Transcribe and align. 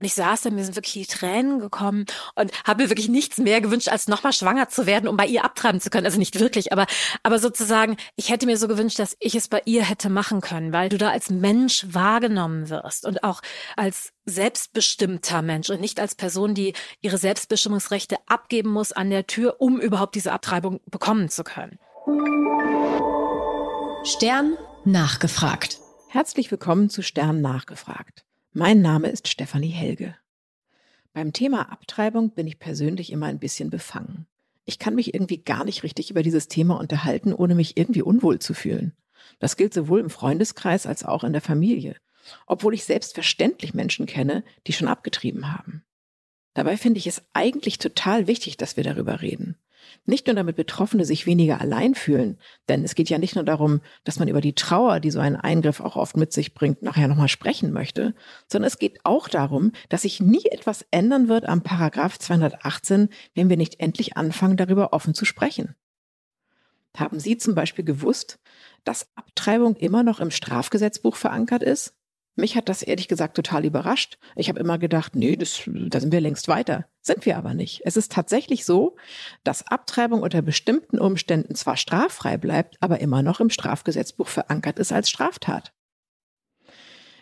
Und 0.00 0.06
ich 0.06 0.14
saß 0.14 0.40
da, 0.40 0.50
mir 0.50 0.64
sind 0.64 0.76
wirklich 0.76 0.94
die 0.94 1.14
Tränen 1.14 1.60
gekommen 1.60 2.06
und 2.34 2.50
habe 2.64 2.82
mir 2.82 2.88
wirklich 2.88 3.10
nichts 3.10 3.36
mehr 3.36 3.60
gewünscht, 3.60 3.88
als 3.88 4.08
nochmal 4.08 4.32
schwanger 4.32 4.70
zu 4.70 4.86
werden, 4.86 5.08
um 5.08 5.16
bei 5.16 5.26
ihr 5.26 5.44
abtreiben 5.44 5.78
zu 5.78 5.90
können. 5.90 6.06
Also 6.06 6.18
nicht 6.18 6.40
wirklich, 6.40 6.72
aber, 6.72 6.86
aber 7.22 7.38
sozusagen, 7.38 7.98
ich 8.16 8.30
hätte 8.30 8.46
mir 8.46 8.56
so 8.56 8.66
gewünscht, 8.66 8.98
dass 8.98 9.14
ich 9.20 9.34
es 9.34 9.48
bei 9.48 9.60
ihr 9.66 9.84
hätte 9.84 10.08
machen 10.08 10.40
können, 10.40 10.72
weil 10.72 10.88
du 10.88 10.96
da 10.96 11.10
als 11.10 11.28
Mensch 11.28 11.84
wahrgenommen 11.90 12.70
wirst 12.70 13.04
und 13.04 13.22
auch 13.22 13.42
als 13.76 14.12
selbstbestimmter 14.24 15.42
Mensch 15.42 15.68
und 15.68 15.82
nicht 15.82 16.00
als 16.00 16.14
Person, 16.14 16.54
die 16.54 16.72
ihre 17.02 17.18
Selbstbestimmungsrechte 17.18 18.16
abgeben 18.26 18.70
muss 18.70 18.92
an 18.92 19.10
der 19.10 19.26
Tür, 19.26 19.56
um 19.58 19.78
überhaupt 19.78 20.14
diese 20.14 20.32
Abtreibung 20.32 20.80
bekommen 20.86 21.28
zu 21.28 21.44
können. 21.44 21.78
Stern 24.04 24.56
nachgefragt. 24.86 25.78
Herzlich 26.08 26.50
willkommen 26.50 26.88
zu 26.88 27.02
Stern 27.02 27.42
nachgefragt. 27.42 28.24
Mein 28.52 28.82
Name 28.82 29.06
ist 29.10 29.28
Stefanie 29.28 29.68
Helge. 29.68 30.16
Beim 31.12 31.32
Thema 31.32 31.70
Abtreibung 31.70 32.30
bin 32.30 32.48
ich 32.48 32.58
persönlich 32.58 33.12
immer 33.12 33.26
ein 33.26 33.38
bisschen 33.38 33.70
befangen. 33.70 34.26
Ich 34.64 34.80
kann 34.80 34.96
mich 34.96 35.14
irgendwie 35.14 35.38
gar 35.38 35.64
nicht 35.64 35.84
richtig 35.84 36.10
über 36.10 36.24
dieses 36.24 36.48
Thema 36.48 36.76
unterhalten, 36.80 37.32
ohne 37.32 37.54
mich 37.54 37.76
irgendwie 37.76 38.02
unwohl 38.02 38.40
zu 38.40 38.52
fühlen. 38.52 38.92
Das 39.38 39.56
gilt 39.56 39.72
sowohl 39.72 40.00
im 40.00 40.10
Freundeskreis 40.10 40.84
als 40.84 41.04
auch 41.04 41.22
in 41.22 41.32
der 41.32 41.42
Familie, 41.42 41.94
obwohl 42.44 42.74
ich 42.74 42.82
selbstverständlich 42.82 43.72
Menschen 43.72 44.06
kenne, 44.06 44.42
die 44.66 44.72
schon 44.72 44.88
abgetrieben 44.88 45.52
haben. 45.52 45.84
Dabei 46.52 46.76
finde 46.76 46.98
ich 46.98 47.06
es 47.06 47.22
eigentlich 47.32 47.78
total 47.78 48.26
wichtig, 48.26 48.56
dass 48.56 48.76
wir 48.76 48.82
darüber 48.82 49.20
reden. 49.20 49.58
Nicht 50.04 50.26
nur 50.26 50.36
damit 50.36 50.56
Betroffene 50.56 51.04
sich 51.04 51.26
weniger 51.26 51.60
allein 51.60 51.94
fühlen, 51.94 52.38
denn 52.68 52.84
es 52.84 52.94
geht 52.94 53.10
ja 53.10 53.18
nicht 53.18 53.34
nur 53.34 53.44
darum, 53.44 53.80
dass 54.04 54.18
man 54.18 54.28
über 54.28 54.40
die 54.40 54.54
Trauer, 54.54 55.00
die 55.00 55.10
so 55.10 55.20
ein 55.20 55.36
Eingriff 55.36 55.80
auch 55.80 55.96
oft 55.96 56.16
mit 56.16 56.32
sich 56.32 56.54
bringt, 56.54 56.82
nachher 56.82 57.08
nochmal 57.08 57.28
sprechen 57.28 57.72
möchte, 57.72 58.14
sondern 58.48 58.68
es 58.68 58.78
geht 58.78 59.00
auch 59.04 59.28
darum, 59.28 59.72
dass 59.88 60.02
sich 60.02 60.20
nie 60.20 60.44
etwas 60.50 60.84
ändern 60.90 61.28
wird 61.28 61.46
am 61.46 61.62
Paragraph 61.62 62.18
218, 62.18 63.08
wenn 63.34 63.48
wir 63.48 63.56
nicht 63.56 63.80
endlich 63.80 64.16
anfangen, 64.16 64.56
darüber 64.56 64.92
offen 64.92 65.14
zu 65.14 65.24
sprechen. 65.24 65.74
Haben 66.96 67.20
Sie 67.20 67.38
zum 67.38 67.54
Beispiel 67.54 67.84
gewusst, 67.84 68.40
dass 68.84 69.08
Abtreibung 69.14 69.76
immer 69.76 70.02
noch 70.02 70.20
im 70.20 70.30
Strafgesetzbuch 70.30 71.16
verankert 71.16 71.62
ist? 71.62 71.94
Mich 72.40 72.56
hat 72.56 72.70
das 72.70 72.82
ehrlich 72.82 73.06
gesagt 73.06 73.36
total 73.36 73.66
überrascht. 73.66 74.18
Ich 74.34 74.48
habe 74.48 74.60
immer 74.60 74.78
gedacht, 74.78 75.14
nee, 75.14 75.36
das, 75.36 75.60
da 75.66 76.00
sind 76.00 76.10
wir 76.10 76.22
längst 76.22 76.48
weiter. 76.48 76.86
Sind 77.02 77.26
wir 77.26 77.36
aber 77.36 77.52
nicht. 77.52 77.82
Es 77.84 77.98
ist 77.98 78.12
tatsächlich 78.12 78.64
so, 78.64 78.96
dass 79.44 79.66
Abtreibung 79.66 80.22
unter 80.22 80.40
bestimmten 80.40 80.98
Umständen 80.98 81.54
zwar 81.54 81.76
straffrei 81.76 82.38
bleibt, 82.38 82.78
aber 82.80 83.00
immer 83.00 83.22
noch 83.22 83.40
im 83.40 83.50
Strafgesetzbuch 83.50 84.26
verankert 84.26 84.78
ist 84.78 84.90
als 84.90 85.10
Straftat. 85.10 85.74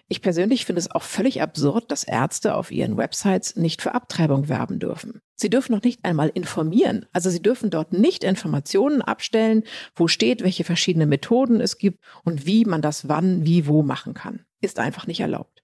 Ich 0.06 0.22
persönlich 0.22 0.64
finde 0.64 0.78
es 0.78 0.90
auch 0.90 1.02
völlig 1.02 1.42
absurd, 1.42 1.90
dass 1.90 2.04
Ärzte 2.04 2.54
auf 2.54 2.70
ihren 2.70 2.96
Websites 2.96 3.56
nicht 3.56 3.82
für 3.82 3.94
Abtreibung 3.94 4.48
werben 4.48 4.78
dürfen. 4.78 5.20
Sie 5.34 5.50
dürfen 5.50 5.72
noch 5.72 5.82
nicht 5.82 6.04
einmal 6.04 6.28
informieren. 6.28 7.06
Also 7.12 7.28
sie 7.28 7.42
dürfen 7.42 7.70
dort 7.70 7.92
nicht 7.92 8.22
Informationen 8.22 9.02
abstellen, 9.02 9.64
wo 9.96 10.06
steht, 10.06 10.44
welche 10.44 10.64
verschiedenen 10.64 11.08
Methoden 11.08 11.60
es 11.60 11.76
gibt 11.76 12.02
und 12.24 12.46
wie 12.46 12.64
man 12.64 12.82
das 12.82 13.08
wann, 13.08 13.44
wie, 13.44 13.66
wo 13.66 13.82
machen 13.82 14.14
kann. 14.14 14.44
Ist 14.60 14.78
einfach 14.78 15.06
nicht 15.06 15.20
erlaubt. 15.20 15.62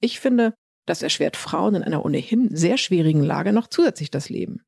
Ich 0.00 0.20
finde, 0.20 0.54
das 0.86 1.02
erschwert 1.02 1.36
Frauen 1.36 1.74
in 1.74 1.82
einer 1.82 2.04
ohnehin 2.04 2.54
sehr 2.54 2.78
schwierigen 2.78 3.22
Lage 3.22 3.52
noch 3.52 3.66
zusätzlich 3.66 4.10
das 4.10 4.28
Leben. 4.28 4.62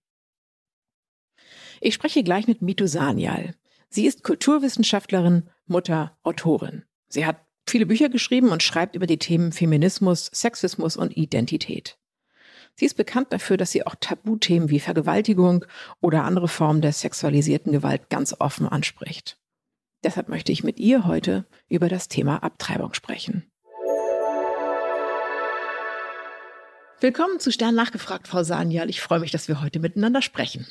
Ich 1.81 1.95
spreche 1.95 2.25
gleich 2.25 2.49
mit 2.49 2.61
Mitu 2.61 2.87
Sanyal. 2.87 3.55
Sie 3.89 4.07
ist 4.07 4.25
Kulturwissenschaftlerin, 4.25 5.49
Mutter, 5.67 6.19
Autorin. 6.23 6.85
Sie 7.09 7.25
hat 7.25 7.45
viele 7.67 7.87
Bücher 7.87 8.09
geschrieben 8.09 8.51
und 8.51 8.63
schreibt 8.63 8.97
über 8.97 9.07
die 9.07 9.19
Themen 9.19 9.53
Feminismus, 9.53 10.27
Sexismus 10.27 10.97
und 10.97 11.17
Identität. 11.17 11.99
Sie 12.75 12.85
ist 12.85 12.97
bekannt 12.97 13.33
dafür, 13.33 13.57
dass 13.57 13.71
sie 13.71 13.87
auch 13.87 13.95
Tabuthemen 13.99 14.71
wie 14.71 14.81
Vergewaltigung 14.81 15.65
oder 16.01 16.25
andere 16.25 16.49
Formen 16.49 16.81
der 16.81 16.93
sexualisierten 16.93 17.73
Gewalt 17.73 18.09
ganz 18.11 18.35
offen 18.39 18.69
anspricht. 18.69 19.39
Deshalb 20.05 20.29
möchte 20.29 20.53
ich 20.53 20.63
mit 20.63 20.79
ihr 20.79 21.05
heute 21.05 21.47
über 21.69 21.89
das 21.89 22.09
Thema 22.09 22.43
Abtreibung 22.43 22.95
sprechen. 22.95 23.51
Willkommen 27.01 27.39
zu 27.39 27.53
Stern 27.53 27.77
nachgefragt, 27.77 28.27
Frau 28.27 28.43
Sanyal. 28.43 28.91
Ich 28.91 29.01
freue 29.01 29.21
mich, 29.21 29.31
dass 29.31 29.47
wir 29.47 29.61
heute 29.61 29.79
miteinander 29.79 30.21
sprechen. 30.21 30.67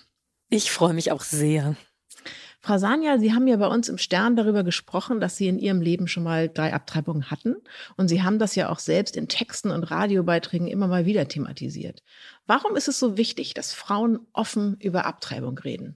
Ich 0.50 0.72
freue 0.72 0.94
mich 0.94 1.14
auch 1.14 1.22
sehr. 1.22 1.78
Frau 2.60 2.78
Sanja, 2.78 3.18
Sie 3.18 3.34
haben 3.34 3.48
ja 3.48 3.56
bei 3.56 3.68
uns 3.68 3.88
im 3.88 3.98
Stern 3.98 4.36
darüber 4.36 4.66
gesprochen, 4.66 5.22
dass 5.22 5.38
Sie 5.38 5.48
in 5.48 5.58
Ihrem 5.58 5.80
Leben 5.80 6.10
schon 6.10 6.24
mal 6.24 6.50
drei 6.50 6.74
Abtreibungen 6.74 7.32
hatten. 7.32 7.56
Und 7.96 8.10
Sie 8.10 8.24
haben 8.24 8.40
das 8.40 8.56
ja 8.56 8.68
auch 8.68 8.80
selbst 8.80 9.16
in 9.16 9.30
Texten 9.30 9.72
und 9.72 9.86
Radiobeiträgen 9.86 10.68
immer 10.68 10.88
mal 10.88 11.06
wieder 11.06 11.30
thematisiert. 11.30 12.04
Warum 12.46 12.76
ist 12.76 12.90
es 12.90 13.00
so 13.00 13.16
wichtig, 13.16 13.54
dass 13.54 13.72
Frauen 13.72 14.20
offen 14.34 14.76
über 14.82 15.06
Abtreibung 15.06 15.58
reden? 15.58 15.96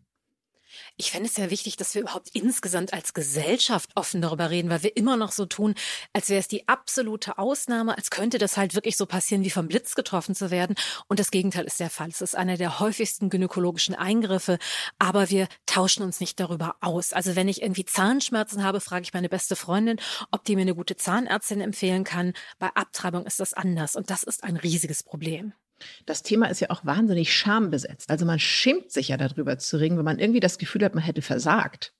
Ich 0.97 1.12
fände 1.12 1.28
es 1.28 1.36
sehr 1.36 1.50
wichtig, 1.50 1.78
dass 1.78 1.94
wir 1.96 2.02
überhaupt 2.02 2.30
insgesamt 2.34 2.94
als 2.94 3.14
Gesellschaft 3.14 3.90
offen 3.96 4.22
darüber 4.22 4.50
reden, 4.50 4.69
weil 4.69 4.84
wir 4.84 4.96
immer 4.97 5.18
noch 5.18 5.31
so 5.31 5.46
tun, 5.46 5.75
als 6.14 6.30
wäre 6.30 6.40
es 6.40 6.47
die 6.47 6.68
absolute 6.68 7.38
Ausnahme, 7.38 7.97
als 7.97 8.09
könnte 8.09 8.38
das 8.38 8.58
halt 8.58 8.75
wirklich 8.75 8.97
so 8.97 9.06
passieren, 9.06 9.44
wie 9.44 9.50
vom 9.50 9.68
Blitz 9.68 9.96
getroffen 9.96 10.36
zu 10.36 10.52
werden. 10.52 10.75
Und 11.08 11.20
das 11.20 11.31
Gegenteil 11.31 11.66
ist 11.66 11.80
der 11.80 11.90
Fall. 11.90 12.09
Es 12.09 12.22
ist 12.22 12.36
einer 12.36 12.58
der 12.58 12.80
häufigsten 12.80 13.30
gynäkologischen 13.30 13.96
Eingriffe, 13.96 14.58
aber 15.00 15.30
wir 15.30 15.47
tauschen 15.66 16.03
uns 16.03 16.20
nicht 16.20 16.40
darüber 16.40 16.75
aus. 16.81 17.14
Also 17.14 17.36
wenn 17.36 17.47
ich 17.47 17.62
irgendwie 17.62 17.86
Zahnschmerzen 17.86 18.64
habe, 18.64 18.81
frage 18.81 19.03
ich 19.03 19.14
meine 19.14 19.30
beste 19.30 19.56
Freundin, 19.56 20.00
ob 20.31 20.44
die 20.46 20.56
mir 20.56 20.62
eine 20.62 20.75
gute 20.75 20.96
Zahnärztin 20.97 21.62
empfehlen 21.62 22.03
kann. 22.03 22.34
Bei 22.59 22.68
Abtreibung 22.75 23.25
ist 23.25 23.40
das 23.40 23.53
anders 23.53 23.96
und 23.96 24.09
das 24.09 24.24
ist 24.24 24.44
ein 24.44 24.58
riesiges 24.58 25.03
Problem. 25.03 25.53
Das 26.06 26.24
Thema 26.24 26.47
ist 26.47 26.59
ja 26.59 26.69
auch 26.69 26.86
wahnsinnig 26.86 27.34
schambesetzt. 27.34 28.09
Also 28.09 28.25
man 28.25 28.40
schämt 28.40 28.92
sich 28.92 29.09
ja 29.09 29.18
darüber 29.18 29.58
zu 29.58 29.78
reden, 29.78 29.97
wenn 29.97 30.06
man 30.06 30.19
irgendwie 30.19 30.40
das 30.40 30.58
Gefühl 30.58 30.84
hat, 30.84 30.96
man 30.96 31.03
hätte 31.03 31.22
versagt. 31.22 31.94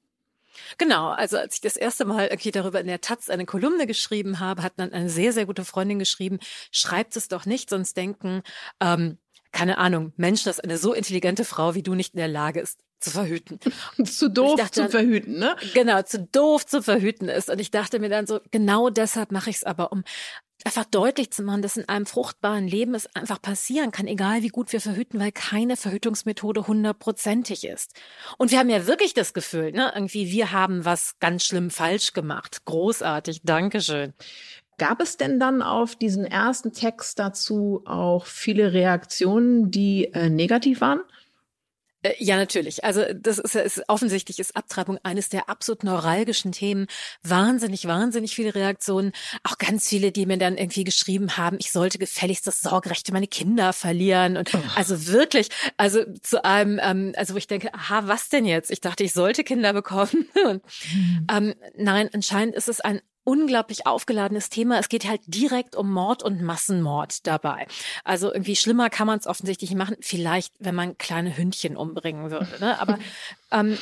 Genau, 0.78 1.10
also 1.10 1.38
als 1.38 1.56
ich 1.56 1.62
das 1.62 1.76
erste 1.76 2.06
Mal 2.06 2.28
irgendwie 2.28 2.52
darüber 2.52 2.80
in 2.80 2.88
der 2.88 3.02
Taz 3.02 3.30
eine 3.30 3.46
Kolumne 3.46 3.88
geschrieben 3.88 4.40
habe, 4.40 4.64
hat 4.64 4.74
dann 4.78 4.94
eine 4.94 5.10
sehr, 5.10 5.34
sehr 5.34 5.46
gute 5.46 5.66
Freundin 5.66 6.00
geschrieben, 6.00 6.40
schreibt 6.72 7.16
es 7.16 7.28
doch 7.28 7.46
nicht, 7.46 7.70
sonst 7.70 7.98
denken, 7.98 8.42
ähm, 8.80 9.18
keine 9.52 9.78
Ahnung, 9.78 10.14
Mensch, 10.16 10.44
dass 10.44 10.60
eine 10.60 10.78
so 10.78 10.94
intelligente 10.94 11.46
Frau 11.46 11.76
wie 11.76 11.84
du 11.84 11.94
nicht 11.94 12.14
in 12.14 12.20
der 12.20 12.28
Lage 12.28 12.62
ist, 12.62 12.80
zu 13.00 13.10
verhüten. 13.10 13.60
zu 14.06 14.30
doof 14.30 14.58
dachte, 14.58 14.84
zu 14.84 14.90
verhüten, 14.90 15.40
ne? 15.40 15.56
Genau, 15.74 16.02
zu 16.04 16.20
doof 16.20 16.66
zu 16.66 16.82
verhüten 16.82 17.28
ist. 17.28 17.50
Und 17.50 17.60
ich 17.60 17.72
dachte 17.72 18.00
mir 18.00 18.10
dann 18.10 18.28
so, 18.28 18.40
genau 18.52 18.90
deshalb 18.90 19.32
mache 19.32 19.50
ich 19.50 19.58
es 19.58 19.64
aber, 19.64 19.92
um 19.92 20.04
einfach 20.66 20.86
deutlich 20.86 21.32
zu 21.32 21.44
machen, 21.44 21.62
dass 21.62 21.78
in 21.78 21.88
einem 21.88 22.06
fruchtbaren 22.06 22.68
Leben 22.68 22.96
es 22.96 23.14
einfach 23.16 23.42
passieren 23.42 23.92
kann, 23.92 24.08
egal 24.08 24.44
wie 24.44 24.50
gut 24.50 24.72
wir 24.74 24.82
verhüten, 24.82 25.20
weil 25.20 25.32
keine 25.32 25.78
Verhütungsmethode 25.78 26.68
hundertprozentig 26.68 27.66
ist. 27.66 27.94
Und 28.38 28.52
wir 28.52 28.60
haben 28.60 28.70
ja 28.70 28.88
wirklich 28.88 29.14
das 29.14 29.34
Gefühl, 29.34 29.72
ne, 29.72 29.92
irgendwie 29.96 30.32
wir 30.32 30.52
haben 30.52 30.86
was 30.86 31.18
ganz 31.20 31.46
schlimm 31.46 31.70
falsch 31.70 32.14
gemacht. 32.14 32.66
Großartig, 32.66 33.42
Dankeschön. 33.44 34.14
Gab 34.78 35.00
es 35.00 35.18
denn 35.18 35.40
dann 35.40 35.62
auf 35.62 35.96
diesen 35.96 36.26
ersten 36.26 36.74
Text 36.74 37.20
dazu 37.20 37.84
auch 37.86 38.26
viele 38.26 38.74
Reaktionen, 38.74 39.70
die 39.70 40.06
äh, 40.14 40.30
negativ 40.30 40.82
waren? 40.82 41.02
Äh, 42.04 42.14
ja, 42.20 42.36
natürlich. 42.36 42.84
Also 42.84 43.04
das 43.14 43.38
ist, 43.38 43.56
ist 43.56 43.84
offensichtlich 43.88 44.40
ist 44.40 44.56
Abtreibung 44.56 44.98
eines 45.04 45.30
der 45.30 45.50
absolut 45.50 45.84
neuralgischen 45.84 46.52
Themen. 46.52 46.88
Wahnsinnig, 47.24 47.86
wahnsinnig 47.88 48.36
viele 48.36 48.56
Reaktionen. 48.56 49.12
Auch 49.44 49.58
ganz 49.58 49.88
viele, 49.88 50.12
die 50.12 50.26
mir 50.26 50.38
dann 50.38 50.58
irgendwie 50.58 50.84
geschrieben 50.84 51.38
haben, 51.38 51.58
ich 51.60 51.72
sollte 51.72 51.98
gefälligst 52.00 52.48
das 52.48 52.62
Sorgerecht 52.62 53.08
für 53.08 53.14
meine 53.14 53.28
Kinder 53.28 53.74
verlieren. 53.74 54.38
Und 54.38 54.54
oh. 54.54 54.60
also 54.76 55.08
wirklich, 55.08 55.50
also 55.78 56.04
zu 56.22 56.44
einem, 56.44 56.80
ähm, 56.82 57.14
also 57.16 57.34
wo 57.34 57.38
ich 57.38 57.48
denke, 57.48 57.74
aha, 57.74 58.08
was 58.08 58.30
denn 58.30 58.46
jetzt? 58.46 58.72
Ich 58.72 58.82
dachte, 58.82 59.04
ich 59.04 59.14
sollte 59.14 59.44
Kinder 59.44 59.74
bekommen. 59.74 60.28
Und, 60.46 60.64
mhm. 60.94 61.28
ähm, 61.32 61.56
nein, 61.76 62.10
anscheinend 62.14 62.56
ist 62.56 62.70
es 62.70 62.82
ein 62.82 63.02
unglaublich 63.32 63.88
aufgeladenes 63.88 64.50
Thema. 64.50 64.78
Es 64.78 64.90
geht 64.90 65.08
halt 65.08 65.22
direkt 65.26 65.78
um 65.78 65.90
Mord 65.90 66.22
und 66.22 66.42
Massenmord 66.42 67.26
dabei. 67.26 67.66
Also 68.04 68.34
irgendwie 68.34 68.58
schlimmer 68.58 68.90
kann 68.90 69.08
man 69.08 69.20
es 69.20 69.26
offensichtlich 69.26 69.74
machen. 69.74 69.96
Vielleicht, 70.02 70.54
wenn 70.60 70.76
man 70.76 70.98
kleine 70.98 71.38
Hündchen 71.38 71.78
umbringen 71.78 72.30
würde. 72.30 72.60
Ne? 72.60 72.78
Aber 72.82 73.00
ähm, 73.52 73.78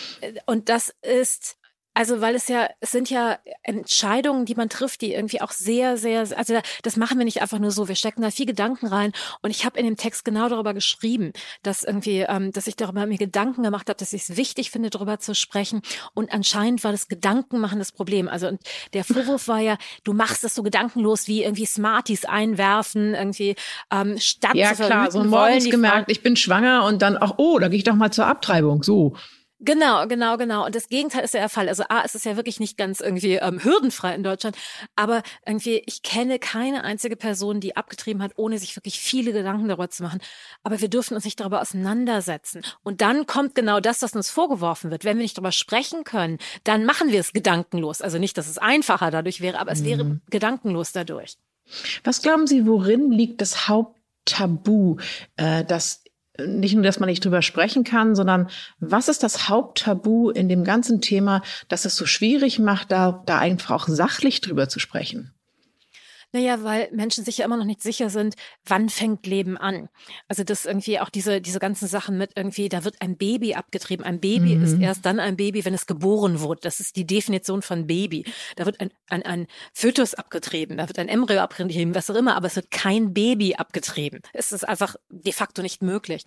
und 0.45 0.69
das 0.69 0.94
ist 1.01 1.57
also, 2.00 2.22
weil 2.22 2.34
es 2.34 2.48
ja, 2.48 2.69
es 2.80 2.92
sind 2.92 3.10
ja 3.10 3.40
Entscheidungen, 3.62 4.46
die 4.46 4.56
man 4.56 4.69
trifft, 4.69 5.01
die 5.01 5.13
irgendwie 5.13 5.42
auch 5.42 5.51
sehr, 5.51 5.98
sehr, 5.98 6.22
also 6.38 6.57
das 6.81 6.96
machen 6.96 7.18
wir 7.18 7.25
nicht 7.25 7.42
einfach 7.42 7.60
nur 7.60 7.72
so. 7.72 7.90
Wir 7.90 7.96
stecken 7.96 8.22
da 8.22 8.31
viel 8.31 8.46
Gedanken 8.46 8.88
rein. 8.88 9.12
Und 9.42 9.50
ich 9.50 9.66
habe 9.66 9.78
in 9.78 9.84
dem 9.84 9.98
Text 9.98 10.24
genau 10.24 10.48
darüber 10.48 10.74
geschrieben, 10.74 11.34
dass 11.62 11.84
irgendwie, 11.84 12.19
ähm, 12.19 12.54
dass 12.54 12.68
ich 12.68 12.78
darüber 12.78 13.06
mir 13.06 13.18
Gedanken 13.18 13.63
gemacht 13.63 13.90
habe, 13.90 13.98
dass 13.98 14.13
ich 14.13 14.30
es 14.30 14.38
wichtig 14.38 14.72
finde, 14.72 14.92
darüber 14.92 15.19
zu 15.19 15.36
sprechen. 15.36 15.81
Und 16.13 16.31
anscheinend 16.31 16.86
war 16.86 16.94
das 16.94 17.10
Gedankenmachen 17.10 17.80
das 17.80 17.92
Problem. 17.92 18.30
Also 18.30 18.48
und 18.48 18.62
der 18.94 19.04
Vorwurf 19.04 19.50
war 19.50 19.60
ja, 19.60 19.78
du 20.06 20.13
machst 20.13 20.46
es 20.46 20.56
so 20.56 20.63
gedankenlos 20.63 21.28
wie 21.28 21.44
irgendwie 21.44 21.66
Smarties 21.66 22.24
einwerfen, 22.24 23.13
irgendwie 23.13 23.56
ähm, 23.92 24.18
statt 24.19 24.56
ja, 24.56 24.74
zu 24.74 24.86
klar, 24.86 25.12
so 25.12 25.22
morgens 25.25 25.69
gemerkt, 25.69 26.10
ich 26.10 26.24
bin 26.24 26.38
schwanger 26.38 26.86
und 26.86 27.01
dann 27.01 27.18
auch, 27.18 27.34
oh, 27.36 27.60
da 27.60 27.68
gehe 27.68 27.80
ich 27.80 27.84
doch 27.84 27.96
mal 27.96 28.13
zur 28.13 28.25
Abtreibung. 28.25 28.84
So. 28.84 29.18
Genau, 29.61 30.07
genau, 30.07 30.38
genau. 30.38 30.65
Und 30.65 30.73
das 30.73 30.88
Gegenteil 30.88 31.25
ist 31.25 31.33
ja 31.33 31.41
der 31.41 31.50
Fall. 31.50 31.67
Also 31.67 31.83
A, 31.89 32.01
es 32.06 32.15
ist 32.15 32.25
ja 32.25 32.38
wirklich 32.38 32.61
nicht 32.61 32.77
ganz 32.77 33.01
irgendwie 33.01 33.35
ähm, 33.35 33.61
hürdenfrei 33.61 34.15
in 34.15 34.23
Deutschland, 34.23 34.56
aber 34.95 35.21
irgendwie, 35.45 35.83
ich 35.85 36.01
kenne 36.01 36.39
keine 36.39 36.85
einzige 36.85 37.17
Person, 37.17 37.59
die 37.59 37.75
abgetrieben 37.75 38.23
hat, 38.23 38.31
ohne 38.38 38.57
sich 38.57 38.77
wirklich 38.77 39.00
viele 39.01 39.33
Gedanken 39.33 39.67
darüber 39.67 39.89
zu 39.89 40.03
machen. 40.03 40.21
Aber 40.63 40.79
wir 40.79 40.88
dürfen 40.88 41.13
uns 41.13 41.25
nicht 41.25 41.41
darüber 41.41 41.61
auseinandersetzen. 41.61 42.61
Und 42.83 43.01
dann 43.01 43.25
kommt 43.25 43.53
genau 43.53 43.81
das, 43.81 44.01
was 44.01 44.15
uns 44.15 44.29
vorgeworfen 44.29 44.91
wird. 44.91 45.03
Wenn 45.03 45.17
wir 45.17 45.23
nicht 45.23 45.38
darüber 45.38 45.51
sprechen 45.51 46.05
können, 46.05 46.38
dann 46.63 46.85
machen 46.85 47.12
wir 47.12 47.19
es 47.19 47.33
gedankenlos. 47.33 48.01
Also 48.01 48.17
nicht, 48.17 48.38
dass 48.38 48.47
es 48.47 48.57
einfacher 48.57 49.12
dadurch 49.12 49.41
wäre, 49.41 49.59
aber 49.59 49.73
es 49.73 49.81
mhm. 49.81 49.85
wäre 49.85 50.21
gedankenlos 50.29 50.94
dadurch. 50.94 51.35
Was 52.05 52.21
glauben 52.21 52.47
Sie, 52.47 52.65
worin 52.65 53.12
liegt 53.12 53.41
das 53.41 53.67
Haupttabu, 53.67 54.97
äh, 55.35 55.65
das 55.65 56.03
nicht 56.47 56.74
nur, 56.74 56.83
dass 56.83 57.00
man 57.00 57.09
nicht 57.09 57.24
drüber 57.24 57.41
sprechen 57.41 57.83
kann, 57.83 58.15
sondern 58.15 58.50
was 58.80 59.07
ist 59.07 59.24
das 59.24 59.50
Haupttabu 59.50 60.30
in 60.30 60.50
dem 60.50 60.63
ganzen 60.63 61.01
Thema, 61.01 61.41
das 61.68 61.86
es 61.86 61.95
so 61.95 62.06
schwierig 62.06 62.59
macht, 62.59 62.91
da, 62.91 63.24
da 63.25 63.38
einfach 63.38 63.71
auch 63.71 63.88
sachlich 63.88 64.41
drüber 64.41 64.69
zu 64.69 64.80
sprechen? 64.80 65.33
Naja, 66.31 66.63
weil 66.63 66.89
Menschen 66.91 67.25
sich 67.25 67.39
ja 67.39 67.45
immer 67.45 67.57
noch 67.57 67.65
nicht 67.65 67.81
sicher 67.81 68.11
sind, 68.11 68.35
wann 68.63 68.89
fängt 68.89 69.25
Leben 69.25 69.57
an. 69.57 69.89
Also 70.27 70.43
das 70.43 70.65
irgendwie 70.65 70.99
auch 70.99 71.09
diese, 71.09 71.41
diese 71.41 71.59
ganzen 71.59 71.87
Sachen 71.87 72.19
mit 72.19 72.33
irgendwie, 72.35 72.69
da 72.69 72.83
wird 72.83 73.01
ein 73.01 73.17
Baby 73.17 73.55
abgetrieben. 73.55 74.05
Ein 74.05 74.19
Baby 74.19 74.55
mhm. 74.55 74.63
ist 74.63 74.79
erst 74.79 75.05
dann 75.07 75.19
ein 75.19 75.37
Baby, 75.37 75.65
wenn 75.65 75.73
es 75.73 75.87
geboren 75.87 76.39
wird. 76.41 76.65
Das 76.65 76.79
ist 76.79 76.97
die 76.97 77.07
Definition 77.07 77.63
von 77.63 77.87
Baby. 77.87 78.25
Da 78.57 78.67
wird 78.67 78.79
ein, 78.79 78.91
ein, 79.07 79.23
ein 79.23 79.47
Fötus 79.73 80.13
abgetrieben, 80.13 80.77
da 80.77 80.87
wird 80.87 80.99
ein 80.99 81.09
Embryo 81.09 81.39
abgetrieben, 81.39 81.95
was 81.95 82.11
auch 82.11 82.15
immer, 82.15 82.35
aber 82.35 82.45
es 82.45 82.55
wird 82.55 82.69
kein 82.69 83.11
Baby 83.13 83.55
abgetrieben. 83.55 84.21
Es 84.31 84.51
ist 84.51 84.67
einfach 84.67 84.95
de 85.09 85.33
facto 85.33 85.63
nicht 85.63 85.81
möglich. 85.81 86.23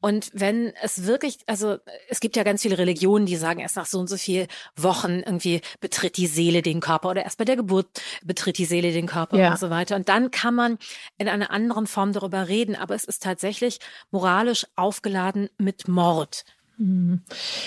Und 0.00 0.30
wenn 0.32 0.72
es 0.82 1.04
wirklich, 1.04 1.40
also 1.46 1.76
es 2.08 2.20
gibt 2.20 2.36
ja 2.36 2.44
ganz 2.44 2.62
viele 2.62 2.78
Religionen, 2.78 3.26
die 3.26 3.36
sagen, 3.36 3.60
erst 3.60 3.76
nach 3.76 3.86
so 3.86 3.98
und 3.98 4.08
so 4.08 4.16
viel 4.16 4.46
Wochen 4.74 5.20
irgendwie 5.20 5.60
betritt 5.80 6.16
die 6.16 6.28
Seele 6.28 6.62
den 6.62 6.80
Körper 6.80 7.10
oder 7.10 7.24
erst 7.24 7.36
bei 7.36 7.44
der 7.44 7.56
Geburt 7.56 7.88
betritt 8.22 8.56
die 8.56 8.64
Seele 8.64 8.90
den 8.92 9.06
Körper 9.06 9.33
ja. 9.36 9.52
und 9.52 9.58
so 9.58 9.70
weiter. 9.70 9.96
Und 9.96 10.08
dann 10.08 10.30
kann 10.30 10.54
man 10.54 10.78
in 11.18 11.28
einer 11.28 11.50
anderen 11.50 11.86
Form 11.86 12.12
darüber 12.12 12.48
reden. 12.48 12.76
Aber 12.76 12.94
es 12.94 13.04
ist 13.04 13.22
tatsächlich 13.22 13.78
moralisch 14.10 14.66
aufgeladen 14.76 15.48
mit 15.58 15.88
Mord. 15.88 16.44
Mhm. 16.76 17.22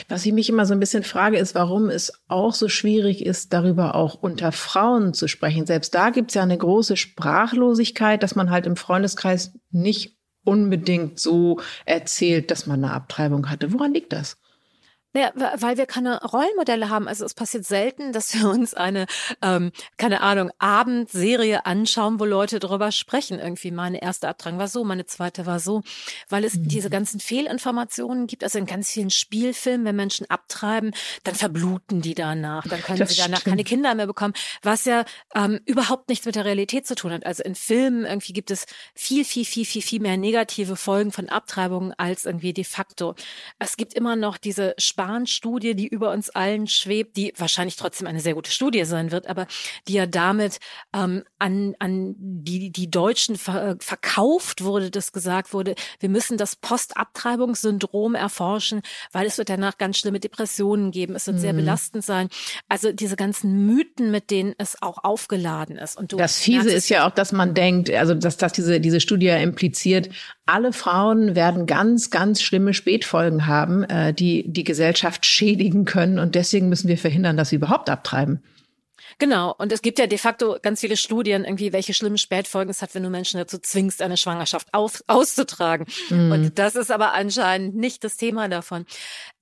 Was 0.10 0.25
ich 0.25 0.34
mich 0.34 0.50
immer 0.50 0.66
so 0.66 0.74
ein 0.74 0.80
bisschen 0.80 1.04
frage, 1.04 1.38
ist, 1.38 1.56
warum 1.56 1.90
es 1.90 2.12
auch 2.28 2.54
so 2.54 2.68
schwierig 2.68 3.25
ist, 3.25 3.54
darüber 3.54 3.96
auch 3.96 4.16
unter 4.16 4.52
Frauen 4.52 5.14
zu 5.14 5.28
sprechen. 5.28 5.66
Selbst 5.66 5.96
da 5.96 6.10
gibt 6.10 6.31
es 6.31 6.36
ja 6.36 6.44
eine 6.44 6.58
große 6.58 6.98
Sprachlosigkeit, 6.98 8.22
dass 8.22 8.36
man 8.36 8.50
halt 8.50 8.66
im 8.66 8.75
Freundeskreis 8.75 9.54
nicht 9.72 10.18
unbedingt 10.44 11.20
so 11.20 11.60
erzählt, 11.86 12.52
dass 12.52 12.68
man 12.68 12.84
eine 12.84 12.94
Abtreibung 12.94 13.50
hatte. 13.50 13.74
Woran 13.74 13.94
liegt 13.94 14.13
das? 14.13 14.38
Naja, 15.18 15.31
weil 15.56 15.78
wir 15.78 15.88
keine 15.88 16.22
Rollenmodelle 16.22 16.90
haben. 16.90 17.08
Also 17.08 17.25
es 17.25 17.34
passiert 17.34 17.66
selten, 17.66 18.12
dass 18.14 18.36
wir 18.36 18.48
uns 18.48 18.75
eine, 18.75 19.08
ähm, 19.42 19.72
keine 19.98 20.22
Ahnung, 20.22 20.52
Abendserie 20.60 21.66
anschauen, 21.66 22.19
wo 22.19 22.25
Leute 22.25 22.60
darüber 22.60 22.92
sprechen. 22.92 23.40
Irgendwie 23.40 23.72
meine 23.72 24.00
erste 24.00 24.28
Abtrag 24.28 24.60
war 24.60 24.68
so, 24.68 24.84
meine 24.84 25.08
zweite 25.08 25.48
war 25.48 25.60
so. 25.60 25.81
Weil 26.30 26.44
es 26.44 26.54
mhm. 26.54 26.68
diese 26.68 26.92
ganzen 26.92 27.19
Fehlinformationen 27.19 28.28
gibt. 28.28 28.44
Also 28.44 28.60
in 28.60 28.68
ganz 28.68 28.92
vielen 28.92 29.10
Spielfilmen, 29.10 29.88
wenn 29.88 29.96
Menschen 29.96 30.30
abtreiben, 30.30 30.94
dann 31.24 31.34
verbluten 31.34 32.02
die 32.02 32.13
danach. 32.13 32.68
Dann 32.68 32.84
können 32.84 33.00
das 33.00 33.10
sie 33.10 33.16
danach 33.16 33.40
stimmt. 33.40 33.54
keine 33.54 33.63
Kinder 33.63 33.96
mehr 33.96 34.06
bekommen. 34.06 34.36
Was 34.62 34.86
ja 34.86 35.04
ähm, 35.34 35.60
überhaupt 35.66 36.10
nichts 36.10 36.28
mit 36.28 36.36
der 36.36 36.46
Realität 36.46 36.86
zu 36.86 36.94
tun 36.94 37.12
hat. 37.12 37.25
Also 37.25 37.42
in 37.42 37.56
Filmen 37.56 38.06
irgendwie 38.06 38.34
gibt 38.34 38.52
es 38.52 38.68
viel, 38.94 39.25
viel, 39.25 39.46
viel, 39.46 39.66
viel, 39.66 39.81
viel 39.81 40.00
mehr 40.00 40.18
negative 40.18 40.75
Folgen 40.75 41.12
von 41.12 41.28
Abtreibungen 41.28 41.94
als 41.98 42.25
irgendwie 42.25 42.54
de 42.54 42.63
facto. 42.63 43.16
Es 43.58 43.78
gibt 43.78 43.96
immer 43.96 44.16
noch 44.16 44.38
diese 44.38 44.75
Spahn-Studie, 45.07 45.75
die 45.75 45.88
über 45.88 46.12
uns 46.12 46.30
allen 46.30 46.68
schwebt, 46.68 47.15
die 47.18 47.33
wahrscheinlich 47.38 47.77
trotzdem 47.77 48.07
eine 48.07 48.19
sehr 48.19 48.33
gute 48.33 48.51
Studie 48.51 48.83
sein 48.86 49.12
wird, 49.12 49.27
aber 49.27 49.48
die 49.88 49.94
ja 49.94 50.06
damit 50.06 50.57
ähm, 50.94 51.24
an, 51.39 51.75
an 51.80 52.15
die, 52.18 52.71
die 52.71 52.92
Deutschen 52.92 53.38
ver 53.38 53.77
verkauft 53.80 54.63
wurde, 54.63 54.92
dass 54.92 55.12
gesagt 55.12 55.54
wurde, 55.54 55.75
wir 56.00 56.09
müssen 56.09 56.38
das 56.38 56.56
Postabtreibungssyndrom 56.56 58.15
erforschen, 58.15 58.81
weil 59.12 59.25
es 59.25 59.38
wird 59.38 59.50
danach 59.50 59.77
ganz 59.77 59.98
schlimme 59.98 60.19
Depressionen 60.19 60.92
geben, 60.92 61.15
es 61.15 61.27
wird 61.27 61.38
mhm. 61.38 61.42
sehr 61.42 61.53
belastend 61.53 62.03
sein. 62.03 62.30
Also 62.68 62.92
diese 62.92 63.15
ganzen 63.15 63.65
Mythen, 63.65 64.12
mit 64.12 64.30
denen 64.30 64.53
es 64.57 64.81
auch 64.81 65.03
aufgeladen 65.03 65.77
ist. 65.77 65.98
Und 65.98 66.12
du 66.12 66.18
das 66.18 66.38
Fiese 66.38 66.71
ist 66.71 66.89
ja 66.89 67.07
auch, 67.07 67.12
dass 67.12 67.31
man 67.31 67.53
denkt, 67.53 67.89
also 67.92 68.13
dass, 68.13 68.38
dass 68.38 68.53
diese, 68.53 68.80
diese 68.80 69.00
Studie 69.00 69.27
ja 69.27 69.38
impliziert, 69.38 70.10
alle 70.48 70.74
Frauen 70.74 71.36
werden 71.36 71.66
ganz, 71.66 72.10
ganz 72.10 72.42
schlimme 72.42 72.74
Spätfolgen 72.74 73.48
haben, 73.48 73.84
äh, 73.84 74.14
die 74.14 74.46
die 74.48 74.64
Gesellschaft 74.64 75.26
schädigen 75.26 75.86
können. 75.86 76.20
Und 76.20 76.36
deswegen 76.36 76.70
müssen 76.70 76.88
wir 76.88 76.98
verhindern, 76.98 77.38
dass 77.38 77.50
sie 77.50 77.58
überhaupt 77.58 77.90
abtreiben. 77.90 78.42
Genau. 79.20 79.54
Und 79.58 79.72
es 79.72 79.82
gibt 79.82 80.00
ja 80.00 80.08
de 80.08 80.18
facto 80.18 80.58
ganz 80.62 80.82
viele 80.82 80.96
Studien, 80.96 81.44
irgendwie, 81.44 81.74
welche 81.74 81.94
schlimmen 81.94 82.18
Spätfolgen 82.18 82.70
es 82.70 82.82
hat, 82.82 82.94
wenn 82.94 83.04
du 83.04 83.10
Menschen 83.10 83.40
dazu 83.40 83.58
zwingst, 83.58 84.02
eine 84.02 84.18
Schwangerschaft 84.18 84.68
auf, 84.74 85.04
auszutragen. 85.08 85.88
Mhm. 86.10 86.32
Und 86.32 86.60
das 86.60 86.76
ist 86.76 86.92
aber 86.92 87.14
anscheinend 87.14 87.76
nicht 87.76 88.04
das 88.04 88.18
Thema 88.18 88.48
davon. 88.48 88.86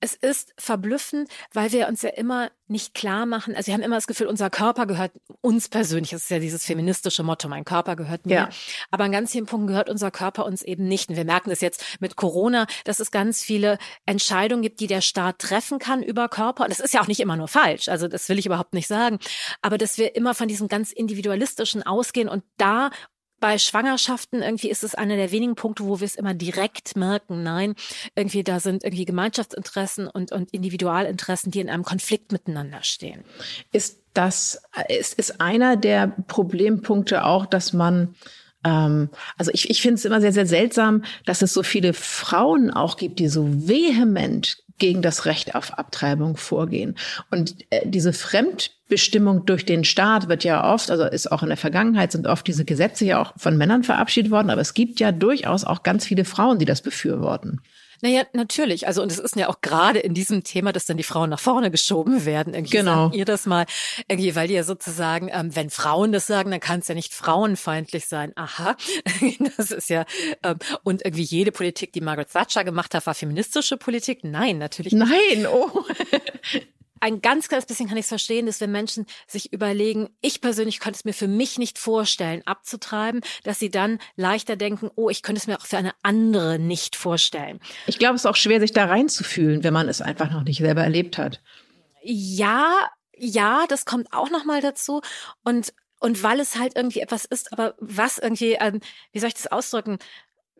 Es 0.00 0.14
ist 0.14 0.54
verblüffend, 0.56 1.28
weil 1.52 1.72
wir 1.72 1.88
uns 1.88 2.02
ja 2.02 2.10
immer 2.10 2.50
nicht 2.68 2.94
klar 2.94 3.26
machen. 3.26 3.54
Also 3.54 3.68
wir 3.68 3.74
haben 3.74 3.82
immer 3.82 3.96
das 3.96 4.06
Gefühl, 4.06 4.26
unser 4.26 4.50
Körper 4.50 4.86
gehört 4.86 5.12
uns 5.40 5.68
persönlich. 5.68 6.10
Das 6.10 6.22
ist 6.22 6.30
ja 6.30 6.38
dieses 6.38 6.64
feministische 6.64 7.22
Motto, 7.22 7.48
mein 7.48 7.64
Körper 7.64 7.96
gehört 7.96 8.26
mir. 8.26 8.34
Ja. 8.34 8.48
Aber 8.90 9.04
an 9.04 9.12
ganz 9.12 9.32
vielen 9.32 9.46
Punkten 9.46 9.68
gehört 9.68 9.88
unser 9.88 10.10
Körper 10.10 10.44
uns 10.44 10.62
eben 10.62 10.88
nicht. 10.88 11.08
Und 11.08 11.16
wir 11.16 11.24
merken 11.24 11.50
das 11.50 11.60
jetzt 11.60 11.84
mit 12.00 12.16
Corona, 12.16 12.66
dass 12.84 13.00
es 13.00 13.10
ganz 13.10 13.42
viele 13.42 13.78
Entscheidungen 14.04 14.62
gibt, 14.62 14.80
die 14.80 14.88
der 14.88 15.00
Staat 15.00 15.38
treffen 15.38 15.78
kann 15.78 16.02
über 16.02 16.28
Körper. 16.28 16.64
Und 16.64 16.70
das 16.70 16.80
ist 16.80 16.92
ja 16.92 17.00
auch 17.00 17.08
nicht 17.08 17.20
immer 17.20 17.36
nur 17.36 17.48
falsch. 17.48 17.88
Also 17.88 18.08
das 18.08 18.28
will 18.28 18.38
ich 18.38 18.46
überhaupt 18.46 18.74
nicht 18.74 18.88
sagen. 18.88 19.18
Aber 19.62 19.78
dass 19.78 19.98
wir 19.98 20.16
immer 20.16 20.34
von 20.34 20.48
diesem 20.48 20.68
ganz 20.68 20.92
individualistischen 20.92 21.84
ausgehen 21.84 22.28
und 22.28 22.42
da 22.56 22.90
bei 23.40 23.58
Schwangerschaften 23.58 24.42
irgendwie 24.42 24.70
ist 24.70 24.84
es 24.84 24.94
einer 24.94 25.16
der 25.16 25.30
wenigen 25.30 25.54
Punkte, 25.54 25.84
wo 25.84 26.00
wir 26.00 26.04
es 26.06 26.16
immer 26.16 26.34
direkt 26.34 26.96
merken. 26.96 27.42
Nein, 27.42 27.74
irgendwie 28.14 28.42
da 28.42 28.60
sind 28.60 28.84
irgendwie 28.84 29.04
Gemeinschaftsinteressen 29.04 30.08
und, 30.08 30.32
und 30.32 30.50
Individualinteressen, 30.52 31.50
die 31.50 31.60
in 31.60 31.68
einem 31.68 31.84
Konflikt 31.84 32.32
miteinander 32.32 32.82
stehen. 32.82 33.24
Ist 33.72 34.00
das, 34.14 34.62
ist, 34.88 35.14
ist 35.18 35.40
einer 35.40 35.76
der 35.76 36.08
Problempunkte 36.26 37.24
auch, 37.24 37.44
dass 37.44 37.72
man 37.72 38.14
also 38.66 39.50
ich, 39.52 39.70
ich 39.70 39.82
finde 39.82 39.96
es 39.96 40.04
immer 40.04 40.20
sehr, 40.20 40.32
sehr 40.32 40.46
seltsam, 40.46 41.04
dass 41.24 41.42
es 41.42 41.52
so 41.52 41.62
viele 41.62 41.92
Frauen 41.92 42.70
auch 42.70 42.96
gibt, 42.96 43.18
die 43.18 43.28
so 43.28 43.46
vehement 43.48 44.58
gegen 44.78 45.02
das 45.02 45.24
Recht 45.24 45.54
auf 45.54 45.78
Abtreibung 45.78 46.36
vorgehen. 46.36 46.96
Und 47.30 47.54
äh, 47.70 47.86
diese 47.86 48.12
Fremdbestimmung 48.12 49.46
durch 49.46 49.64
den 49.64 49.84
Staat 49.84 50.28
wird 50.28 50.44
ja 50.44 50.70
oft, 50.70 50.90
also 50.90 51.04
ist 51.04 51.32
auch 51.32 51.42
in 51.42 51.48
der 51.48 51.56
Vergangenheit, 51.56 52.12
sind 52.12 52.26
oft 52.26 52.46
diese 52.46 52.64
Gesetze 52.64 53.04
ja 53.04 53.22
auch 53.22 53.32
von 53.36 53.56
Männern 53.56 53.84
verabschiedet 53.84 54.30
worden, 54.30 54.50
aber 54.50 54.60
es 54.60 54.74
gibt 54.74 55.00
ja 55.00 55.12
durchaus 55.12 55.64
auch 55.64 55.82
ganz 55.82 56.04
viele 56.04 56.24
Frauen, 56.24 56.58
die 56.58 56.66
das 56.66 56.82
befürworten. 56.82 57.60
Naja, 58.02 58.24
natürlich. 58.32 58.86
Also, 58.86 59.02
und 59.02 59.10
es 59.10 59.18
ist 59.18 59.36
ja 59.36 59.48
auch 59.48 59.60
gerade 59.60 59.98
in 59.98 60.14
diesem 60.14 60.44
Thema, 60.44 60.72
dass 60.72 60.86
dann 60.86 60.96
die 60.96 61.02
Frauen 61.02 61.30
nach 61.30 61.40
vorne 61.40 61.70
geschoben 61.70 62.24
werden. 62.24 62.54
Irgendwie 62.54 62.76
genau. 62.76 63.10
Ihr 63.12 63.24
das 63.24 63.46
mal, 63.46 63.66
irgendwie, 64.08 64.34
weil 64.34 64.48
die 64.48 64.54
ja 64.54 64.64
sozusagen, 64.64 65.28
ähm, 65.32 65.54
wenn 65.54 65.70
Frauen 65.70 66.12
das 66.12 66.26
sagen, 66.26 66.50
dann 66.50 66.60
kann 66.60 66.80
es 66.80 66.88
ja 66.88 66.94
nicht 66.94 67.14
frauenfeindlich 67.14 68.06
sein. 68.06 68.32
Aha, 68.36 68.76
das 69.56 69.70
ist 69.70 69.90
ja, 69.90 70.04
ähm, 70.42 70.58
und 70.82 71.04
irgendwie 71.04 71.22
jede 71.22 71.52
Politik, 71.52 71.92
die 71.92 72.00
Margaret 72.00 72.30
Thatcher 72.30 72.64
gemacht 72.64 72.94
hat, 72.94 73.06
war 73.06 73.14
feministische 73.14 73.76
Politik. 73.76 74.24
Nein, 74.24 74.58
natürlich 74.58 74.92
nicht. 74.92 75.08
Nein, 75.08 75.46
oh. 75.46 75.84
ein 77.06 77.22
ganz 77.22 77.46
kleines 77.46 77.66
bisschen 77.66 77.88
kann 77.88 77.96
ich 77.96 78.04
es 78.06 78.08
verstehen, 78.08 78.46
dass 78.46 78.60
wenn 78.60 78.72
Menschen 78.72 79.06
sich 79.28 79.52
überlegen, 79.52 80.08
ich 80.22 80.40
persönlich 80.40 80.80
könnte 80.80 80.98
es 80.98 81.04
mir 81.04 81.12
für 81.12 81.28
mich 81.28 81.56
nicht 81.56 81.78
vorstellen, 81.78 82.42
abzutreiben, 82.46 83.20
dass 83.44 83.60
sie 83.60 83.70
dann 83.70 84.00
leichter 84.16 84.56
denken, 84.56 84.90
oh, 84.96 85.08
ich 85.08 85.22
könnte 85.22 85.38
es 85.38 85.46
mir 85.46 85.56
auch 85.56 85.66
für 85.66 85.78
eine 85.78 85.92
andere 86.02 86.58
nicht 86.58 86.96
vorstellen. 86.96 87.60
Ich 87.86 88.00
glaube, 88.00 88.16
es 88.16 88.22
ist 88.22 88.26
auch 88.26 88.34
schwer, 88.34 88.58
sich 88.58 88.72
da 88.72 88.86
reinzufühlen, 88.86 89.62
wenn 89.62 89.72
man 89.72 89.88
es 89.88 90.02
einfach 90.02 90.32
noch 90.32 90.42
nicht 90.42 90.58
selber 90.58 90.82
erlebt 90.82 91.16
hat. 91.16 91.40
Ja, 92.02 92.74
ja, 93.16 93.66
das 93.68 93.84
kommt 93.84 94.12
auch 94.12 94.30
noch 94.30 94.44
mal 94.44 94.60
dazu 94.60 95.00
und 95.44 95.72
und 95.98 96.22
weil 96.22 96.40
es 96.40 96.58
halt 96.58 96.76
irgendwie 96.76 97.00
etwas 97.00 97.24
ist, 97.24 97.52
aber 97.54 97.74
was 97.78 98.18
irgendwie, 98.18 98.52
ähm, 98.60 98.80
wie 99.12 99.18
soll 99.18 99.28
ich 99.28 99.34
das 99.34 99.46
ausdrücken? 99.46 99.98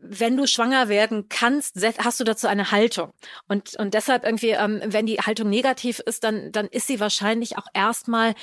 Wenn 0.00 0.36
du 0.36 0.46
schwanger 0.46 0.88
werden 0.88 1.28
kannst, 1.28 1.76
hast 1.98 2.20
du 2.20 2.24
dazu 2.24 2.46
eine 2.46 2.70
Haltung. 2.70 3.12
Und, 3.48 3.76
und 3.76 3.94
deshalb 3.94 4.24
irgendwie, 4.24 4.50
ähm, 4.50 4.82
wenn 4.84 5.06
die 5.06 5.18
Haltung 5.18 5.48
negativ 5.48 6.00
ist, 6.00 6.24
dann, 6.24 6.52
dann 6.52 6.66
ist 6.66 6.86
sie 6.86 7.00
wahrscheinlich 7.00 7.58
auch 7.58 7.66
erstmal 7.74 8.34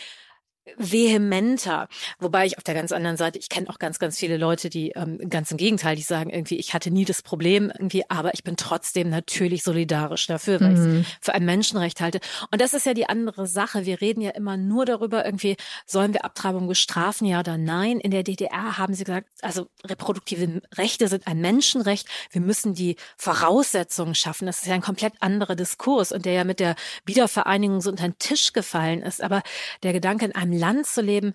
vehementer. 0.77 1.88
Wobei 2.20 2.46
ich 2.46 2.58
auf 2.58 2.63
der 2.63 2.74
ganz 2.74 2.91
anderen 2.91 3.17
Seite, 3.17 3.38
ich 3.38 3.50
kenne 3.50 3.70
auch 3.70 3.79
ganz, 3.79 4.00
ganz 4.00 4.17
viele 4.17 4.38
Leute, 4.38 4.70
die 4.70 4.91
ähm, 4.91 5.17
ganz 5.29 5.51
im 5.51 5.58
Gegenteil, 5.58 5.96
die 5.96 6.01
sagen 6.01 6.29
irgendwie, 6.29 6.58
ich 6.58 6.74
hatte 6.74 6.89
nie 6.89 7.05
das 7.05 7.22
Problem 7.22 7.72
irgendwie, 7.74 8.03
aber 8.10 8.34
ich 8.34 8.43
bin 8.43 8.55
trotzdem 8.55 9.10
natürlich 9.10 9.63
solidarisch 9.63 10.27
dafür, 10.27 10.62
weil 10.62 10.75
mhm. 10.75 11.01
ich 11.01 11.08
es 11.08 11.17
für 11.22 11.34
ein 11.34 11.46
Menschenrecht 11.46 12.00
halte. 12.01 12.20
Und 12.51 12.62
das 12.62 12.74
ist 12.74 12.86
ja 12.86 12.93
die 12.93 13.10
andere 13.10 13.46
Sache. 13.46 13.86
Wir 13.86 14.00
reden 14.00 14.22
ja 14.22 14.32
immer 14.32 14.55
nur 14.55 14.86
darüber, 14.86 15.25
irgendwie, 15.25 15.58
sollen 15.86 16.13
wir 16.13 16.24
Abtreibung 16.24 16.67
bestrafen, 16.67 17.27
ja 17.27 17.41
oder 17.41 17.58
nein? 17.58 18.00
In 18.00 18.12
der 18.12 18.24
DDR 18.24 18.77
haben 18.77 18.93
sie 18.93 19.03
gesagt, 19.03 19.29
also 19.41 19.67
reproduktive 19.86 20.62
Rechte 20.75 21.08
sind 21.08 21.27
ein 21.27 21.41
Menschenrecht. 21.41 22.08
Wir 22.32 22.41
müssen 22.41 22.74
die 22.74 22.96
Voraussetzungen 23.17 24.15
schaffen. 24.15 24.46
Das 24.46 24.60
ist 24.60 24.67
ja 24.67 24.75
ein 24.75 24.82
komplett 24.82 25.13
anderer 25.20 25.55
Diskurs 25.55 26.12
und 26.12 26.25
der 26.25 26.34
ja 26.34 26.43
mit 26.46 26.60
der 26.60 26.75
Wiedervereinigung 27.05 27.82
so 27.82 27.89
unter 27.89 28.08
den 28.08 28.17
Tisch 28.17 28.53
gefallen 28.53 29.01
ist. 29.01 29.22
Aber 29.22 29.43
der 29.84 29.93
Gedanke 29.93 30.25
in 30.25 30.36
einem 30.36 30.52
Land 30.57 30.86
zu 30.86 31.01
leben, 31.01 31.33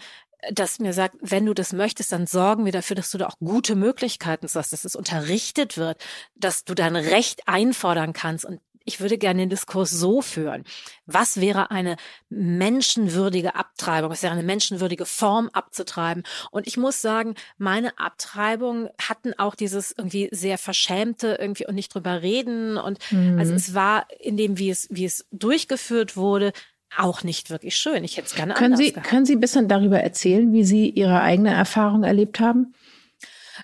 das 0.53 0.79
mir 0.79 0.93
sagt, 0.93 1.17
wenn 1.21 1.47
du 1.47 1.55
das 1.55 1.73
möchtest, 1.73 2.13
dann 2.13 2.27
sorgen 2.27 2.65
wir 2.65 2.73
dafür, 2.73 2.97
dass 2.97 3.11
du 3.11 3.19
da 3.19 3.27
auch 3.27 3.39
gute 3.41 3.75
Möglichkeiten 3.75 4.49
hast, 4.53 4.73
dass 4.73 4.85
es 4.85 4.95
unterrichtet 4.95 5.77
wird, 5.77 6.01
dass 6.37 6.65
du 6.65 6.75
dein 6.75 6.95
Recht 6.95 7.49
einfordern 7.49 8.13
kannst. 8.13 8.45
Und 8.45 8.61
ich 8.89 9.01
würde 9.01 9.19
gerne 9.19 9.43
den 9.43 9.51
Diskurs 9.51 9.91
so 9.91 10.23
führen. 10.23 10.65
Was 11.05 11.41
wäre 11.41 11.71
eine 11.71 11.97
menschenwürdige 12.31 13.55
Abtreibung? 13.55 14.11
Was 14.11 14.23
wäre 14.23 14.33
eine 14.33 14.43
menschenwürdige 14.43 15.05
Form 15.05 15.51
abzutreiben? 15.53 16.23
Und 16.53 16.67
ich 16.67 16.79
muss 16.79 17.03
sagen, 17.03 17.35
meine 17.59 17.99
Abtreibungen 17.99 18.89
hatten 18.99 19.35
auch 19.39 19.55
dieses 19.55 19.93
irgendwie 19.93 20.31
sehr 20.33 20.57
verschämte 20.57 21.37
irgendwie 21.39 21.67
und 21.67 21.75
nicht 21.75 21.95
drüber 21.95 22.23
reden. 22.23 22.79
Und 22.79 22.99
mhm. 23.11 23.39
also 23.39 23.53
es 23.53 23.75
war 23.75 24.07
in 24.21 24.39
dem, 24.39 24.57
wie 24.57 24.71
es, 24.71 24.89
wie 24.91 25.05
es 25.05 25.27
durchgeführt 25.33 26.17
wurde, 26.17 26.53
auch 26.97 27.23
nicht 27.23 27.51
wirklich 27.51 27.77
schön. 27.77 28.05
Ich 28.05 28.17
hätte 28.17 28.29
es 28.29 28.35
gerne 28.35 28.55
können 28.55 28.73
anders 28.73 28.87
Sie, 28.87 28.93
gehabt. 28.93 29.09
Können 29.09 29.27
Sie 29.27 29.37
ein 29.37 29.41
bisschen 29.41 29.69
darüber 29.69 30.01
erzählen, 30.01 30.53
wie 30.53 30.65
Sie 30.65 30.89
Ihre 30.91 31.21
eigene 31.21 31.53
Erfahrung 31.53 32.05
erlebt 32.05 32.41
haben? 32.41 32.75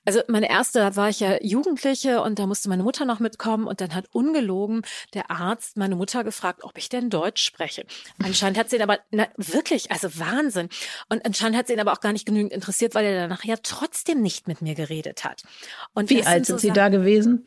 Also 0.05 0.21
meine 0.29 0.51
erste, 0.51 0.81
da 0.81 0.97
war 0.97 1.09
ich 1.09 1.21
ja 1.21 1.39
Jugendliche 1.43 2.21
und 2.21 2.39
da 2.39 2.47
musste 2.47 2.69
meine 2.69 2.83
Mutter 2.83 3.05
noch 3.05 3.21
mitkommen 3.21 3.67
und 3.67 3.81
dann 3.81 3.95
hat 3.95 4.07
ungelogen 4.13 4.83
der 5.15 5.31
Arzt 5.31 5.77
meine 5.77 5.97
Mutter 5.97 6.25
gefragt, 6.25 6.63
ob 6.63 6.77
ich 6.77 6.89
denn 6.89 7.09
Deutsch 7.09 7.43
spreche. 7.43 7.87
Anscheinend 8.23 8.59
hat 8.59 8.69
sie 8.69 8.77
ihn 8.77 8.83
aber, 8.83 8.99
na, 9.11 9.29
wirklich, 9.37 9.91
also 9.93 10.19
Wahnsinn. 10.19 10.69
Und 11.09 11.25
anscheinend 11.25 11.57
hat 11.57 11.69
sie 11.69 11.73
ihn 11.73 11.81
aber 11.81 11.93
auch 11.93 12.01
gar 12.01 12.13
nicht 12.13 12.27
genügend 12.27 12.53
interessiert, 12.53 12.95
weil 12.95 13.07
er 13.07 13.15
danach 13.15 13.45
ja 13.45 13.57
trotzdem 13.63 14.21
nicht 14.21 14.47
mit 14.47 14.61
mir 14.61 14.75
geredet 14.75 15.25
hat. 15.25 15.43
Und 15.95 16.11
Wie 16.11 16.25
alt 16.25 16.47
sind, 16.47 16.61
so 16.61 16.69
Sie 16.69 16.73
da 16.73 16.89
gewesen? 16.89 17.47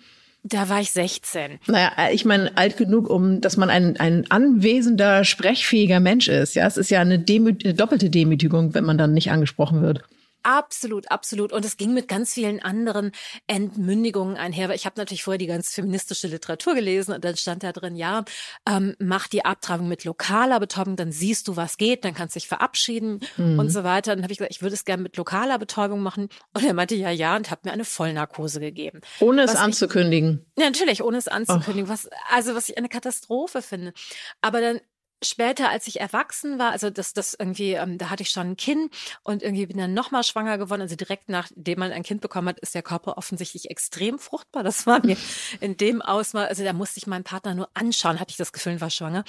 Da 0.49 0.69
war 0.69 0.79
ich 0.79 0.91
16. 0.91 1.59
Naja, 1.67 1.91
ich 2.11 2.23
meine, 2.23 2.55
alt 2.57 2.77
genug, 2.77 3.09
um, 3.09 3.41
dass 3.41 3.57
man 3.57 3.69
ein, 3.69 3.97
ein 3.97 4.25
anwesender, 4.29 5.25
sprechfähiger 5.25 5.99
Mensch 5.99 6.29
ist. 6.29 6.55
Ja, 6.55 6.65
es 6.65 6.77
ist 6.77 6.89
ja 6.89 7.01
eine, 7.01 7.19
Demü 7.19 7.53
eine 7.63 7.73
doppelte 7.73 8.09
Demütigung, 8.09 8.73
wenn 8.73 8.85
man 8.85 8.97
dann 8.97 9.13
nicht 9.13 9.29
angesprochen 9.29 9.81
wird. 9.81 10.03
Absolut, 10.47 11.11
absolut. 11.11 11.51
Und 11.51 11.65
es 11.65 11.75
ging 11.75 11.93
mit 11.93 12.07
ganz 12.07 12.33
vielen 12.33 12.61
anderen 12.61 13.11
Entmündigungen 13.47 14.37
einher. 14.37 14.69
Ich 14.69 14.85
habe 14.85 14.97
natürlich 14.97 15.23
vorher 15.23 15.37
die 15.37 15.45
ganz 15.45 15.73
feministische 15.73 16.27
Literatur 16.27 16.73
gelesen 16.73 17.13
und 17.13 17.25
dann 17.25 17.35
stand 17.35 17.63
da 17.63 17.73
drin, 17.73 17.97
ja, 17.97 18.23
ähm, 18.65 18.95
mach 18.97 19.27
die 19.27 19.43
Abtreibung 19.43 19.89
mit 19.89 20.05
lokaler 20.05 20.61
Betäubung, 20.61 20.95
dann 20.95 21.11
siehst 21.11 21.49
du, 21.49 21.57
was 21.57 21.75
geht, 21.75 22.05
dann 22.05 22.13
kannst 22.13 22.33
du 22.33 22.39
dich 22.39 22.47
verabschieden 22.47 23.19
mhm. 23.35 23.59
und 23.59 23.71
so 23.71 23.83
weiter. 23.83 24.13
Und 24.13 24.19
dann 24.19 24.23
habe 24.23 24.31
ich 24.31 24.37
gesagt, 24.37 24.55
ich 24.55 24.61
würde 24.61 24.75
es 24.75 24.85
gerne 24.85 25.03
mit 25.03 25.17
lokaler 25.17 25.59
Betäubung 25.59 25.99
machen. 25.99 26.29
Und 26.53 26.63
er 26.63 26.73
meinte, 26.73 26.95
ja, 26.95 27.09
ja, 27.09 27.35
und 27.35 27.51
hat 27.51 27.65
mir 27.65 27.73
eine 27.73 27.83
Vollnarkose 27.83 28.61
gegeben. 28.61 29.01
Ohne 29.19 29.43
es 29.43 29.53
anzukündigen. 29.53 30.45
Ich, 30.55 30.63
ja, 30.63 30.69
natürlich, 30.69 31.03
ohne 31.03 31.17
es 31.17 31.27
anzukündigen. 31.27 31.89
Was, 31.89 32.07
also 32.31 32.55
was 32.55 32.69
ich 32.69 32.77
eine 32.77 32.87
Katastrophe 32.87 33.61
finde. 33.61 33.91
Aber 34.39 34.61
dann 34.61 34.79
später, 35.23 35.69
als 35.69 35.87
ich 35.87 35.99
erwachsen 35.99 36.59
war, 36.59 36.71
also 36.71 36.89
das, 36.89 37.13
das 37.13 37.33
irgendwie, 37.33 37.73
ähm, 37.73 37.97
da 37.97 38.09
hatte 38.09 38.23
ich 38.23 38.29
schon 38.29 38.51
ein 38.51 38.57
Kind 38.57 38.93
und 39.23 39.43
irgendwie 39.43 39.65
bin 39.65 39.77
dann 39.77 39.93
nochmal 39.93 40.23
schwanger 40.23 40.57
geworden. 40.57 40.81
Also 40.81 40.95
direkt 40.95 41.29
nachdem 41.29 41.79
man 41.79 41.91
ein 41.91 42.03
Kind 42.03 42.21
bekommen 42.21 42.49
hat, 42.49 42.59
ist 42.59 42.75
der 42.75 42.83
Körper 42.83 43.17
offensichtlich 43.17 43.69
extrem 43.69 44.19
fruchtbar. 44.19 44.63
Das 44.63 44.85
war 44.85 45.05
mir 45.05 45.17
in 45.59 45.77
dem 45.77 46.01
Ausmaß, 46.01 46.47
also 46.49 46.63
da 46.63 46.73
musste 46.73 46.99
ich 46.99 47.07
meinen 47.07 47.23
Partner 47.23 47.55
nur 47.55 47.69
anschauen, 47.73 48.19
hatte 48.19 48.31
ich 48.31 48.37
das 48.37 48.53
Gefühl, 48.53 48.79
war 48.81 48.89
schwanger. 48.89 49.23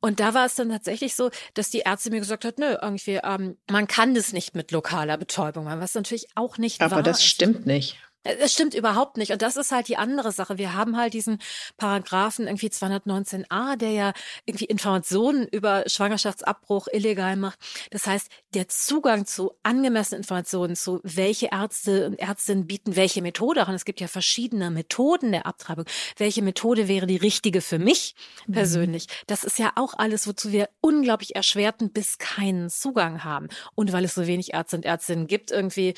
Und 0.00 0.20
da 0.20 0.34
war 0.34 0.46
es 0.46 0.54
dann 0.54 0.68
tatsächlich 0.68 1.14
so, 1.14 1.30
dass 1.54 1.70
die 1.70 1.80
Ärzte 1.80 2.10
mir 2.10 2.20
gesagt 2.20 2.44
hat, 2.44 2.58
nö, 2.58 2.76
irgendwie, 2.80 3.20
ähm, 3.22 3.56
man 3.70 3.86
kann 3.86 4.14
das 4.14 4.32
nicht 4.32 4.54
mit 4.54 4.70
lokaler 4.70 5.16
Betäubung 5.16 5.64
machen, 5.64 5.80
was 5.80 5.94
natürlich 5.94 6.28
auch 6.34 6.58
nicht 6.58 6.80
Aber 6.80 6.96
wahr 6.96 7.02
das 7.02 7.24
stimmt 7.24 7.66
nicht. 7.66 7.98
Es 8.24 8.52
stimmt 8.52 8.74
überhaupt 8.74 9.18
nicht. 9.18 9.32
Und 9.32 9.42
das 9.42 9.56
ist 9.56 9.70
halt 9.70 9.88
die 9.88 9.98
andere 9.98 10.32
Sache. 10.32 10.56
Wir 10.56 10.74
haben 10.74 10.96
halt 10.96 11.12
diesen 11.12 11.38
Paragraphen 11.76 12.46
irgendwie 12.46 12.68
219a, 12.68 13.76
der 13.76 13.90
ja 13.90 14.12
irgendwie 14.46 14.64
Informationen 14.64 15.46
über 15.46 15.84
Schwangerschaftsabbruch 15.86 16.88
illegal 16.90 17.36
macht. 17.36 17.58
Das 17.90 18.06
heißt, 18.06 18.28
der 18.54 18.68
Zugang 18.68 19.26
zu 19.26 19.52
angemessenen 19.62 20.22
Informationen, 20.22 20.74
zu 20.74 21.00
welche 21.02 21.48
Ärzte 21.52 22.06
und 22.06 22.18
Ärztinnen 22.18 22.66
bieten 22.66 22.96
welche 22.96 23.20
Methode 23.20 23.66
an. 23.66 23.74
Es 23.74 23.84
gibt 23.84 24.00
ja 24.00 24.08
verschiedene 24.08 24.70
Methoden 24.70 25.32
der 25.32 25.46
Abtreibung. 25.46 25.84
Welche 26.16 26.42
Methode 26.42 26.88
wäre 26.88 27.06
die 27.06 27.16
richtige 27.16 27.60
für 27.60 27.78
mich 27.78 28.14
mhm. 28.46 28.52
persönlich? 28.54 29.06
Mhm. 29.06 29.24
Das 29.26 29.44
ist 29.44 29.58
ja 29.58 29.72
auch 29.76 29.94
alles, 29.98 30.26
wozu 30.26 30.50
wir 30.50 30.70
unglaublich 30.80 31.36
erschwerten 31.36 31.92
bis 31.92 32.16
keinen 32.16 32.70
Zugang 32.70 33.22
haben. 33.22 33.48
Und 33.74 33.92
weil 33.92 34.04
es 34.04 34.14
so 34.14 34.26
wenig 34.26 34.54
Ärzte 34.54 34.76
und 34.76 34.84
Ärztinnen 34.86 35.26
gibt, 35.26 35.50
irgendwie 35.50 35.94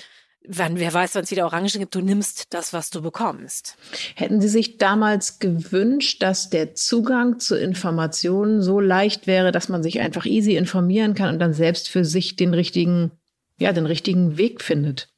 wann, 0.48 0.78
wer 0.78 0.92
weiß, 0.92 1.14
wann 1.14 1.24
es 1.24 1.30
wieder 1.30 1.46
Orangen 1.46 1.68
gibt, 1.68 1.94
du 1.94 2.00
nimmst 2.00 2.54
das, 2.54 2.72
was 2.72 2.90
du 2.90 3.02
bekommst. 3.02 3.76
Hätten 4.14 4.40
Sie 4.40 4.48
sich 4.48 4.78
damals 4.78 5.38
gewünscht, 5.38 6.22
dass 6.22 6.50
der 6.50 6.74
Zugang 6.74 7.38
zu 7.38 7.56
Informationen 7.56 8.62
so 8.62 8.80
leicht 8.80 9.26
wäre, 9.26 9.52
dass 9.52 9.68
man 9.68 9.82
sich 9.82 10.00
einfach 10.00 10.26
easy 10.26 10.56
informieren 10.56 11.14
kann 11.14 11.34
und 11.34 11.38
dann 11.38 11.52
selbst 11.52 11.88
für 11.88 12.04
sich 12.04 12.36
den 12.36 12.54
richtigen, 12.54 13.10
ja, 13.58 13.72
den 13.72 13.86
richtigen 13.86 14.38
Weg 14.38 14.62
findet? 14.62 15.08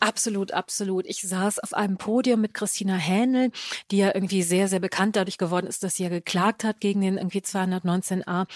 Absolut, 0.00 0.52
absolut. 0.52 1.06
Ich 1.06 1.22
saß 1.22 1.60
auf 1.60 1.72
einem 1.72 1.96
Podium 1.96 2.42
mit 2.42 2.52
Christina 2.52 2.94
Hähnel, 2.94 3.50
die 3.90 3.96
ja 3.98 4.10
irgendwie 4.14 4.42
sehr, 4.42 4.68
sehr 4.68 4.80
bekannt 4.80 5.16
dadurch 5.16 5.38
geworden 5.38 5.66
ist, 5.66 5.82
dass 5.82 5.94
sie 5.94 6.02
ja 6.02 6.10
geklagt 6.10 6.62
hat 6.62 6.80
gegen 6.80 7.00
den 7.00 7.16
irgendwie 7.16 7.38
219a. 7.38 8.46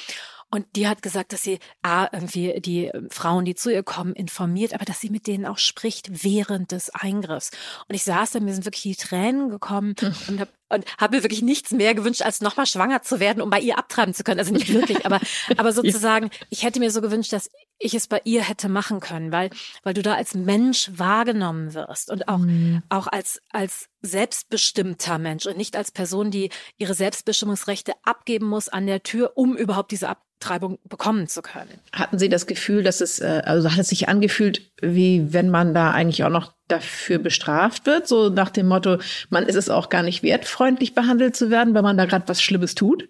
Und 0.51 0.67
die 0.77 0.89
hat 0.89 1.03
gesagt, 1.03 1.33
dass 1.33 1.43
sie 1.43 1.59
A, 1.83 2.09
irgendwie 2.13 2.61
die 2.61 2.87
ähm, 2.87 3.09
Frauen, 3.11 3.45
die 3.45 3.55
zu 3.55 3.71
ihr 3.71 3.83
kommen, 3.83 4.15
informiert, 4.15 4.75
aber 4.75 4.85
dass 4.85 5.01
sie 5.01 5.11
mit 5.11 5.27
denen 5.27 5.47
auch 5.47 5.59
spricht 5.59 6.25
während 6.25 6.73
des 6.73 6.91
Eingriffs. 6.91 7.51
Und 7.89 7.95
ich 7.95 8.05
saß 8.05 8.33
da, 8.33 8.41
mir 8.41 8.55
sind 8.55 8.65
wirklich 8.65 8.83
die 8.83 8.97
Tränen 8.97 9.51
gekommen 9.51 9.95
hm. 9.99 10.15
und 10.29 10.41
habe 10.41 10.51
und 10.69 10.85
habe 10.99 11.17
mir 11.17 11.23
wirklich 11.23 11.43
nichts 11.43 11.71
mehr 11.71 11.95
gewünscht, 11.95 12.23
als 12.23 12.41
nochmal 12.41 12.67
schwanger 12.67 13.03
zu 13.03 13.21
werden, 13.21 13.43
um 13.43 13.51
bei 13.51 13.61
ihr 13.61 13.79
abtreiben 13.79 14.15
zu 14.15 14.25
können. 14.25 14.39
Also 14.39 14.53
nicht 14.53 14.73
wirklich, 14.73 15.07
aber, 15.07 15.21
aber 15.57 15.73
sozusagen, 15.73 16.31
ich 16.51 16.65
hätte 16.65 16.81
mir 16.81 16.91
so 16.91 17.01
gewünscht, 17.01 17.33
dass 17.33 17.51
ich 17.79 17.95
es 17.95 18.09
bei 18.09 18.21
ihr 18.25 18.43
hätte 18.43 18.69
machen 18.69 19.01
können, 19.01 19.33
weil, 19.33 19.51
weil 19.83 19.95
du 19.95 20.03
da 20.03 20.15
als 20.15 20.35
Mensch 20.35 20.91
wahrgenommen 20.95 21.75
wirst 21.75 22.11
und 22.11 22.29
auch, 22.29 22.39
mhm. 22.39 22.83
auch 22.89 23.07
als, 23.07 23.41
als 23.51 23.89
selbstbestimmter 24.03 25.19
Mensch 25.19 25.47
und 25.47 25.57
nicht 25.57 25.77
als 25.77 25.91
Person, 25.91 26.31
die 26.31 26.51
ihre 26.77 26.95
Selbstbestimmungsrechte 26.95 27.93
abgeben 28.03 28.47
muss 28.47 28.69
an 28.69 28.87
der 28.87 29.03
Tür, 29.03 29.33
um 29.37 29.57
überhaupt 29.57 29.93
diese 29.93 30.09
Abtreibung 30.09 30.79
bekommen 30.85 31.29
zu 31.29 31.43
können. 31.43 31.81
Hatten 31.93 32.19
Sie 32.19 32.29
das 32.29 32.47
Gefühl, 32.47 32.83
dass 32.83 33.01
es, 33.01 33.21
äh, 33.21 33.43
also 33.45 33.71
hat 33.71 33.79
es 33.79 33.89
sich 33.89 34.09
angefühlt, 34.09 34.73
wie 34.81 35.33
wenn 35.33 35.49
man 35.49 35.75
da 35.75 35.91
eigentlich 35.93 36.25
auch 36.25 36.31
noch 36.31 36.58
dafür 36.69 37.19
bestraft 37.19 37.87
wird, 37.87 38.07
so 38.07 38.29
nach 38.29 38.51
dem 38.51 38.69
Motto, 38.69 38.99
man 39.31 39.45
ist 39.45 39.57
es 39.57 39.71
auch 39.71 39.89
gar 39.89 40.03
nicht 40.03 40.23
wert, 40.23 40.45
freundlich 40.45 40.95
behandelt 40.95 41.37
zu 41.37 41.51
werden, 41.51 41.75
weil 41.75 41.83
man 41.83 41.97
da 41.97 42.05
gerade 42.07 42.29
was 42.29 42.43
Schlimmes 42.43 42.75
tut? 42.75 43.09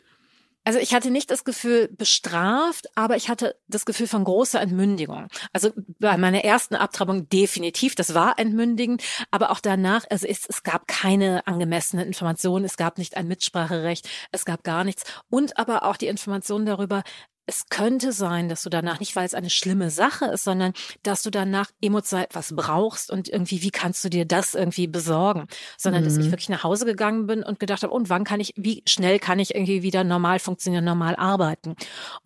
Also 0.68 0.80
ich 0.80 0.92
hatte 0.92 1.10
nicht 1.10 1.30
das 1.30 1.44
Gefühl 1.44 1.88
bestraft, 1.88 2.88
aber 2.94 3.16
ich 3.16 3.30
hatte 3.30 3.56
das 3.68 3.86
Gefühl 3.86 4.06
von 4.06 4.24
großer 4.24 4.60
Entmündigung. 4.60 5.28
Also 5.54 5.72
bei 5.98 6.18
meiner 6.18 6.44
ersten 6.44 6.74
Abtreibung 6.74 7.26
definitiv, 7.30 7.94
das 7.94 8.12
war 8.12 8.38
entmündigend, 8.38 9.02
aber 9.30 9.50
auch 9.50 9.60
danach, 9.60 10.04
also 10.10 10.26
es, 10.26 10.44
es 10.46 10.62
gab 10.64 10.86
keine 10.86 11.46
angemessene 11.46 12.04
Information, 12.04 12.64
es 12.64 12.76
gab 12.76 12.98
nicht 12.98 13.16
ein 13.16 13.28
Mitspracherecht, 13.28 14.10
es 14.30 14.44
gab 14.44 14.62
gar 14.62 14.84
nichts 14.84 15.04
und 15.30 15.56
aber 15.58 15.84
auch 15.84 15.96
die 15.96 16.06
Information 16.06 16.66
darüber, 16.66 17.02
es 17.48 17.70
könnte 17.70 18.12
sein, 18.12 18.50
dass 18.50 18.62
du 18.62 18.68
danach, 18.68 19.00
nicht 19.00 19.16
weil 19.16 19.24
es 19.24 19.32
eine 19.32 19.48
schlimme 19.48 19.88
Sache 19.90 20.26
ist, 20.26 20.44
sondern 20.44 20.74
dass 21.02 21.22
du 21.22 21.30
danach 21.30 21.70
emotional 21.80 22.26
etwas 22.26 22.54
brauchst 22.54 23.10
und 23.10 23.26
irgendwie, 23.26 23.62
wie 23.62 23.70
kannst 23.70 24.04
du 24.04 24.10
dir 24.10 24.26
das 24.26 24.54
irgendwie 24.54 24.86
besorgen? 24.86 25.46
Sondern 25.78 26.02
mhm. 26.02 26.04
dass 26.04 26.18
ich 26.18 26.26
mhm. 26.26 26.32
wirklich 26.32 26.50
nach 26.50 26.62
Hause 26.62 26.84
gegangen 26.84 27.26
bin 27.26 27.42
und 27.42 27.58
gedacht 27.58 27.82
habe, 27.84 27.94
und 27.94 28.10
wann 28.10 28.24
kann 28.24 28.38
ich, 28.38 28.52
wie 28.56 28.82
schnell 28.86 29.18
kann 29.18 29.38
ich 29.38 29.54
irgendwie 29.54 29.82
wieder 29.82 30.04
normal 30.04 30.40
funktionieren, 30.40 30.84
normal 30.84 31.16
arbeiten? 31.16 31.74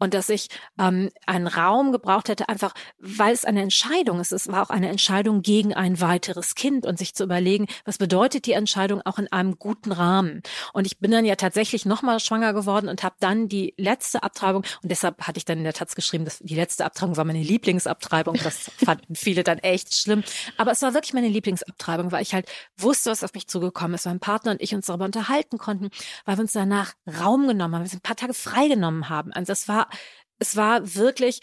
Und 0.00 0.12
dass 0.12 0.28
ich 0.28 0.48
ähm, 0.76 1.10
einen 1.24 1.46
Raum 1.46 1.92
gebraucht 1.92 2.28
hätte, 2.28 2.48
einfach 2.48 2.74
weil 2.98 3.32
es 3.32 3.44
eine 3.44 3.62
Entscheidung 3.62 4.18
ist. 4.18 4.32
Es 4.32 4.48
war 4.48 4.64
auch 4.64 4.70
eine 4.70 4.88
Entscheidung 4.88 5.42
gegen 5.42 5.72
ein 5.72 6.00
weiteres 6.00 6.56
Kind 6.56 6.84
und 6.84 6.98
sich 6.98 7.14
zu 7.14 7.22
überlegen, 7.22 7.68
was 7.84 7.96
bedeutet 7.96 8.46
die 8.46 8.52
Entscheidung 8.52 9.02
auch 9.02 9.20
in 9.20 9.30
einem 9.30 9.56
guten 9.56 9.92
Rahmen? 9.92 10.42
Und 10.72 10.84
ich 10.84 10.98
bin 10.98 11.12
dann 11.12 11.24
ja 11.24 11.36
tatsächlich 11.36 11.86
nochmal 11.86 12.18
schwanger 12.18 12.54
geworden 12.54 12.88
und 12.88 13.04
habe 13.04 13.14
dann 13.20 13.46
die 13.46 13.72
letzte 13.76 14.24
Abtreibung 14.24 14.64
und 14.82 14.90
deshalb 14.90 15.11
deshalb 15.12 15.26
hatte 15.26 15.38
ich 15.38 15.44
dann 15.44 15.58
in 15.58 15.64
der 15.64 15.72
Taz 15.72 15.94
geschrieben, 15.94 16.24
dass 16.24 16.38
die 16.38 16.54
letzte 16.54 16.84
Abtreibung 16.84 17.16
war 17.16 17.24
meine 17.24 17.42
Lieblingsabtreibung. 17.42 18.36
Das 18.42 18.70
fanden 18.84 19.14
viele 19.14 19.42
dann 19.44 19.58
echt 19.58 19.94
schlimm. 19.94 20.22
Aber 20.56 20.72
es 20.72 20.82
war 20.82 20.94
wirklich 20.94 21.14
meine 21.14 21.28
Lieblingsabtreibung, 21.28 22.12
weil 22.12 22.22
ich 22.22 22.34
halt 22.34 22.48
wusste, 22.76 23.10
was 23.10 23.24
auf 23.24 23.34
mich 23.34 23.48
zugekommen 23.48 23.94
ist, 23.94 24.06
weil 24.06 24.14
mein 24.14 24.20
Partner 24.20 24.52
und 24.52 24.62
ich 24.62 24.74
uns 24.74 24.86
darüber 24.86 25.04
unterhalten 25.04 25.58
konnten, 25.58 25.90
weil 26.24 26.36
wir 26.36 26.42
uns 26.42 26.52
danach 26.52 26.94
Raum 27.06 27.46
genommen 27.46 27.74
haben, 27.74 27.82
wir 27.82 27.84
uns 27.84 27.94
ein 27.94 28.00
paar 28.00 28.16
Tage 28.16 28.34
freigenommen 28.34 29.08
haben. 29.08 29.32
Also 29.32 29.52
das 29.52 29.68
war, 29.68 29.88
es 30.38 30.56
war 30.56 30.94
wirklich 30.94 31.40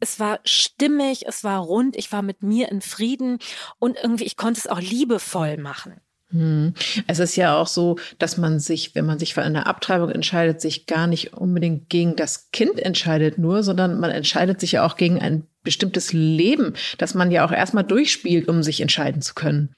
es 0.00 0.20
war 0.20 0.40
stimmig, 0.44 1.26
es 1.26 1.44
war 1.44 1.60
rund, 1.60 1.96
ich 1.96 2.12
war 2.12 2.20
mit 2.20 2.42
mir 2.42 2.68
in 2.70 2.82
Frieden 2.82 3.38
und 3.78 3.96
irgendwie, 3.96 4.24
ich 4.24 4.36
konnte 4.36 4.60
es 4.60 4.66
auch 4.66 4.80
liebevoll 4.80 5.56
machen. 5.56 5.98
Hm. 6.34 6.74
Es 7.06 7.20
ist 7.20 7.36
ja 7.36 7.56
auch 7.56 7.68
so, 7.68 7.96
dass 8.18 8.36
man 8.38 8.58
sich, 8.58 8.96
wenn 8.96 9.06
man 9.06 9.20
sich 9.20 9.34
für 9.34 9.42
eine 9.42 9.66
Abtreibung 9.66 10.10
entscheidet, 10.10 10.60
sich 10.60 10.86
gar 10.86 11.06
nicht 11.06 11.32
unbedingt 11.32 11.88
gegen 11.88 12.16
das 12.16 12.50
Kind 12.50 12.80
entscheidet 12.80 13.38
nur, 13.38 13.62
sondern 13.62 14.00
man 14.00 14.10
entscheidet 14.10 14.58
sich 14.58 14.72
ja 14.72 14.84
auch 14.84 14.96
gegen 14.96 15.20
ein 15.20 15.46
bestimmtes 15.62 16.12
Leben, 16.12 16.74
das 16.98 17.14
man 17.14 17.30
ja 17.30 17.46
auch 17.46 17.52
erstmal 17.52 17.84
durchspielt, 17.84 18.48
um 18.48 18.64
sich 18.64 18.80
entscheiden 18.80 19.22
zu 19.22 19.34
können. 19.34 19.76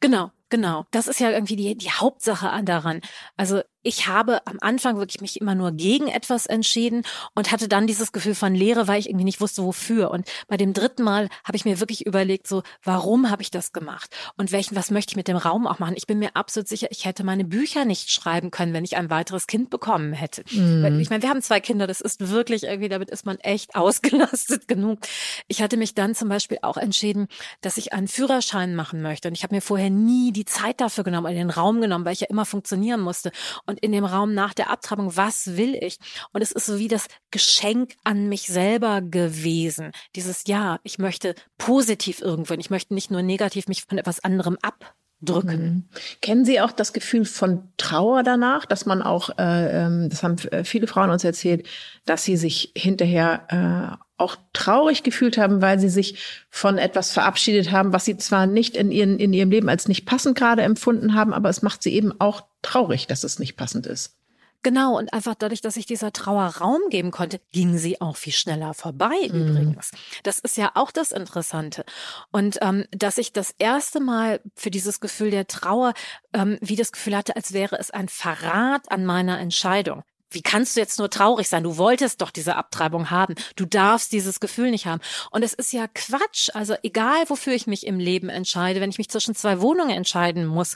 Genau, 0.00 0.30
genau. 0.48 0.86
Das 0.90 1.06
ist 1.06 1.20
ja 1.20 1.30
irgendwie 1.30 1.56
die, 1.56 1.76
die 1.76 1.90
Hauptsache 1.90 2.48
daran. 2.64 3.02
Also 3.36 3.60
ich 3.82 4.06
habe 4.06 4.46
am 4.46 4.58
Anfang 4.60 4.98
wirklich 4.98 5.20
mich 5.20 5.40
immer 5.40 5.54
nur 5.54 5.72
gegen 5.72 6.08
etwas 6.08 6.46
entschieden 6.46 7.02
und 7.34 7.52
hatte 7.52 7.68
dann 7.68 7.86
dieses 7.86 8.12
Gefühl 8.12 8.34
von 8.34 8.54
Leere, 8.54 8.88
weil 8.88 8.98
ich 8.98 9.08
irgendwie 9.08 9.24
nicht 9.24 9.40
wusste, 9.40 9.62
wofür. 9.62 10.10
Und 10.10 10.26
bei 10.48 10.56
dem 10.56 10.72
dritten 10.72 11.02
Mal 11.02 11.28
habe 11.44 11.56
ich 11.56 11.64
mir 11.64 11.80
wirklich 11.80 12.06
überlegt, 12.06 12.46
so, 12.46 12.62
warum 12.82 13.30
habe 13.30 13.42
ich 13.42 13.50
das 13.50 13.72
gemacht? 13.72 14.10
Und 14.36 14.52
welchen, 14.52 14.76
was 14.76 14.90
möchte 14.90 15.12
ich 15.12 15.16
mit 15.16 15.28
dem 15.28 15.36
Raum 15.36 15.66
auch 15.66 15.78
machen? 15.78 15.94
Ich 15.96 16.06
bin 16.06 16.18
mir 16.18 16.34
absolut 16.34 16.68
sicher, 16.68 16.88
ich 16.90 17.04
hätte 17.04 17.24
meine 17.24 17.44
Bücher 17.44 17.84
nicht 17.84 18.10
schreiben 18.10 18.50
können, 18.50 18.72
wenn 18.72 18.84
ich 18.84 18.96
ein 18.96 19.10
weiteres 19.10 19.46
Kind 19.46 19.70
bekommen 19.70 20.12
hätte. 20.12 20.44
Mhm. 20.50 20.98
Ich 21.00 21.10
meine, 21.10 21.22
wir 21.22 21.30
haben 21.30 21.42
zwei 21.42 21.60
Kinder, 21.60 21.86
das 21.86 22.00
ist 22.00 22.28
wirklich 22.28 22.64
irgendwie, 22.64 22.88
damit 22.88 23.10
ist 23.10 23.26
man 23.26 23.38
echt 23.38 23.74
ausgelastet 23.74 24.68
genug. 24.68 24.98
Ich 25.46 25.62
hatte 25.62 25.76
mich 25.76 25.94
dann 25.94 26.14
zum 26.14 26.28
Beispiel 26.28 26.58
auch 26.62 26.76
entschieden, 26.76 27.28
dass 27.60 27.76
ich 27.76 27.92
einen 27.92 28.08
Führerschein 28.08 28.74
machen 28.74 29.02
möchte. 29.02 29.28
Und 29.28 29.34
ich 29.34 29.42
habe 29.42 29.54
mir 29.54 29.62
vorher 29.62 29.90
nie 29.90 30.32
die 30.32 30.44
Zeit 30.44 30.80
dafür 30.80 31.04
genommen 31.04 31.26
oder 31.26 31.34
den 31.34 31.50
Raum 31.50 31.80
genommen, 31.80 32.04
weil 32.04 32.12
ich 32.12 32.20
ja 32.20 32.26
immer 32.28 32.44
funktionieren 32.44 33.00
musste. 33.00 33.30
Und 33.68 33.80
in 33.80 33.92
dem 33.92 34.06
Raum 34.06 34.32
nach 34.32 34.54
der 34.54 34.70
Abtreibung, 34.70 35.14
was 35.14 35.58
will 35.58 35.74
ich? 35.78 35.98
Und 36.32 36.40
es 36.40 36.52
ist 36.52 36.64
so 36.64 36.78
wie 36.78 36.88
das 36.88 37.06
Geschenk 37.30 37.96
an 38.02 38.28
mich 38.30 38.46
selber 38.46 39.02
gewesen. 39.02 39.92
Dieses 40.16 40.44
Ja, 40.46 40.80
ich 40.84 40.98
möchte 40.98 41.34
positiv 41.58 42.22
irgendwo, 42.22 42.54
ich 42.54 42.70
möchte 42.70 42.94
nicht 42.94 43.10
nur 43.10 43.20
negativ 43.20 43.68
mich 43.68 43.84
von 43.84 43.98
etwas 43.98 44.24
anderem 44.24 44.56
ab 44.62 44.94
drücken. 45.20 45.60
Mhm. 45.60 45.84
Kennen 46.22 46.44
Sie 46.46 46.60
auch 46.60 46.72
das 46.72 46.94
Gefühl 46.94 47.26
von 47.26 47.68
Trauer 47.76 48.22
danach, 48.22 48.64
dass 48.64 48.86
man 48.86 49.02
auch, 49.02 49.30
äh, 49.38 49.84
ähm, 49.84 50.08
das 50.08 50.22
haben 50.22 50.38
äh, 50.50 50.64
viele 50.64 50.86
Frauen 50.86 51.10
uns 51.10 51.24
erzählt, 51.24 51.66
dass 52.06 52.24
sie 52.24 52.36
sich 52.36 52.72
hinterher 52.74 53.98
äh, 53.98 54.04
auch 54.18 54.36
traurig 54.52 55.02
gefühlt 55.02 55.38
haben, 55.38 55.62
weil 55.62 55.78
sie 55.78 55.88
sich 55.88 56.46
von 56.50 56.76
etwas 56.76 57.12
verabschiedet 57.12 57.70
haben, 57.70 57.92
was 57.92 58.04
sie 58.04 58.16
zwar 58.16 58.46
nicht 58.46 58.76
in, 58.76 58.90
ihren, 58.90 59.18
in 59.18 59.32
ihrem 59.32 59.50
Leben 59.50 59.68
als 59.68 59.88
nicht 59.88 60.04
passend 60.04 60.36
gerade 60.36 60.62
empfunden 60.62 61.14
haben, 61.14 61.32
aber 61.32 61.48
es 61.48 61.62
macht 61.62 61.82
sie 61.82 61.94
eben 61.94 62.12
auch 62.20 62.42
traurig, 62.62 63.06
dass 63.06 63.24
es 63.24 63.38
nicht 63.38 63.56
passend 63.56 63.86
ist. 63.86 64.18
Genau, 64.64 64.98
und 64.98 65.12
einfach 65.12 65.36
dadurch, 65.36 65.60
dass 65.60 65.76
ich 65.76 65.86
dieser 65.86 66.12
Trauer 66.12 66.46
Raum 66.46 66.80
geben 66.90 67.12
konnte, 67.12 67.40
ging 67.52 67.78
sie 67.78 68.00
auch 68.00 68.16
viel 68.16 68.32
schneller 68.32 68.74
vorbei 68.74 69.14
mhm. 69.30 69.48
übrigens. 69.48 69.92
Das 70.24 70.40
ist 70.40 70.56
ja 70.56 70.72
auch 70.74 70.90
das 70.90 71.12
Interessante. 71.12 71.84
Und 72.32 72.58
ähm, 72.60 72.84
dass 72.90 73.18
ich 73.18 73.32
das 73.32 73.54
erste 73.58 74.00
Mal 74.00 74.40
für 74.56 74.72
dieses 74.72 74.98
Gefühl 74.98 75.30
der 75.30 75.46
Trauer 75.46 75.94
ähm, 76.32 76.58
wie 76.60 76.74
das 76.74 76.90
Gefühl 76.90 77.16
hatte, 77.16 77.36
als 77.36 77.52
wäre 77.52 77.78
es 77.78 77.92
ein 77.92 78.08
Verrat 78.08 78.90
an 78.90 79.06
meiner 79.06 79.38
Entscheidung 79.38 80.02
wie 80.30 80.42
kannst 80.42 80.76
du 80.76 80.80
jetzt 80.80 80.98
nur 80.98 81.10
traurig 81.10 81.48
sein? 81.48 81.62
Du 81.62 81.76
wolltest 81.76 82.20
doch 82.20 82.30
diese 82.30 82.56
Abtreibung 82.56 83.10
haben. 83.10 83.34
Du 83.56 83.64
darfst 83.64 84.12
dieses 84.12 84.40
Gefühl 84.40 84.70
nicht 84.70 84.86
haben. 84.86 85.00
Und 85.30 85.42
es 85.42 85.54
ist 85.54 85.72
ja 85.72 85.86
Quatsch. 85.94 86.50
Also 86.54 86.74
egal, 86.82 87.24
wofür 87.28 87.54
ich 87.54 87.66
mich 87.66 87.86
im 87.86 87.98
Leben 87.98 88.28
entscheide, 88.28 88.80
wenn 88.80 88.90
ich 88.90 88.98
mich 88.98 89.08
zwischen 89.08 89.34
zwei 89.34 89.60
Wohnungen 89.60 89.90
entscheiden 89.90 90.46
muss, 90.46 90.74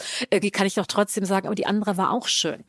kann 0.53 0.67
ich 0.67 0.75
doch 0.75 0.87
trotzdem 0.87 1.25
sagen, 1.25 1.47
aber 1.47 1.55
die 1.55 1.67
andere 1.67 1.97
war 1.97 2.13
auch 2.13 2.29
schön. 2.29 2.65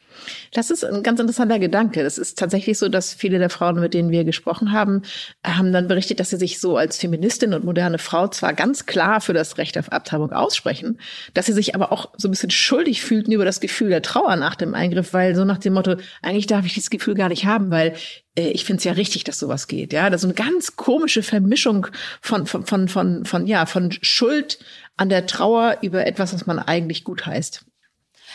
Das 0.51 0.69
ist 0.69 0.83
ein 0.83 1.03
ganz 1.03 1.19
interessanter 1.19 1.59
Gedanke. 1.59 2.01
Es 2.01 2.17
ist 2.17 2.37
tatsächlich 2.37 2.77
so, 2.77 2.89
dass 2.89 3.13
viele 3.13 3.39
der 3.39 3.49
Frauen, 3.49 3.79
mit 3.79 3.93
denen 3.93 4.11
wir 4.11 4.23
gesprochen 4.23 4.71
haben, 4.71 5.03
haben 5.43 5.71
dann 5.71 5.87
berichtet, 5.87 6.19
dass 6.19 6.29
sie 6.29 6.37
sich 6.37 6.59
so 6.59 6.77
als 6.77 6.97
Feministin 6.97 7.53
und 7.53 7.63
moderne 7.63 7.97
Frau 7.97 8.27
zwar 8.27 8.53
ganz 8.53 8.85
klar 8.85 9.21
für 9.21 9.33
das 9.33 9.57
Recht 9.57 9.77
auf 9.77 9.91
Abtreibung 9.91 10.31
aussprechen, 10.31 10.99
dass 11.33 11.45
sie 11.45 11.53
sich 11.53 11.75
aber 11.75 11.91
auch 11.91 12.09
so 12.17 12.27
ein 12.27 12.31
bisschen 12.31 12.51
schuldig 12.51 13.01
fühlten 13.01 13.31
über 13.31 13.45
das 13.45 13.59
Gefühl 13.59 13.89
der 13.89 14.01
Trauer 14.01 14.35
nach 14.35 14.55
dem 14.55 14.73
Eingriff, 14.73 15.13
weil 15.13 15.35
so 15.35 15.45
nach 15.45 15.57
dem 15.57 15.73
Motto, 15.73 15.95
eigentlich 16.21 16.47
darf 16.47 16.65
ich 16.65 16.72
ich 16.73 16.75
dieses 16.75 16.89
Gefühl 16.89 17.15
gar 17.15 17.29
nicht 17.29 17.45
haben, 17.45 17.71
weil 17.71 17.95
äh, 18.35 18.49
ich 18.49 18.65
finde 18.65 18.79
es 18.79 18.83
ja 18.83 18.93
richtig, 18.93 19.23
dass 19.23 19.39
sowas 19.39 19.67
geht. 19.67 19.93
Ja, 19.93 20.09
das 20.09 20.21
ist 20.21 20.25
eine 20.25 20.33
ganz 20.33 20.75
komische 20.75 21.23
Vermischung 21.23 21.87
von, 22.21 22.45
von, 22.45 22.65
von, 22.65 22.87
von, 22.87 23.25
von, 23.25 23.47
ja, 23.47 23.65
von 23.65 23.91
Schuld 24.01 24.59
an 24.97 25.09
der 25.09 25.25
Trauer 25.25 25.77
über 25.81 26.05
etwas, 26.05 26.33
was 26.33 26.45
man 26.45 26.59
eigentlich 26.59 27.03
gut 27.03 27.25
heißt. 27.25 27.65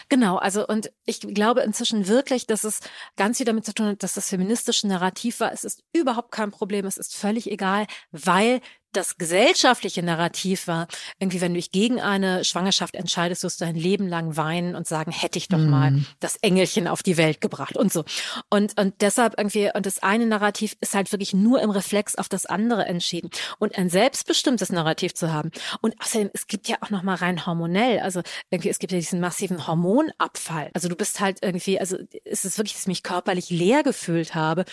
Genau, 0.09 0.37
also 0.37 0.66
und 0.66 0.90
ich 1.04 1.21
glaube 1.21 1.62
inzwischen 1.62 2.09
wirklich, 2.09 2.47
dass 2.47 2.64
es 2.64 2.80
ganz 3.16 3.38
viel 3.38 3.47
damit 3.47 3.66
zu 3.66 3.75
tun 3.75 3.87
hat, 3.88 4.02
dass 4.02 4.14
das 4.14 4.28
feministische 4.28 4.87
Narrativ 4.87 5.40
war. 5.40 5.52
Es 5.52 5.64
ist 5.64 5.83
überhaupt 5.92 6.30
kein 6.30 6.50
Problem, 6.50 6.87
es 6.87 6.97
ist 6.97 7.16
völlig 7.16 7.50
egal, 7.50 7.87
weil 8.11 8.61
das 8.98 9.16
gesellschaftliche 9.16 10.02
Narrativ 10.02 10.66
war, 10.66 10.88
irgendwie, 11.18 11.40
wenn 11.40 11.54
du 11.54 11.58
dich 11.58 11.70
gegen 11.70 12.00
eine 12.00 12.44
Schwangerschaft 12.44 12.94
entscheidest, 12.94 13.44
wirst 13.44 13.60
du 13.60 13.64
dein 13.64 13.76
Leben 13.76 14.08
lang 14.08 14.36
weinen 14.36 14.74
und 14.74 14.88
sagen, 14.88 15.12
hätte 15.12 15.38
ich 15.38 15.48
doch 15.48 15.58
mm. 15.58 15.70
mal 15.70 16.04
das 16.20 16.36
Engelchen 16.36 16.88
auf 16.88 17.02
die 17.02 17.16
Welt 17.16 17.40
gebracht 17.40 17.76
und 17.76 17.92
so. 17.92 18.04
Und, 18.50 18.78
und 18.78 18.94
deshalb 19.00 19.34
irgendwie, 19.38 19.70
und 19.72 19.87
das 19.87 20.02
eine 20.02 20.26
Narrativ 20.26 20.76
ist 20.80 20.94
halt 20.94 21.12
wirklich 21.12 21.32
nur 21.32 21.62
im 21.62 21.70
Reflex 21.70 22.16
auf 22.16 22.28
das 22.28 22.44
andere 22.44 22.87
entschieden. 22.87 23.30
Und 23.58 23.78
ein 23.78 23.88
selbstbestimmtes 23.88 24.70
Narrativ 24.70 25.14
zu 25.14 25.32
haben. 25.32 25.52
Und 25.80 25.94
außerdem, 26.00 26.30
es 26.34 26.48
gibt 26.48 26.68
ja 26.68 26.76
auch 26.80 26.90
noch 26.90 27.04
mal 27.04 27.14
rein 27.14 27.46
hormonell, 27.46 28.00
also 28.00 28.22
irgendwie, 28.50 28.68
es 28.68 28.80
gibt 28.80 28.92
ja 28.92 28.98
diesen 28.98 29.20
massiven 29.20 29.66
Hormonabfall. 29.66 30.70
Also 30.74 30.88
du 30.88 30.96
bist 30.96 31.20
halt 31.20 31.38
irgendwie, 31.40 31.78
also 31.78 31.96
es 32.24 32.44
ist 32.44 32.58
wirklich, 32.58 32.74
dass 32.74 32.82
ich 32.82 32.88
mich 32.88 33.02
körperlich 33.04 33.50
leer 33.50 33.84
gefühlt 33.84 34.34
habe. 34.34 34.64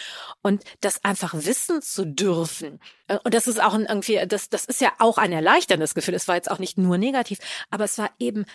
Und 0.42 0.64
das 0.82 1.04
einfach 1.04 1.34
wissen 1.36 1.84
zu 1.84 2.08
dürfen, 2.08 2.80
äh, 3.08 3.20
und 3.24 3.34
das 3.34 3.48
ist 3.48 3.62
auch 3.62 3.74
ein, 3.74 3.86
irgendwie, 3.86 4.15
das, 4.26 4.50
das 4.50 4.66
ist 4.66 4.82
ja 4.82 4.94
auch 5.00 5.18
ein 5.18 5.32
erleichterndes 5.32 5.94
Gefühl. 5.96 6.14
Es 6.14 6.28
war 6.28 6.36
jetzt 6.36 6.50
auch 6.50 6.60
nicht 6.60 6.78
nur 6.78 6.98
negativ, 6.98 7.40
aber 7.70 7.84
es 7.84 7.98
war 7.98 8.10
eben 8.20 8.46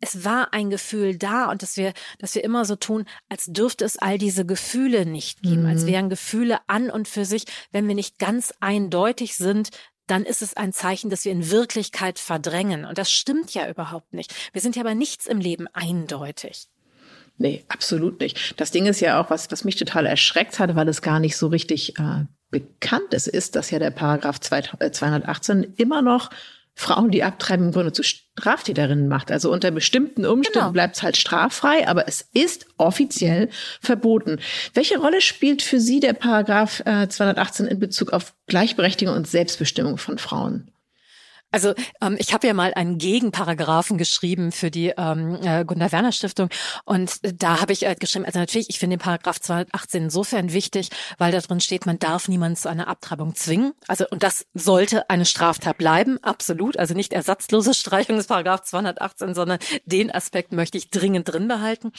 es 0.00 0.24
war 0.24 0.52
ein 0.52 0.70
Gefühl 0.70 1.18
da 1.18 1.50
und 1.50 1.62
dass 1.62 1.76
wir, 1.76 1.92
dass 2.18 2.34
wir 2.34 2.42
immer 2.42 2.64
so 2.64 2.74
tun, 2.74 3.04
als 3.28 3.46
dürfte 3.46 3.84
es 3.84 3.98
all 3.98 4.16
diese 4.16 4.46
Gefühle 4.46 5.04
nicht 5.04 5.42
geben, 5.42 5.64
mhm. 5.64 5.68
als 5.68 5.86
wären 5.86 6.08
Gefühle 6.08 6.58
an 6.68 6.90
und 6.90 7.06
für 7.06 7.24
sich, 7.24 7.44
wenn 7.70 7.86
wir 7.86 7.94
nicht 7.94 8.18
ganz 8.18 8.54
eindeutig 8.60 9.36
sind, 9.36 9.68
dann 10.06 10.24
ist 10.24 10.42
es 10.42 10.54
ein 10.54 10.72
Zeichen, 10.72 11.10
dass 11.10 11.24
wir 11.24 11.32
in 11.32 11.50
Wirklichkeit 11.50 12.18
verdrängen. 12.18 12.84
Und 12.84 12.98
das 12.98 13.12
stimmt 13.12 13.54
ja 13.54 13.68
überhaupt 13.68 14.12
nicht. 14.12 14.34
Wir 14.52 14.60
sind 14.60 14.74
ja 14.74 14.82
bei 14.82 14.94
nichts 14.94 15.26
im 15.26 15.38
Leben 15.38 15.68
eindeutig. 15.72 16.68
Nee, 17.38 17.64
absolut 17.68 18.20
nicht. 18.20 18.60
Das 18.60 18.70
Ding 18.70 18.86
ist 18.86 19.00
ja 19.00 19.20
auch, 19.20 19.30
was, 19.30 19.50
was 19.52 19.64
mich 19.64 19.76
total 19.76 20.06
erschreckt 20.06 20.58
hat, 20.58 20.74
weil 20.74 20.88
es 20.88 21.00
gar 21.00 21.20
nicht 21.20 21.36
so 21.36 21.46
richtig 21.46 21.98
äh, 21.98 22.24
bekannt 22.50 23.14
ist, 23.14 23.28
ist, 23.28 23.56
dass 23.56 23.70
ja 23.70 23.78
der 23.78 23.90
Paragraph 23.90 24.40
218 24.40 25.64
äh, 25.64 25.68
immer 25.76 26.02
noch 26.02 26.30
Frauen, 26.74 27.10
die 27.10 27.22
abtreiben, 27.22 27.66
im 27.66 27.72
Grunde 27.72 27.92
zu 27.92 28.02
Straftäterinnen 28.02 29.06
macht. 29.06 29.30
Also 29.30 29.52
unter 29.52 29.70
bestimmten 29.70 30.24
Umständen 30.24 30.60
genau. 30.60 30.72
bleibt 30.72 30.96
es 30.96 31.02
halt 31.02 31.16
straffrei, 31.16 31.86
aber 31.86 32.08
es 32.08 32.26
ist 32.32 32.66
offiziell 32.78 33.50
verboten. 33.80 34.38
Welche 34.72 34.98
Rolle 34.98 35.20
spielt 35.20 35.60
für 35.60 35.78
Sie 35.78 36.00
der 36.00 36.14
Paragraph 36.14 36.80
äh, 36.86 37.06
218 37.08 37.66
in 37.66 37.78
Bezug 37.78 38.12
auf 38.12 38.34
Gleichberechtigung 38.46 39.14
und 39.14 39.26
Selbstbestimmung 39.26 39.98
von 39.98 40.16
Frauen? 40.16 40.70
Also 41.50 41.74
ähm, 42.00 42.16
ich 42.18 42.32
habe 42.32 42.46
ja 42.46 42.54
mal 42.54 42.74
einen 42.74 42.98
Gegenparagraphen 42.98 43.98
geschrieben 43.98 44.52
für 44.52 44.70
die 44.70 44.92
ähm, 44.96 45.38
äh, 45.42 45.64
Gunda 45.64 45.90
Werner 45.90 46.12
Stiftung 46.12 46.48
und 46.84 47.18
da 47.40 47.60
habe 47.60 47.72
ich 47.72 47.86
äh, 47.86 47.94
geschrieben, 47.94 48.24
also 48.24 48.38
natürlich, 48.38 48.70
ich 48.70 48.78
finde 48.78 48.96
den 48.96 49.02
Paragraph 49.02 49.40
218 49.40 50.04
insofern 50.04 50.52
wichtig, 50.52 50.90
weil 51.18 51.32
da 51.32 51.40
drin 51.40 51.60
steht, 51.60 51.86
man 51.86 51.98
darf 51.98 52.28
niemanden 52.28 52.56
zu 52.56 52.68
einer 52.68 52.88
Abtreibung 52.88 53.34
zwingen. 53.34 53.72
Also 53.88 54.06
und 54.10 54.22
das 54.22 54.46
sollte 54.54 55.10
eine 55.10 55.24
Straftat 55.24 55.78
bleiben, 55.78 56.22
absolut. 56.22 56.76
Also 56.76 56.94
nicht 56.94 57.12
ersatzlose 57.12 57.74
Streichung 57.74 58.16
des 58.16 58.26
Paragraph 58.26 58.62
218, 58.62 59.34
sondern 59.34 59.58
den 59.84 60.10
Aspekt 60.10 60.52
möchte 60.52 60.78
ich 60.78 60.90
dringend 60.90 61.28
drin 61.32 61.48
behalten. 61.48 61.92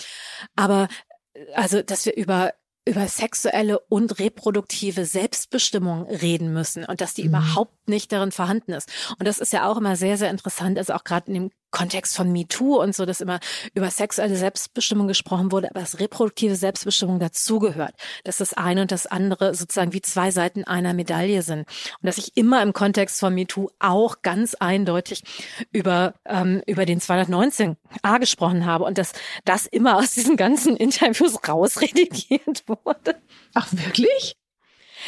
Aber 0.56 0.88
äh, 1.34 1.54
also, 1.56 1.82
dass 1.82 2.06
wir 2.06 2.16
über 2.16 2.54
über 2.86 3.08
sexuelle 3.08 3.80
und 3.80 4.18
reproduktive 4.20 5.06
Selbstbestimmung 5.06 6.08
reden 6.08 6.52
müssen 6.52 6.84
und 6.84 7.00
dass 7.00 7.14
die 7.14 7.24
mhm. 7.24 7.30
überhaupt 7.30 7.81
nicht 7.92 8.12
darin 8.12 8.32
vorhanden 8.32 8.74
ist. 8.74 8.90
Und 9.20 9.28
das 9.28 9.38
ist 9.38 9.54
ja 9.54 9.70
auch 9.70 9.78
immer 9.78 9.96
sehr, 9.96 10.18
sehr 10.18 10.32
interessant, 10.32 10.78
also 10.78 10.94
auch 10.94 11.04
gerade 11.04 11.28
in 11.28 11.34
dem 11.36 11.52
Kontext 11.72 12.16
von 12.16 12.32
MeToo 12.32 12.82
und 12.82 12.94
so, 12.94 13.06
dass 13.06 13.22
immer 13.22 13.40
über 13.74 13.90
sexuelle 13.90 14.36
Selbstbestimmung 14.36 15.08
gesprochen 15.08 15.52
wurde, 15.52 15.70
aber 15.70 15.80
dass 15.80 16.00
reproduktive 16.00 16.56
Selbstbestimmung 16.56 17.20
dazugehört, 17.20 17.94
dass 18.26 18.38
das 18.38 18.54
eine 18.54 18.82
und 18.82 18.92
das 18.92 19.08
andere 19.08 19.56
sozusagen 19.56 19.94
wie 19.94 20.02
zwei 20.02 20.32
Seiten 20.32 20.66
einer 20.66 20.94
Medaille 20.94 21.42
sind 21.42 21.62
und 21.62 22.06
dass 22.06 22.18
ich 22.18 22.36
immer 22.36 22.62
im 22.62 22.74
Kontext 22.74 23.20
von 23.20 23.34
MeToo 23.34 23.70
auch 23.80 24.22
ganz 24.22 24.56
eindeutig 24.56 25.24
über 25.72 26.14
ähm, 26.26 26.62
über 26.68 26.86
den 26.86 27.00
219a 27.00 28.20
gesprochen 28.20 28.66
habe 28.66 28.84
und 28.84 28.98
dass 28.98 29.14
das 29.46 29.66
immer 29.66 29.98
aus 29.98 30.14
diesen 30.14 30.36
ganzen 30.36 30.76
Interviews 30.76 31.40
rausredigiert 31.48 32.64
wurde. 32.68 33.16
Ach 33.54 33.68
wirklich? 33.72 34.36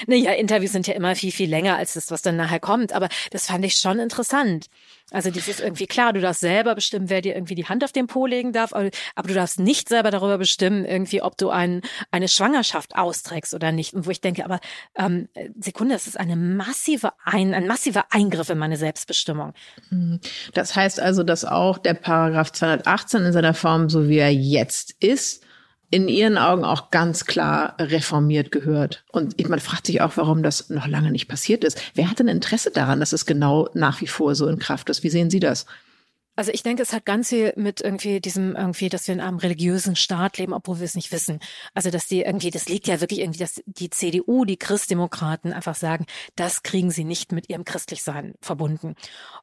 Naja, 0.08 0.32
Interviews 0.32 0.72
sind 0.72 0.88
ja 0.88 0.94
immer 0.94 1.16
viel, 1.16 1.32
viel 1.32 1.50
länger 1.50 1.78
als 1.78 1.94
das, 1.94 2.12
was 2.12 2.22
dann 2.22 2.36
nachher 2.36 2.60
kommt. 2.60 2.94
Aber 2.94 3.10
das 3.32 3.48
fand 3.48 3.66
ich 3.66 3.76
schon 3.76 4.00
interessant. 4.00 4.68
Also 5.12 5.30
dieses 5.30 5.60
irgendwie 5.60 5.86
klar, 5.86 6.14
du 6.14 6.22
darfst 6.22 6.42
selber 6.42 6.76
bestimmen, 6.76 7.10
wer 7.10 7.22
dir 7.22 7.36
irgendwie 7.36 7.56
die 7.56 7.66
Hand 7.66 7.84
auf 7.84 7.92
den 7.92 8.08
Po 8.08 8.26
legen 8.26 8.52
darf, 8.52 8.74
aber, 8.74 8.90
du 8.90 9.34
darfst 9.34 9.60
nicht 9.60 9.90
selber 9.90 10.12
darüber 10.12 10.38
bestimmen, 10.38 10.86
irgendwie, 10.86 11.22
ob 11.22 11.38
du 11.38 11.50
ein, 11.50 11.82
eine 12.10 12.28
Schwangerschaft 12.28 12.96
austrägst 12.96 13.54
oder 13.54 13.72
nicht. 13.72 13.94
Und 13.94 14.06
wo 14.08 14.10
ich 14.10 14.22
denke, 14.22 14.44
aber 14.44 14.60
ähm, 14.96 15.30
Sekunde, 15.60 15.94
das 15.94 16.08
ist 16.08 16.20
eine 16.20 16.36
massive 16.36 17.14
ein, 17.24 17.54
ein 17.54 17.68
massiver 17.68 18.06
Eingriff 18.10 18.50
in 18.50 18.58
meine 18.58 18.78
Selbstbestimmung. 18.78 19.54
Mhm. 19.90 20.20
Das 20.54 20.76
heißt 20.76 21.00
also, 21.00 21.24
dass 21.24 21.46
auch 21.46 21.78
der 21.78 21.94
Paragraph 21.94 22.52
218 22.52 23.26
in 23.26 23.34
seiner 23.34 23.54
Form, 23.54 23.90
so 23.90 24.08
wie 24.10 24.18
er 24.18 24.34
jetzt 24.34 24.96
ist, 25.00 25.44
in 25.94 26.08
ihren 26.08 26.40
Augen 26.40 26.66
auch 26.66 26.90
ganz 26.90 27.26
klar 27.26 27.76
reformiert 27.78 28.52
gehört. 28.52 29.06
Und 29.12 29.48
man 29.48 29.60
fragt 29.60 29.86
sich 29.86 30.02
auch, 30.02 30.18
warum 30.18 30.42
das 30.42 30.72
noch 30.72 30.88
lange 30.88 31.12
nicht 31.12 31.28
passiert 31.28 31.64
ist. 31.64 31.80
Wer 31.94 32.10
hat 32.10 32.18
denn 32.18 32.28
Interesse 32.28 32.72
daran, 32.72 33.00
dass 33.00 33.14
es 33.14 33.28
genau 33.28 33.70
nach 33.76 34.02
wie 34.02 34.08
vor 34.08 34.34
so 34.34 34.48
in 34.48 34.58
Kraft 34.58 34.90
ist? 34.90 35.04
Wie 35.04 35.12
sehen 35.12 35.30
Sie 35.30 35.40
das? 35.40 35.68
Also 36.36 36.52
ich 36.52 36.64
denke, 36.64 36.82
es 36.82 36.94
hat 36.94 37.06
ganz 37.06 37.30
viel 37.30 37.54
mit 37.58 37.80
irgendwie 37.80 38.20
diesem 38.20 38.56
irgendwie, 38.56 38.90
dass 38.90 39.08
wir 39.08 39.14
in 39.14 39.22
einem 39.22 39.38
religiösen 39.38 39.96
Staat 39.96 40.40
leben, 40.40 40.54
obwohl 40.54 40.80
wir 40.80 40.86
es 40.86 40.96
nicht 40.96 41.12
wissen. 41.12 41.38
Also 41.76 41.92
dass 41.92 42.08
die 42.08 42.22
irgendwie, 42.22 42.50
das 42.50 42.68
liegt 42.68 42.88
ja 42.88 43.00
wirklich 43.00 43.20
irgendwie, 43.20 43.38
dass 43.38 43.62
die 43.68 43.92
CDU, 43.92 44.44
die 44.44 44.58
Christdemokraten 44.58 45.54
einfach 45.54 45.76
sagen, 45.76 46.08
das 46.36 46.64
kriegen 46.64 46.90
sie 46.90 47.04
nicht 47.04 47.32
mit 47.34 47.50
ihrem 47.50 47.66
Christlichsein 47.66 48.34
verbunden. 48.42 48.96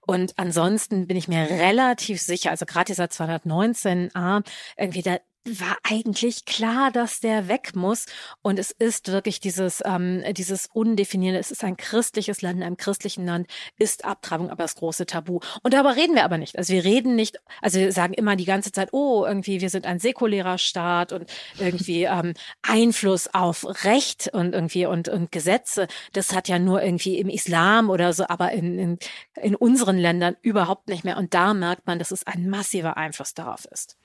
Und 0.04 0.32
ansonsten 0.36 1.06
bin 1.06 1.16
ich 1.16 1.28
mir 1.28 1.48
relativ 1.48 2.20
sicher, 2.20 2.50
also 2.50 2.66
gerade 2.66 2.86
dieser 2.86 3.04
219a, 3.04 4.42
irgendwie 4.76 5.02
da 5.02 5.18
war 5.46 5.78
eigentlich 5.84 6.44
klar, 6.44 6.90
dass 6.90 7.20
der 7.20 7.48
weg 7.48 7.74
muss. 7.74 8.06
Und 8.42 8.58
es 8.58 8.70
ist 8.70 9.10
wirklich 9.10 9.40
dieses, 9.40 9.82
ähm, 9.86 10.22
dieses 10.34 10.68
Undefinierende. 10.72 11.40
Es 11.40 11.50
ist 11.50 11.64
ein 11.64 11.78
christliches 11.78 12.42
Land, 12.42 12.58
in 12.58 12.62
einem 12.62 12.76
christlichen 12.76 13.24
Land 13.24 13.46
ist 13.78 14.04
Abtreibung 14.04 14.50
aber 14.50 14.64
das 14.64 14.74
große 14.74 15.06
Tabu. 15.06 15.40
Und 15.62 15.72
darüber 15.72 15.96
reden 15.96 16.14
wir 16.14 16.24
aber 16.24 16.36
nicht. 16.36 16.58
Also 16.58 16.74
wir 16.74 16.84
reden 16.84 17.14
nicht, 17.16 17.38
also 17.62 17.78
wir 17.78 17.92
sagen 17.92 18.12
immer 18.14 18.36
die 18.36 18.44
ganze 18.44 18.70
Zeit, 18.70 18.92
oh, 18.92 19.24
irgendwie, 19.26 19.60
wir 19.60 19.70
sind 19.70 19.86
ein 19.86 19.98
säkulärer 19.98 20.58
Staat 20.58 21.12
und 21.12 21.30
irgendwie 21.58 22.04
ähm, 22.04 22.34
Einfluss 22.62 23.28
auf 23.28 23.64
Recht 23.84 24.28
und 24.32 24.54
irgendwie 24.54 24.86
und, 24.86 25.08
und 25.08 25.32
Gesetze. 25.32 25.88
Das 26.12 26.34
hat 26.34 26.48
ja 26.48 26.58
nur 26.58 26.82
irgendwie 26.82 27.18
im 27.18 27.30
Islam 27.30 27.88
oder 27.88 28.12
so, 28.12 28.26
aber 28.28 28.52
in, 28.52 28.78
in, 28.78 28.98
in 29.40 29.56
unseren 29.56 29.96
Ländern 29.96 30.36
überhaupt 30.42 30.88
nicht 30.88 31.04
mehr. 31.04 31.16
Und 31.16 31.32
da 31.32 31.54
merkt 31.54 31.86
man, 31.86 31.98
dass 31.98 32.10
es 32.10 32.26
ein 32.26 32.48
massiver 32.50 32.98
Einfluss 32.98 33.32
darauf 33.32 33.64
ist. 33.66 33.99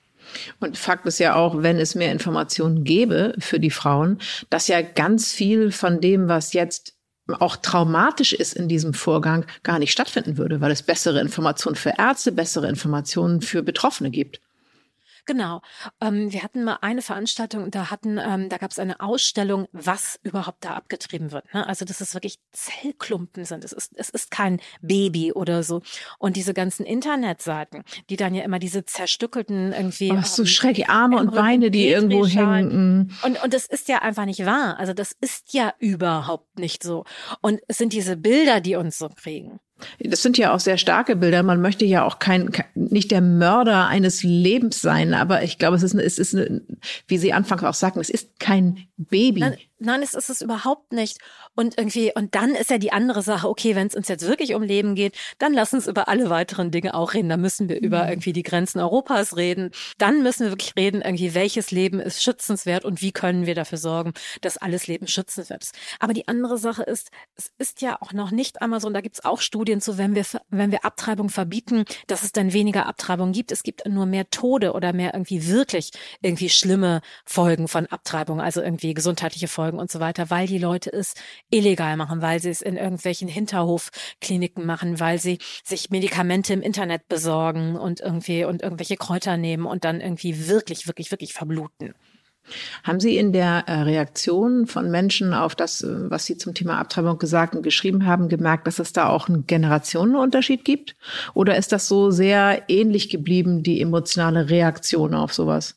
Und 0.60 0.76
Fakt 0.76 1.06
ist 1.06 1.18
ja 1.18 1.34
auch, 1.34 1.62
wenn 1.62 1.78
es 1.78 1.94
mehr 1.94 2.12
Informationen 2.12 2.84
gäbe 2.84 3.34
für 3.38 3.60
die 3.60 3.70
Frauen, 3.70 4.18
dass 4.50 4.68
ja 4.68 4.82
ganz 4.82 5.32
viel 5.32 5.72
von 5.72 6.00
dem, 6.00 6.28
was 6.28 6.52
jetzt 6.52 6.94
auch 7.40 7.56
traumatisch 7.56 8.32
ist 8.32 8.54
in 8.54 8.68
diesem 8.68 8.94
Vorgang, 8.94 9.46
gar 9.62 9.78
nicht 9.78 9.92
stattfinden 9.92 10.36
würde, 10.36 10.60
weil 10.60 10.70
es 10.70 10.82
bessere 10.82 11.20
Informationen 11.20 11.76
für 11.76 11.94
Ärzte, 11.98 12.32
bessere 12.32 12.68
Informationen 12.68 13.40
für 13.40 13.62
Betroffene 13.62 14.10
gibt. 14.10 14.40
Genau. 15.26 15.60
Ähm, 16.00 16.32
wir 16.32 16.42
hatten 16.42 16.62
mal 16.62 16.78
eine 16.80 17.02
Veranstaltung, 17.02 17.70
da 17.72 17.90
hatten, 17.90 18.18
ähm, 18.18 18.48
da 18.48 18.58
gab 18.58 18.70
es 18.70 18.78
eine 18.78 19.00
Ausstellung, 19.00 19.66
was 19.72 20.18
überhaupt 20.22 20.64
da 20.64 20.74
abgetrieben 20.74 21.32
wird. 21.32 21.52
Ne? 21.52 21.66
Also 21.66 21.84
dass 21.84 22.00
es 22.00 22.14
wirklich 22.14 22.38
Zellklumpen 22.52 23.44
sind. 23.44 23.64
Es 23.64 23.72
ist, 23.72 23.92
es 23.96 24.08
ist 24.08 24.30
kein 24.30 24.60
Baby 24.80 25.32
oder 25.32 25.64
so. 25.64 25.82
Und 26.18 26.36
diese 26.36 26.54
ganzen 26.54 26.86
Internetseiten, 26.86 27.82
die 28.08 28.16
dann 28.16 28.34
ja 28.34 28.44
immer 28.44 28.60
diese 28.60 28.84
zerstückelten 28.84 29.72
irgendwie. 29.72 30.12
Ach, 30.12 30.24
so 30.24 30.42
ähm, 30.42 30.46
schrecklich 30.46 30.88
Arme 30.88 31.18
und 31.18 31.34
Beine, 31.34 31.72
die 31.72 31.88
irgendwo 31.88 32.26
hängen. 32.26 33.12
Und, 33.22 33.42
und 33.42 33.52
das 33.52 33.66
ist 33.66 33.88
ja 33.88 34.02
einfach 34.02 34.26
nicht 34.26 34.46
wahr. 34.46 34.78
Also 34.78 34.92
das 34.92 35.12
ist 35.20 35.52
ja 35.52 35.74
überhaupt 35.80 36.58
nicht 36.58 36.84
so. 36.84 37.04
Und 37.40 37.60
es 37.66 37.78
sind 37.78 37.92
diese 37.92 38.16
Bilder, 38.16 38.60
die 38.60 38.76
uns 38.76 38.98
so 38.98 39.08
kriegen. 39.08 39.58
Das 40.00 40.22
sind 40.22 40.38
ja 40.38 40.54
auch 40.54 40.60
sehr 40.60 40.78
starke 40.78 41.16
Bilder. 41.16 41.42
Man 41.42 41.60
möchte 41.60 41.84
ja 41.84 42.04
auch 42.04 42.18
kein, 42.18 42.50
nicht 42.74 43.10
der 43.10 43.20
Mörder 43.20 43.88
eines 43.88 44.22
Lebens 44.22 44.80
sein, 44.80 45.12
aber 45.12 45.42
ich 45.42 45.58
glaube, 45.58 45.76
es 45.76 45.82
ist, 45.82 45.94
es 45.94 46.18
ist, 46.18 46.36
wie 47.08 47.18
Sie 47.18 47.32
anfangs 47.32 47.62
auch 47.62 47.74
sagten, 47.74 48.00
es 48.00 48.10
ist 48.10 48.40
kein 48.40 48.86
Baby. 48.96 49.40
Nein, 49.40 49.58
nein, 49.78 50.02
es 50.02 50.14
ist 50.14 50.30
es 50.30 50.40
überhaupt 50.40 50.92
nicht. 50.92 51.18
Und 51.54 51.78
irgendwie, 51.78 52.12
und 52.14 52.34
dann 52.34 52.54
ist 52.54 52.70
ja 52.70 52.78
die 52.78 52.92
andere 52.92 53.22
Sache, 53.22 53.48
okay, 53.48 53.74
wenn 53.74 53.86
es 53.86 53.94
uns 53.94 54.08
jetzt 54.08 54.26
wirklich 54.26 54.54
um 54.54 54.62
Leben 54.62 54.94
geht, 54.94 55.16
dann 55.38 55.52
lass 55.52 55.72
uns 55.72 55.86
über 55.86 56.08
alle 56.08 56.30
weiteren 56.30 56.70
Dinge 56.70 56.94
auch 56.94 57.14
reden. 57.14 57.28
Da 57.28 57.36
müssen 57.36 57.68
wir 57.68 57.80
über 57.80 58.04
mhm. 58.04 58.10
irgendwie 58.10 58.32
die 58.32 58.42
Grenzen 58.42 58.80
Europas 58.80 59.36
reden. 59.36 59.70
Dann 59.98 60.22
müssen 60.22 60.44
wir 60.44 60.50
wirklich 60.50 60.74
reden, 60.76 61.02
irgendwie, 61.02 61.34
welches 61.34 61.70
Leben 61.70 62.00
ist 62.00 62.22
schützenswert 62.22 62.84
und 62.84 63.02
wie 63.02 63.12
können 63.12 63.46
wir 63.46 63.54
dafür 63.54 63.78
sorgen, 63.78 64.12
dass 64.40 64.56
alles 64.56 64.86
Leben 64.86 65.06
schützenswert 65.06 65.62
ist. 65.62 65.74
Aber 66.00 66.12
die 66.12 66.28
andere 66.28 66.58
Sache 66.58 66.82
ist, 66.82 67.10
es 67.36 67.52
ist 67.58 67.82
ja 67.82 68.00
auch 68.00 68.12
noch 68.12 68.30
nicht 68.30 68.62
einmal 68.62 68.80
so, 68.80 68.88
und 68.88 68.94
da 68.94 69.00
gibt 69.00 69.16
es 69.16 69.24
auch 69.24 69.40
Studien 69.40 69.80
zu, 69.80 69.98
wenn 69.98 70.14
wir, 70.14 70.24
wenn 70.50 70.70
wir 70.70 70.84
Abtreibung 70.84 71.28
verbieten, 71.28 71.84
dass 72.06 72.22
es 72.22 72.32
dann 72.32 72.52
weniger 72.52 72.86
Abtreibung 72.86 73.32
gibt. 73.32 73.52
Es 73.52 73.62
gibt 73.62 73.86
nur 73.86 74.06
mehr 74.06 74.30
Tode 74.30 74.72
oder 74.72 74.92
mehr 74.92 75.14
irgendwie 75.14 75.48
wirklich 75.48 75.90
irgendwie 76.22 76.48
schlimme 76.48 77.00
Folgen 77.24 77.68
von 77.68 77.86
Abtreibung, 77.86 78.40
also 78.40 78.62
irgendwie 78.62 78.94
gesundheitliche 78.94 79.48
Folgen 79.48 79.65
und 79.74 79.90
so 79.90 80.00
weiter, 80.00 80.30
weil 80.30 80.46
die 80.46 80.58
Leute 80.58 80.92
es 80.92 81.14
illegal 81.50 81.96
machen, 81.96 82.22
weil 82.22 82.40
sie 82.40 82.50
es 82.50 82.62
in 82.62 82.76
irgendwelchen 82.76 83.28
Hinterhofkliniken 83.28 84.64
machen, 84.64 85.00
weil 85.00 85.18
sie 85.18 85.38
sich 85.64 85.90
Medikamente 85.90 86.52
im 86.52 86.62
Internet 86.62 87.08
besorgen 87.08 87.76
und 87.76 88.00
irgendwie 88.00 88.44
und 88.44 88.62
irgendwelche 88.62 88.96
Kräuter 88.96 89.36
nehmen 89.36 89.66
und 89.66 89.84
dann 89.84 90.00
irgendwie 90.00 90.48
wirklich, 90.48 90.86
wirklich, 90.86 91.10
wirklich 91.10 91.32
verbluten. 91.32 91.94
Haben 92.84 93.00
Sie 93.00 93.16
in 93.16 93.32
der 93.32 93.64
äh, 93.66 93.80
Reaktion 93.82 94.66
von 94.66 94.90
Menschen 94.90 95.34
auf 95.34 95.54
das, 95.54 95.82
äh, 95.82 96.10
was 96.10 96.26
Sie 96.26 96.36
zum 96.36 96.54
Thema 96.54 96.78
Abtreibung 96.78 97.18
gesagt 97.18 97.54
und 97.54 97.62
geschrieben 97.62 98.06
haben, 98.06 98.28
gemerkt, 98.28 98.66
dass 98.66 98.78
es 98.78 98.92
da 98.92 99.08
auch 99.08 99.28
einen 99.28 99.46
Generationenunterschied 99.46 100.64
gibt? 100.64 100.96
Oder 101.34 101.56
ist 101.56 101.72
das 101.72 101.88
so 101.88 102.10
sehr 102.10 102.62
ähnlich 102.68 103.08
geblieben, 103.08 103.62
die 103.62 103.80
emotionale 103.80 104.48
Reaktion 104.48 105.14
auf 105.14 105.34
sowas? 105.34 105.76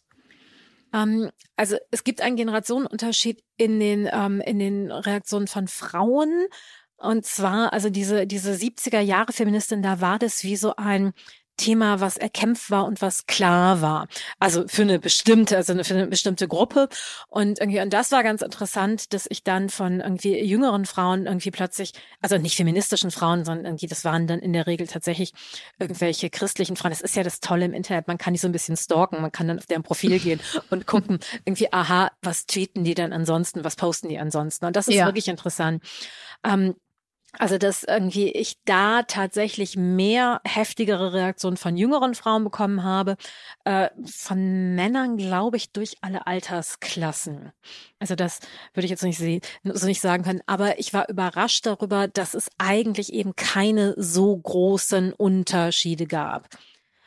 Ähm, 0.93 1.29
also 1.55 1.77
es 1.91 2.03
gibt 2.03 2.21
einen 2.21 2.35
Generationenunterschied 2.35 3.43
in 3.57 3.79
den, 3.79 4.09
ähm, 4.11 4.41
in 4.41 4.59
den 4.59 4.91
Reaktionen 4.91 5.47
von 5.47 5.67
Frauen. 5.67 6.47
Und 6.97 7.25
zwar, 7.25 7.71
also 7.71 7.89
diese, 7.89 8.27
diese 8.27 8.51
70er 8.51 8.99
Jahre 8.99 9.31
Feministin, 9.31 9.81
da 9.81 10.01
war 10.01 10.19
das 10.19 10.43
wie 10.43 10.57
so 10.57 10.75
ein, 10.75 11.13
Thema, 11.59 11.99
was 11.99 12.17
erkämpft 12.17 12.71
war 12.71 12.85
und 12.85 13.01
was 13.01 13.27
klar 13.27 13.81
war. 13.81 14.07
Also 14.39 14.67
für 14.67 14.83
eine 14.83 14.97
bestimmte, 14.97 15.57
also 15.57 15.83
für 15.83 15.93
eine 15.93 16.07
bestimmte 16.07 16.47
Gruppe. 16.47 16.89
Und 17.27 17.59
irgendwie, 17.59 17.81
und 17.81 17.93
das 17.93 18.11
war 18.11 18.23
ganz 18.23 18.41
interessant, 18.41 19.13
dass 19.13 19.27
ich 19.29 19.43
dann 19.43 19.69
von 19.69 19.99
irgendwie 19.99 20.39
jüngeren 20.39 20.85
Frauen 20.85 21.25
irgendwie 21.25 21.51
plötzlich, 21.51 21.93
also 22.21 22.37
nicht 22.37 22.55
feministischen 22.55 23.11
Frauen, 23.11 23.45
sondern 23.45 23.65
irgendwie, 23.65 23.87
das 23.87 24.05
waren 24.05 24.25
dann 24.25 24.39
in 24.39 24.53
der 24.53 24.65
Regel 24.65 24.87
tatsächlich 24.87 25.33
irgendwelche 25.77 26.29
christlichen 26.29 26.75
Frauen. 26.75 26.91
Das 26.91 27.01
ist 27.01 27.15
ja 27.15 27.23
das 27.23 27.41
Tolle 27.41 27.65
im 27.65 27.73
Internet. 27.73 28.07
Man 28.07 28.17
kann 28.17 28.33
die 28.33 28.39
so 28.39 28.47
ein 28.47 28.53
bisschen 28.53 28.77
stalken. 28.77 29.21
Man 29.21 29.31
kann 29.31 29.47
dann 29.47 29.59
auf 29.59 29.65
deren 29.65 29.83
Profil 29.83 30.19
gehen 30.19 30.39
und 30.69 30.87
gucken, 30.87 31.19
irgendwie, 31.45 31.71
aha, 31.71 32.11
was 32.21 32.45
tweeten 32.45 32.83
die 32.83 32.95
denn 32.95 33.13
ansonsten? 33.13 33.63
Was 33.63 33.75
posten 33.75 34.09
die 34.09 34.17
ansonsten? 34.17 34.65
Und 34.65 34.75
das 34.75 34.87
ist 34.87 34.95
ja. 34.95 35.05
wirklich 35.05 35.27
interessant. 35.27 35.83
Ähm, 36.43 36.75
also, 37.37 37.59
dass 37.59 37.83
irgendwie 37.83 38.31
ich 38.31 38.57
da 38.65 39.03
tatsächlich 39.03 39.77
mehr 39.77 40.41
heftigere 40.45 41.13
Reaktionen 41.13 41.57
von 41.57 41.77
jüngeren 41.77 42.15
Frauen 42.15 42.43
bekommen 42.43 42.83
habe, 42.83 43.17
äh, 43.65 43.89
von 44.05 44.73
Männern, 44.73 45.15
glaube 45.17 45.57
ich, 45.57 45.71
durch 45.71 45.97
alle 46.01 46.25
Altersklassen. 46.25 47.51
Also 47.99 48.15
das 48.15 48.39
würde 48.73 48.85
ich 48.85 48.89
jetzt 48.89 49.03
nicht, 49.03 49.19
so 49.63 49.85
nicht 49.85 50.01
sagen 50.01 50.23
können, 50.23 50.41
aber 50.47 50.79
ich 50.79 50.93
war 50.93 51.07
überrascht 51.07 51.67
darüber, 51.67 52.07
dass 52.07 52.33
es 52.33 52.49
eigentlich 52.57 53.13
eben 53.13 53.35
keine 53.35 53.93
so 53.97 54.35
großen 54.35 55.13
Unterschiede 55.13 56.07
gab. 56.07 56.49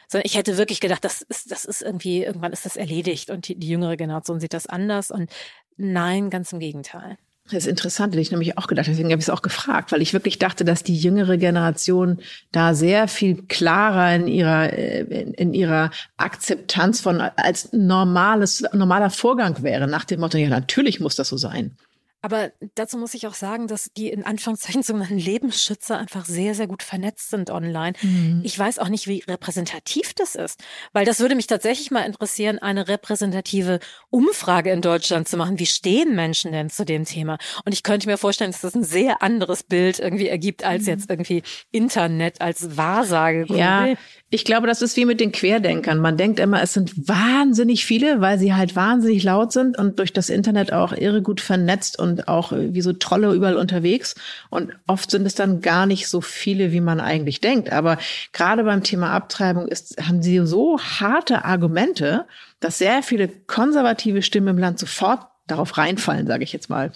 Sondern 0.07 0.27
ich 0.27 0.37
hätte 0.37 0.57
wirklich 0.57 0.81
gedacht, 0.81 1.05
das 1.05 1.23
ist, 1.23 1.51
das 1.51 1.65
ist 1.65 1.83
irgendwie, 1.83 2.23
irgendwann 2.23 2.53
ist 2.53 2.65
das 2.65 2.77
erledigt 2.77 3.31
und 3.31 3.49
die, 3.49 3.57
die 3.59 3.69
jüngere 3.69 3.97
Generation 3.97 4.39
sieht 4.39 4.55
das 4.55 4.67
anders 4.67 5.11
und 5.11 5.33
nein, 5.77 6.31
ganz 6.31 6.53
im 6.53 6.61
Gegenteil. 6.61 7.19
Das 7.53 7.65
ist 7.65 7.71
interessant, 7.71 8.15
hätte 8.15 8.23
ich 8.23 8.31
nämlich 8.31 8.57
auch 8.57 8.67
gedacht, 8.67 8.87
deswegen 8.87 9.11
habe 9.11 9.21
ich 9.21 9.27
es 9.27 9.31
auch 9.31 9.43
gefragt, 9.43 9.93
weil 9.93 10.01
ich 10.01 10.15
wirklich 10.15 10.39
dachte, 10.39 10.65
dass 10.65 10.83
die 10.83 10.97
jüngere 10.97 11.37
Generation 11.37 12.19
da 12.51 12.73
sehr 12.73 13.09
viel 13.09 13.43
klarer 13.43 14.15
in 14.17 14.27
ihrer, 14.27 14.73
äh, 14.73 15.03
in 15.37 15.53
ihrer 15.53 15.91
Akzeptanz 16.17 17.03
von 17.03 17.21
als 17.21 17.73
normales, 17.73 18.65
normaler 18.73 19.11
Vorgang 19.11 19.63
wäre, 19.63 19.87
nach 19.87 20.05
dem 20.05 20.21
Motto, 20.21 20.39
ja, 20.39 20.49
natürlich 20.49 20.99
muss 20.99 21.15
das 21.15 21.29
so 21.29 21.37
sein. 21.37 21.77
Aber 22.23 22.53
dazu 22.77 22.97
muss 22.99 23.15
ich 23.15 23.27
auch 23.27 23.35
sagen, 23.35 23.67
dass 23.67 23.91
die 23.97 24.09
in 24.09 24.25
Anführungszeichen 24.25 24.83
sogenannten 24.83 25.19
Lebensschützer 25.19 25.99
einfach 25.99 26.25
sehr, 26.25 26.55
sehr 26.55 26.69
gut 26.69 26.83
vernetzt 26.83 27.31
sind 27.31 27.51
online. 27.51 27.95
Mhm. 28.01 28.41
Ich 28.45 28.59
weiß 28.59 28.79
auch 28.79 28.89
nicht, 28.89 29.09
wie 29.09 29.25
repräsentativ 29.27 30.15
das 30.15 30.37
ist, 30.37 30.63
weil 30.93 31.05
das 31.05 31.21
würde 31.21 31.35
mich 31.35 31.49
tatsächlich 31.49 31.91
mal 31.91 32.03
interessieren, 32.03 32.61
eine 32.61 32.89
repräsentative 32.89 33.81
Umfrage 34.11 34.71
in 34.71 34.81
Deutschland 34.81 35.29
zu 35.29 35.37
machen. 35.37 35.59
Wie 35.59 35.67
stehen 35.67 36.15
Menschen 36.15 36.53
denn 36.53 36.71
zu 36.71 36.85
dem 36.85 37.05
Thema? 37.05 37.39
Und 37.65 37.73
ich 37.73 37.83
könnte 37.83 38.09
mir 38.09 38.19
vorstellen, 38.19 38.53
dass 38.53 38.61
das 38.61 38.75
ein 38.75 38.85
sehr 38.85 39.23
anderes 39.23 39.65
Bild 39.65 39.99
irgendwie 39.99 40.29
ergibt 40.29 40.65
als 40.65 40.83
mhm. 40.83 40.89
jetzt 40.89 41.11
irgendwie 41.11 41.43
Internet 41.73 42.41
als 42.41 42.77
Wahrsage. 42.77 43.47
Ja, 43.49 43.89
ich 44.31 44.45
glaube, 44.45 44.67
das 44.67 44.81
ist 44.81 44.97
wie 44.97 45.05
mit 45.05 45.21
den 45.21 45.33
Querdenkern. 45.33 45.99
Man 45.99 46.17
denkt 46.17 46.41
immer, 46.41 46.63
es 46.63 46.73
sind 46.73 47.09
wahnsinnig 47.09 47.85
viele, 47.85 48.21
weil 48.21 48.39
sie 48.39 48.55
halt 48.55 48.77
wahnsinnig 48.77 49.25
laut 49.25 49.53
sind 49.53 49.77
und 49.77 49.99
durch 49.99 50.13
das 50.13 50.31
Internet 50.31 50.73
auch 50.73 50.93
irre 50.93 51.21
gut 51.21 51.41
vernetzt 51.41 51.99
und 51.99 52.12
und 52.13 52.29
auch 52.29 52.53
wie 52.53 52.81
so 52.83 52.93
Trolle 52.93 53.33
überall 53.33 53.57
unterwegs. 53.57 54.15
Und 54.51 54.73
oft 54.87 55.11
sind 55.11 55.27
es 55.27 55.35
dann 55.35 55.61
gar 55.61 55.87
nicht 55.87 56.09
so 56.09 56.21
viele, 56.21 56.73
wie 56.73 56.81
man 56.81 57.01
eigentlich 57.01 57.41
denkt. 57.41 57.73
Aber 57.73 57.99
gerade 58.33 58.65
beim 58.65 58.83
Thema 58.83 59.11
Abtreibung 59.13 59.67
ist, 59.69 59.97
haben 60.07 60.23
sie 60.23 60.39
so 60.47 60.79
harte 60.79 61.45
Argumente, 61.45 62.27
dass 62.61 62.79
sehr 62.79 63.03
viele 63.03 63.29
konservative 63.29 64.23
Stimmen 64.23 64.49
im 64.49 64.59
Land 64.59 64.79
sofort 64.79 65.27
darauf 65.47 65.77
reinfallen, 65.79 66.27
sage 66.27 66.45
ich 66.45 66.53
jetzt 66.53 66.71
mal. 66.71 66.93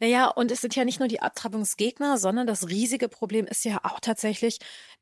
Naja, 0.00 0.26
und 0.26 0.50
es 0.50 0.60
sind 0.60 0.74
ja 0.74 0.84
nicht 0.84 0.98
nur 0.98 1.08
die 1.08 1.20
Abtreibungsgegner, 1.20 2.18
sondern 2.18 2.46
das 2.46 2.68
riesige 2.68 3.08
Problem 3.08 3.46
ist 3.46 3.64
ja 3.64 3.78
auch 3.84 4.00
tatsächlich 4.00 4.58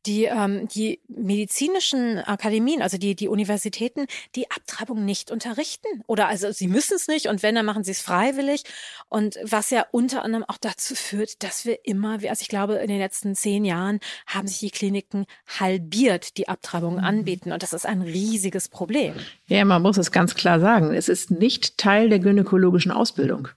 die, 0.07 0.25
ähm, 0.25 0.69
die 0.69 1.01
medizinischen 1.09 2.19
Akademien, 2.19 2.83
also 2.83 2.99
die, 2.99 3.15
die 3.15 3.29
Universitäten, 3.29 4.07
die 4.35 4.51
Abtreibung 4.51 5.05
nicht 5.05 5.31
unterrichten. 5.31 6.03
Oder 6.07 6.29
also 6.29 6.53
sie 6.53 6.69
müssen 6.69 6.97
es 6.97 7.09
nicht 7.09 7.27
und 7.27 7.43
wenn, 7.43 7.55
dann 7.55 7.67
machen 7.67 7.85
sie 7.85 7.93
es 7.93 8.01
freiwillig. 8.01 8.65
Und 9.09 9.39
was 9.43 9.71
ja 9.71 9.87
unter 9.91 10.23
anderem 10.23 10.45
auch 10.45 10.59
dazu 10.59 10.95
führt, 10.95 11.43
dass 11.43 11.65
wir 11.65 11.85
immer, 11.85 12.19
also 12.29 12.43
ich 12.43 12.49
glaube, 12.49 12.75
in 12.75 12.89
den 12.89 12.99
letzten 12.99 13.35
zehn 13.35 13.65
Jahren 13.65 14.01
haben 14.27 14.47
sich 14.47 14.59
die 14.59 14.71
Kliniken 14.71 15.27
halbiert, 15.59 16.37
die 16.37 16.49
Abtreibungen 16.49 16.99
mhm. 16.99 17.05
anbieten. 17.05 17.53
Und 17.53 17.63
das 17.63 17.73
ist 17.73 17.87
ein 17.87 18.03
riesiges 18.03 18.69
Problem. 18.69 19.15
Ja, 19.47 19.65
man 19.65 19.83
muss 19.83 19.97
es 19.97 20.13
ganz 20.13 20.35
klar 20.35 20.61
sagen. 20.61 20.95
Es 20.95 21.09
ist 21.09 21.31
nicht 21.31 21.79
Teil 21.79 22.09
der 22.09 22.19
gynäkologischen 22.19 22.93
Ausbildung. 22.93 23.49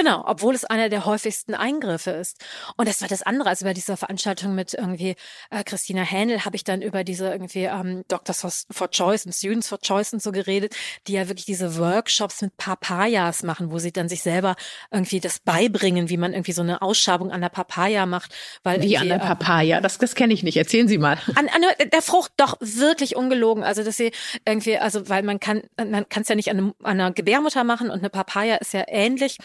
Genau, 0.00 0.24
obwohl 0.26 0.54
es 0.54 0.64
einer 0.64 0.88
der 0.88 1.04
häufigsten 1.04 1.52
Eingriffe 1.52 2.12
ist. 2.12 2.42
Und 2.78 2.88
das 2.88 3.02
war 3.02 3.08
das 3.08 3.22
andere. 3.22 3.50
Also 3.50 3.66
bei 3.66 3.74
dieser 3.74 3.98
Veranstaltung 3.98 4.54
mit 4.54 4.72
irgendwie 4.72 5.14
äh, 5.50 5.62
Christina 5.62 6.00
Händel 6.00 6.46
habe 6.46 6.56
ich 6.56 6.64
dann 6.64 6.80
über 6.80 7.04
diese 7.04 7.28
irgendwie 7.30 7.64
ähm, 7.64 8.04
Doctors 8.08 8.40
for, 8.40 8.50
for 8.70 8.90
Choice 8.90 9.26
und 9.26 9.34
Students 9.34 9.68
for 9.68 9.78
Choice 9.78 10.14
und 10.14 10.22
so 10.22 10.32
geredet, 10.32 10.74
die 11.06 11.12
ja 11.12 11.28
wirklich 11.28 11.44
diese 11.44 11.76
Workshops 11.76 12.40
mit 12.40 12.56
Papayas 12.56 13.42
machen, 13.42 13.70
wo 13.72 13.78
sie 13.78 13.92
dann 13.92 14.08
sich 14.08 14.22
selber 14.22 14.56
irgendwie 14.90 15.20
das 15.20 15.38
beibringen, 15.38 16.08
wie 16.08 16.16
man 16.16 16.32
irgendwie 16.32 16.52
so 16.52 16.62
eine 16.62 16.80
Ausschabung 16.80 17.30
an 17.30 17.42
der 17.42 17.50
Papaya 17.50 18.06
macht. 18.06 18.34
Weil 18.62 18.80
wie 18.80 18.96
an 18.96 19.08
der 19.08 19.18
äh, 19.18 19.26
Papaya? 19.26 19.82
Das, 19.82 19.98
das 19.98 20.14
kenne 20.14 20.32
ich 20.32 20.42
nicht. 20.42 20.56
Erzählen 20.56 20.88
Sie 20.88 20.96
mal. 20.96 21.18
An, 21.34 21.46
an 21.48 21.90
der 21.92 22.00
Frucht 22.00 22.32
doch 22.38 22.56
wirklich 22.60 23.16
ungelogen. 23.16 23.64
Also 23.64 23.84
dass 23.84 23.98
sie 23.98 24.12
irgendwie, 24.46 24.78
also 24.78 25.10
weil 25.10 25.22
man 25.22 25.40
kann, 25.40 25.60
man 25.76 26.08
kann 26.08 26.22
es 26.22 26.30
ja 26.30 26.36
nicht 26.36 26.50
an, 26.50 26.56
einem, 26.56 26.74
an 26.82 26.98
einer 26.98 27.12
Gebärmutter 27.12 27.64
machen 27.64 27.90
und 27.90 27.98
eine 27.98 28.08
Papaya 28.08 28.56
ist 28.56 28.72
ja 28.72 28.84
ähnlich 28.88 29.36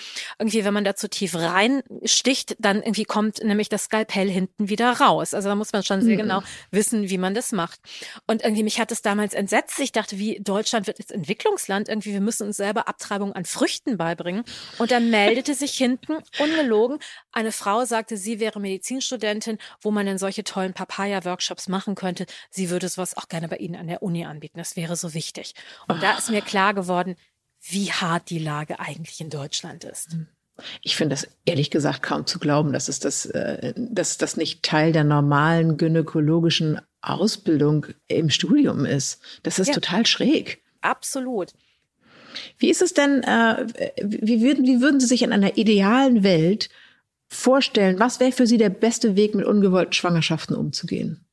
irgendwie, 0.45 0.63
wenn 0.63 0.75
man 0.75 0.84
da 0.84 0.95
zu 0.95 1.10
tief 1.10 1.34
reinsticht, 1.34 2.55
dann 2.60 2.77
irgendwie 2.77 3.05
kommt 3.05 3.43
nämlich 3.43 3.67
das 3.67 3.86
Skalpell 3.86 4.29
hinten 4.29 4.69
wieder 4.69 4.91
raus. 4.91 5.34
Also 5.34 5.49
da 5.49 5.55
muss 5.55 5.73
man 5.73 5.81
schon 5.81 6.03
sehr 6.03 6.13
mhm. 6.13 6.21
genau 6.21 6.43
wissen, 6.69 7.10
wie 7.10 7.17
man 7.17 7.34
das 7.34 7.51
macht. 7.51 7.79
Und 8.27 8.43
irgendwie 8.43 8.62
mich 8.62 8.79
hat 8.79 8.91
es 8.91 9.01
damals 9.01 9.34
entsetzt. 9.34 9.79
Ich 9.79 9.91
dachte, 9.91 10.19
wie 10.19 10.39
Deutschland 10.39 10.86
wird 10.86 10.99
jetzt 10.99 11.12
Entwicklungsland. 11.12 11.89
Irgendwie, 11.89 12.13
wir 12.13 12.21
müssen 12.21 12.45
uns 12.45 12.58
selber 12.58 12.88
Abtreibung 12.88 13.34
an 13.34 13.45
Früchten 13.45 13.97
beibringen. 13.97 14.43
Und 14.77 14.91
dann 14.91 15.10
meldete 15.10 15.55
sich 15.55 15.71
hinten, 15.71 16.17
ungelogen, 16.39 16.99
eine 17.31 17.51
Frau 17.51 17.84
sagte, 17.86 18.15
sie 18.15 18.39
wäre 18.39 18.60
Medizinstudentin, 18.60 19.58
wo 19.81 19.89
man 19.89 20.05
denn 20.05 20.19
solche 20.19 20.43
tollen 20.43 20.73
Papaya-Workshops 20.73 21.67
machen 21.69 21.95
könnte. 21.95 22.27
Sie 22.51 22.69
würde 22.69 22.88
sowas 22.88 23.17
auch 23.17 23.29
gerne 23.29 23.47
bei 23.47 23.58
Ihnen 23.58 23.75
an 23.75 23.88
der 23.88 24.03
Uni 24.03 24.25
anbieten. 24.25 24.60
Das 24.60 24.75
wäre 24.75 24.95
so 24.95 25.15
wichtig. 25.15 25.55
Und 25.88 25.97
oh. 25.97 26.01
da 26.01 26.19
ist 26.19 26.29
mir 26.29 26.43
klar 26.43 26.75
geworden, 26.75 27.15
wie 27.67 27.91
hart 27.91 28.29
die 28.29 28.39
Lage 28.39 28.79
eigentlich 28.79 29.19
in 29.21 29.31
Deutschland 29.31 29.84
ist. 29.86 30.13
Mhm. 30.13 30.27
Ich 30.82 30.96
finde 30.96 31.15
das 31.15 31.28
ehrlich 31.46 31.70
gesagt 31.70 32.02
kaum 32.02 32.26
zu 32.26 32.39
glauben, 32.39 32.72
dass 32.72 32.88
es 32.88 33.00
das, 33.00 33.26
äh, 33.26 33.74
dass 33.76 34.18
das 34.18 34.38
nicht 34.38 34.63
Teil 34.63 34.91
der 34.91 35.04
normalen 35.04 35.78
gynäkologischen 35.78 36.80
Ausbildung 37.02 37.88
im 38.08 38.30
Studium 38.30 38.86
ist. 38.86 39.22
Das 39.44 39.60
ist 39.60 39.70
ja. 39.70 39.74
total 39.74 40.06
schräg. 40.06 40.63
Absolut. 40.82 41.52
Wie 42.58 42.70
ist 42.70 42.82
es 42.82 42.94
denn, 42.94 43.24
äh, 43.24 43.68
wie, 44.02 44.41
würden, 44.41 44.65
wie 44.65 44.82
würden 44.82 45.00
Sie 45.00 45.08
sich 45.08 45.24
in 45.24 45.34
einer 45.34 45.58
idealen 45.58 46.24
Welt 46.24 46.70
vorstellen, 47.28 48.00
was 48.00 48.20
wäre 48.20 48.32
für 48.32 48.48
Sie 48.48 48.58
der 48.58 48.70
beste 48.70 49.15
Weg, 49.15 49.36
mit 49.36 49.46
ungewollten 49.46 49.94
Schwangerschaften 49.94 50.56
umzugehen? 50.56 51.25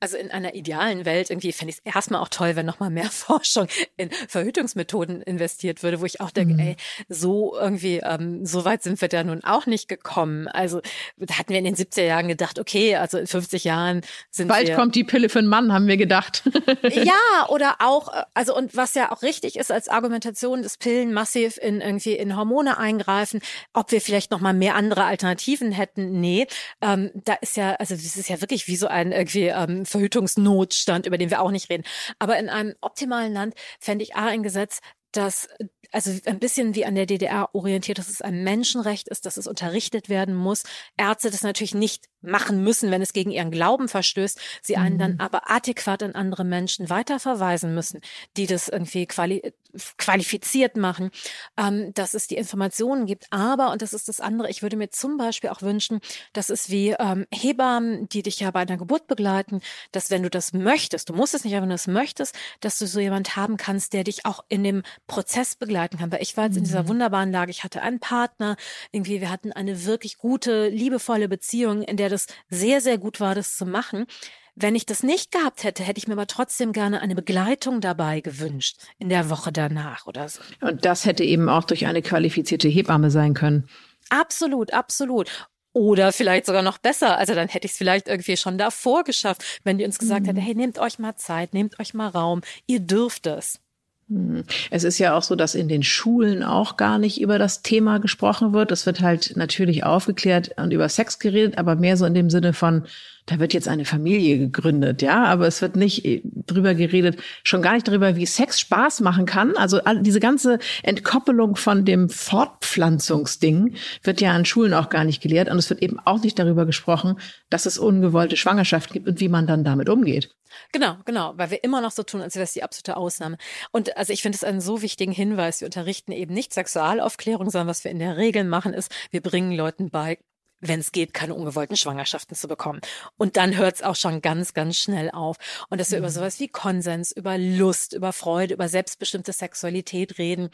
Also 0.00 0.16
in 0.16 0.30
einer 0.30 0.54
idealen 0.54 1.04
Welt 1.04 1.30
irgendwie 1.30 1.52
fände 1.52 1.70
ich 1.70 1.80
es 1.84 1.94
erstmal 1.94 2.20
auch 2.20 2.28
toll, 2.28 2.54
wenn 2.56 2.66
nochmal 2.66 2.90
mehr 2.90 3.04
Forschung 3.10 3.66
in 3.96 4.10
Verhütungsmethoden 4.10 5.22
investiert 5.22 5.82
würde, 5.82 6.00
wo 6.00 6.04
ich 6.04 6.20
auch 6.20 6.30
denke, 6.30 6.54
mhm. 6.54 6.60
ey, 6.60 6.76
so 7.08 7.56
irgendwie, 7.58 8.00
ähm, 8.04 8.46
so 8.46 8.64
weit 8.64 8.82
sind 8.82 9.00
wir 9.00 9.08
da 9.08 9.24
nun 9.24 9.42
auch 9.44 9.66
nicht 9.66 9.88
gekommen. 9.88 10.46
Also 10.48 10.80
da 11.16 11.38
hatten 11.38 11.50
wir 11.50 11.58
in 11.58 11.64
den 11.64 11.74
70er 11.74 12.04
Jahren 12.04 12.28
gedacht, 12.28 12.58
okay, 12.58 12.96
also 12.96 13.18
in 13.18 13.26
50 13.26 13.64
Jahren 13.64 14.02
sind 14.30 14.48
Bald 14.48 14.68
wir. 14.68 14.76
kommt 14.76 14.94
die 14.94 15.04
Pille 15.04 15.28
für 15.28 15.40
einen 15.40 15.48
Mann, 15.48 15.72
haben 15.72 15.86
wir 15.86 15.96
gedacht. 15.96 16.44
ja, 16.82 17.48
oder 17.48 17.76
auch, 17.80 18.12
also 18.34 18.56
und 18.56 18.76
was 18.76 18.94
ja 18.94 19.10
auch 19.10 19.22
richtig 19.22 19.56
ist 19.56 19.72
als 19.72 19.88
Argumentation, 19.88 20.62
dass 20.62 20.76
Pillen 20.76 21.12
massiv 21.12 21.58
in 21.58 21.80
irgendwie 21.80 22.12
in 22.12 22.36
Hormone 22.36 22.78
eingreifen, 22.78 23.40
ob 23.72 23.90
wir 23.90 24.00
vielleicht 24.00 24.30
nochmal 24.30 24.54
mehr 24.54 24.76
andere 24.76 25.04
Alternativen 25.04 25.72
hätten. 25.72 26.20
Nee, 26.20 26.46
ähm, 26.80 27.10
da 27.14 27.34
ist 27.34 27.56
ja, 27.56 27.74
also 27.74 27.94
das 27.94 28.16
ist 28.16 28.28
ja 28.28 28.40
wirklich 28.40 28.68
wie 28.68 28.76
so 28.76 28.86
ein 28.86 29.12
irgendwie 29.12 29.46
ähm, 29.46 29.84
Verhütungsnotstand, 29.88 31.06
über 31.06 31.18
den 31.18 31.30
wir 31.30 31.40
auch 31.40 31.50
nicht 31.50 31.70
reden. 31.70 31.84
Aber 32.18 32.38
in 32.38 32.48
einem 32.48 32.74
optimalen 32.80 33.32
Land 33.32 33.54
fände 33.80 34.04
ich 34.04 34.16
A 34.16 34.26
ein 34.26 34.42
Gesetz, 34.42 34.80
das 35.12 35.48
also 35.90 36.10
ein 36.26 36.38
bisschen 36.38 36.74
wie 36.74 36.84
an 36.84 36.94
der 36.94 37.06
DDR 37.06 37.48
orientiert, 37.54 37.98
dass 37.98 38.08
es 38.08 38.20
ein 38.20 38.44
Menschenrecht 38.44 39.08
ist, 39.08 39.24
dass 39.24 39.36
es 39.36 39.46
unterrichtet 39.46 40.08
werden 40.08 40.34
muss. 40.34 40.64
Ärzte 40.96 41.30
das 41.30 41.42
natürlich 41.42 41.74
nicht 41.74 42.06
machen 42.20 42.62
müssen, 42.62 42.90
wenn 42.90 43.02
es 43.02 43.12
gegen 43.12 43.30
ihren 43.30 43.50
Glauben 43.50 43.88
verstößt, 43.88 44.40
sie 44.62 44.76
einen 44.76 44.96
mhm. 44.96 44.98
dann 44.98 45.20
aber 45.20 45.50
adäquat 45.50 46.02
an 46.02 46.12
andere 46.12 46.44
Menschen 46.44 46.90
weiterverweisen 46.90 47.74
müssen, 47.74 48.00
die 48.36 48.46
das 48.46 48.68
irgendwie 48.68 49.06
quali 49.06 49.52
qualifiziert 49.98 50.76
machen, 50.76 51.10
ähm, 51.56 51.92
dass 51.94 52.14
es 52.14 52.26
die 52.26 52.36
Informationen 52.36 53.06
gibt. 53.06 53.26
Aber, 53.30 53.70
und 53.70 53.82
das 53.82 53.92
ist 53.92 54.08
das 54.08 54.20
andere, 54.20 54.48
ich 54.50 54.62
würde 54.62 54.76
mir 54.76 54.90
zum 54.90 55.18
Beispiel 55.18 55.50
auch 55.50 55.62
wünschen, 55.62 56.00
dass 56.32 56.48
es 56.48 56.70
wie 56.70 56.94
ähm, 56.98 57.26
Hebammen, 57.32 58.08
die 58.08 58.22
dich 58.22 58.40
ja 58.40 58.50
bei 58.50 58.60
einer 58.60 58.78
Geburt 58.78 59.06
begleiten, 59.06 59.60
dass 59.92 60.10
wenn 60.10 60.22
du 60.22 60.30
das 60.30 60.52
möchtest, 60.52 61.10
du 61.10 61.12
musst 61.12 61.34
es 61.34 61.44
nicht, 61.44 61.54
aber 61.54 61.62
wenn 61.62 61.68
du 61.68 61.74
es 61.74 61.86
möchtest, 61.86 62.34
dass 62.60 62.78
du 62.78 62.86
so 62.86 62.98
jemand 63.00 63.36
haben 63.36 63.56
kannst, 63.56 63.92
der 63.92 64.04
dich 64.04 64.24
auch 64.24 64.44
in 64.48 64.64
dem 64.64 64.82
Prozess 65.06 65.54
begleiten 65.54 65.98
kann. 65.98 66.10
Weil 66.10 66.22
ich 66.22 66.36
war 66.36 66.44
jetzt 66.44 66.54
mhm. 66.54 66.58
in 66.58 66.64
dieser 66.64 66.84
mhm. 66.84 66.88
wunderbaren 66.88 67.30
Lage, 67.30 67.50
ich 67.50 67.62
hatte 67.64 67.82
einen 67.82 68.00
Partner, 68.00 68.56
irgendwie, 68.90 69.20
wir 69.20 69.30
hatten 69.30 69.52
eine 69.52 69.84
wirklich 69.84 70.18
gute, 70.18 70.68
liebevolle 70.68 71.28
Beziehung, 71.28 71.82
in 71.82 71.96
der 71.96 72.07
das 72.08 72.26
sehr, 72.48 72.80
sehr 72.80 72.98
gut 72.98 73.20
war, 73.20 73.34
das 73.34 73.56
zu 73.56 73.66
machen. 73.66 74.06
Wenn 74.54 74.74
ich 74.74 74.86
das 74.86 75.04
nicht 75.04 75.30
gehabt 75.30 75.62
hätte, 75.62 75.84
hätte 75.84 75.98
ich 75.98 76.08
mir 76.08 76.14
aber 76.14 76.26
trotzdem 76.26 76.72
gerne 76.72 77.00
eine 77.00 77.14
Begleitung 77.14 77.80
dabei 77.80 78.20
gewünscht 78.20 78.78
in 78.98 79.08
der 79.08 79.30
Woche 79.30 79.52
danach 79.52 80.06
oder 80.06 80.28
so. 80.28 80.40
Und 80.60 80.84
das 80.84 81.04
hätte 81.04 81.22
eben 81.22 81.48
auch 81.48 81.62
durch 81.62 81.86
eine 81.86 82.02
qualifizierte 82.02 82.66
Hebamme 82.66 83.12
sein 83.12 83.34
können. 83.34 83.68
Absolut, 84.08 84.72
absolut. 84.72 85.48
Oder 85.72 86.12
vielleicht 86.12 86.46
sogar 86.46 86.62
noch 86.62 86.78
besser. 86.78 87.18
Also 87.18 87.34
dann 87.34 87.46
hätte 87.46 87.66
ich 87.66 87.72
es 87.72 87.78
vielleicht 87.78 88.08
irgendwie 88.08 88.36
schon 88.36 88.58
davor 88.58 89.04
geschafft, 89.04 89.44
wenn 89.62 89.78
die 89.78 89.84
uns 89.84 89.98
gesagt 89.98 90.22
mhm. 90.22 90.30
hätte, 90.30 90.40
hey, 90.40 90.54
nehmt 90.56 90.80
euch 90.80 90.98
mal 90.98 91.14
Zeit, 91.14 91.54
nehmt 91.54 91.78
euch 91.78 91.94
mal 91.94 92.08
Raum, 92.08 92.40
ihr 92.66 92.80
dürft 92.80 93.26
es. 93.28 93.60
Hm. 94.08 94.44
Es 94.70 94.84
ist 94.84 94.98
ja 94.98 95.14
auch 95.16 95.22
so, 95.22 95.36
dass 95.36 95.54
in 95.54 95.68
den 95.68 95.82
Schulen 95.82 96.42
auch 96.42 96.76
gar 96.76 96.98
nicht 96.98 97.20
über 97.20 97.38
das 97.38 97.62
Thema 97.62 97.98
gesprochen 97.98 98.52
wird. 98.52 98.72
Es 98.72 98.86
wird 98.86 99.00
halt 99.00 99.36
natürlich 99.36 99.84
aufgeklärt 99.84 100.52
und 100.56 100.72
über 100.72 100.88
Sex 100.88 101.18
geredet, 101.18 101.58
aber 101.58 101.76
mehr 101.76 101.96
so 101.96 102.06
in 102.06 102.14
dem 102.14 102.30
Sinne 102.30 102.52
von, 102.52 102.84
da 103.28 103.38
wird 103.38 103.52
jetzt 103.52 103.68
eine 103.68 103.84
Familie 103.84 104.38
gegründet, 104.38 105.02
ja, 105.02 105.24
aber 105.24 105.46
es 105.46 105.60
wird 105.60 105.76
nicht 105.76 106.04
äh, 106.04 106.22
drüber 106.24 106.74
geredet, 106.74 107.20
schon 107.44 107.62
gar 107.62 107.74
nicht 107.74 107.86
darüber, 107.86 108.16
wie 108.16 108.26
Sex 108.26 108.58
Spaß 108.58 109.00
machen 109.00 109.26
kann. 109.26 109.56
Also 109.56 109.80
diese 110.00 110.20
ganze 110.20 110.58
Entkoppelung 110.82 111.56
von 111.56 111.84
dem 111.84 112.08
Fortpflanzungsding 112.08 113.74
wird 114.02 114.20
ja 114.20 114.32
an 114.32 114.44
Schulen 114.44 114.74
auch 114.74 114.88
gar 114.88 115.04
nicht 115.04 115.22
gelehrt 115.22 115.50
und 115.50 115.58
es 115.58 115.68
wird 115.68 115.82
eben 115.82 115.98
auch 116.04 116.22
nicht 116.22 116.38
darüber 116.38 116.64
gesprochen, 116.66 117.20
dass 117.50 117.66
es 117.66 117.78
ungewollte 117.78 118.36
Schwangerschaft 118.36 118.92
gibt 118.92 119.06
und 119.06 119.20
wie 119.20 119.28
man 119.28 119.46
dann 119.46 119.62
damit 119.62 119.88
umgeht. 119.88 120.34
Genau, 120.72 120.96
genau, 121.04 121.34
weil 121.36 121.50
wir 121.50 121.62
immer 121.62 121.82
noch 121.82 121.90
so 121.90 122.02
tun, 122.02 122.22
als 122.22 122.34
wäre 122.34 122.44
es 122.44 122.52
die 122.52 122.62
absolute 122.62 122.96
Ausnahme. 122.96 123.36
Und 123.70 123.96
also 123.96 124.12
ich 124.12 124.22
finde 124.22 124.36
es 124.36 124.44
einen 124.44 124.62
so 124.62 124.80
wichtigen 124.80 125.12
Hinweis. 125.12 125.60
Wir 125.60 125.66
unterrichten 125.66 126.12
eben 126.12 126.32
nicht 126.32 126.54
Sexualaufklärung, 126.54 127.50
sondern 127.50 127.68
was 127.68 127.84
wir 127.84 127.90
in 127.90 127.98
der 127.98 128.16
Regel 128.16 128.44
machen, 128.44 128.72
ist, 128.72 128.90
wir 129.10 129.20
bringen 129.20 129.52
Leuten 129.52 129.90
bei, 129.90 130.18
wenn 130.60 130.80
es 130.80 130.92
geht, 130.92 131.14
keine 131.14 131.34
ungewollten 131.34 131.76
Schwangerschaften 131.76 132.36
zu 132.36 132.48
bekommen. 132.48 132.80
Und 133.16 133.36
dann 133.36 133.56
hört 133.56 133.76
es 133.76 133.82
auch 133.82 133.96
schon 133.96 134.20
ganz, 134.20 134.54
ganz 134.54 134.76
schnell 134.76 135.10
auf. 135.10 135.36
Und 135.68 135.80
dass 135.80 135.90
wir 135.90 135.98
mhm. 135.98 136.04
über 136.04 136.10
sowas 136.10 136.40
wie 136.40 136.48
Konsens, 136.48 137.12
über 137.12 137.38
Lust, 137.38 137.94
über 137.94 138.12
Freude, 138.12 138.54
über 138.54 138.68
selbstbestimmte 138.68 139.32
Sexualität 139.32 140.18
reden. 140.18 140.50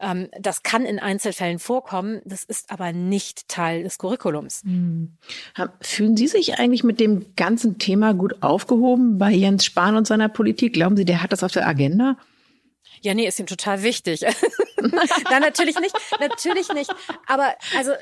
Ähm, 0.00 0.28
das 0.38 0.62
kann 0.62 0.84
in 0.84 0.98
Einzelfällen 0.98 1.58
vorkommen, 1.58 2.20
das 2.24 2.42
ist 2.44 2.70
aber 2.70 2.92
nicht 2.92 3.48
Teil 3.48 3.84
des 3.84 3.98
Curriculums. 3.98 4.62
Mhm. 4.64 5.16
Fühlen 5.80 6.16
Sie 6.16 6.26
sich 6.26 6.58
eigentlich 6.58 6.82
mit 6.82 6.98
dem 6.98 7.36
ganzen 7.36 7.78
Thema 7.78 8.12
gut 8.12 8.42
aufgehoben 8.42 9.18
bei 9.18 9.30
Jens 9.30 9.64
Spahn 9.64 9.96
und 9.96 10.06
seiner 10.06 10.28
Politik? 10.28 10.72
Glauben 10.72 10.96
Sie, 10.96 11.04
der 11.04 11.22
hat 11.22 11.32
das 11.32 11.44
auf 11.44 11.52
der 11.52 11.66
Agenda? 11.66 12.16
Ja, 13.02 13.12
nee, 13.14 13.26
ist 13.26 13.38
ihm 13.38 13.46
total 13.46 13.82
wichtig. 13.82 14.22
Nein, 14.80 15.42
natürlich 15.42 15.78
nicht, 15.78 15.94
natürlich 16.20 16.68
nicht. 16.72 16.90
Aber 17.26 17.54
also 17.76 17.92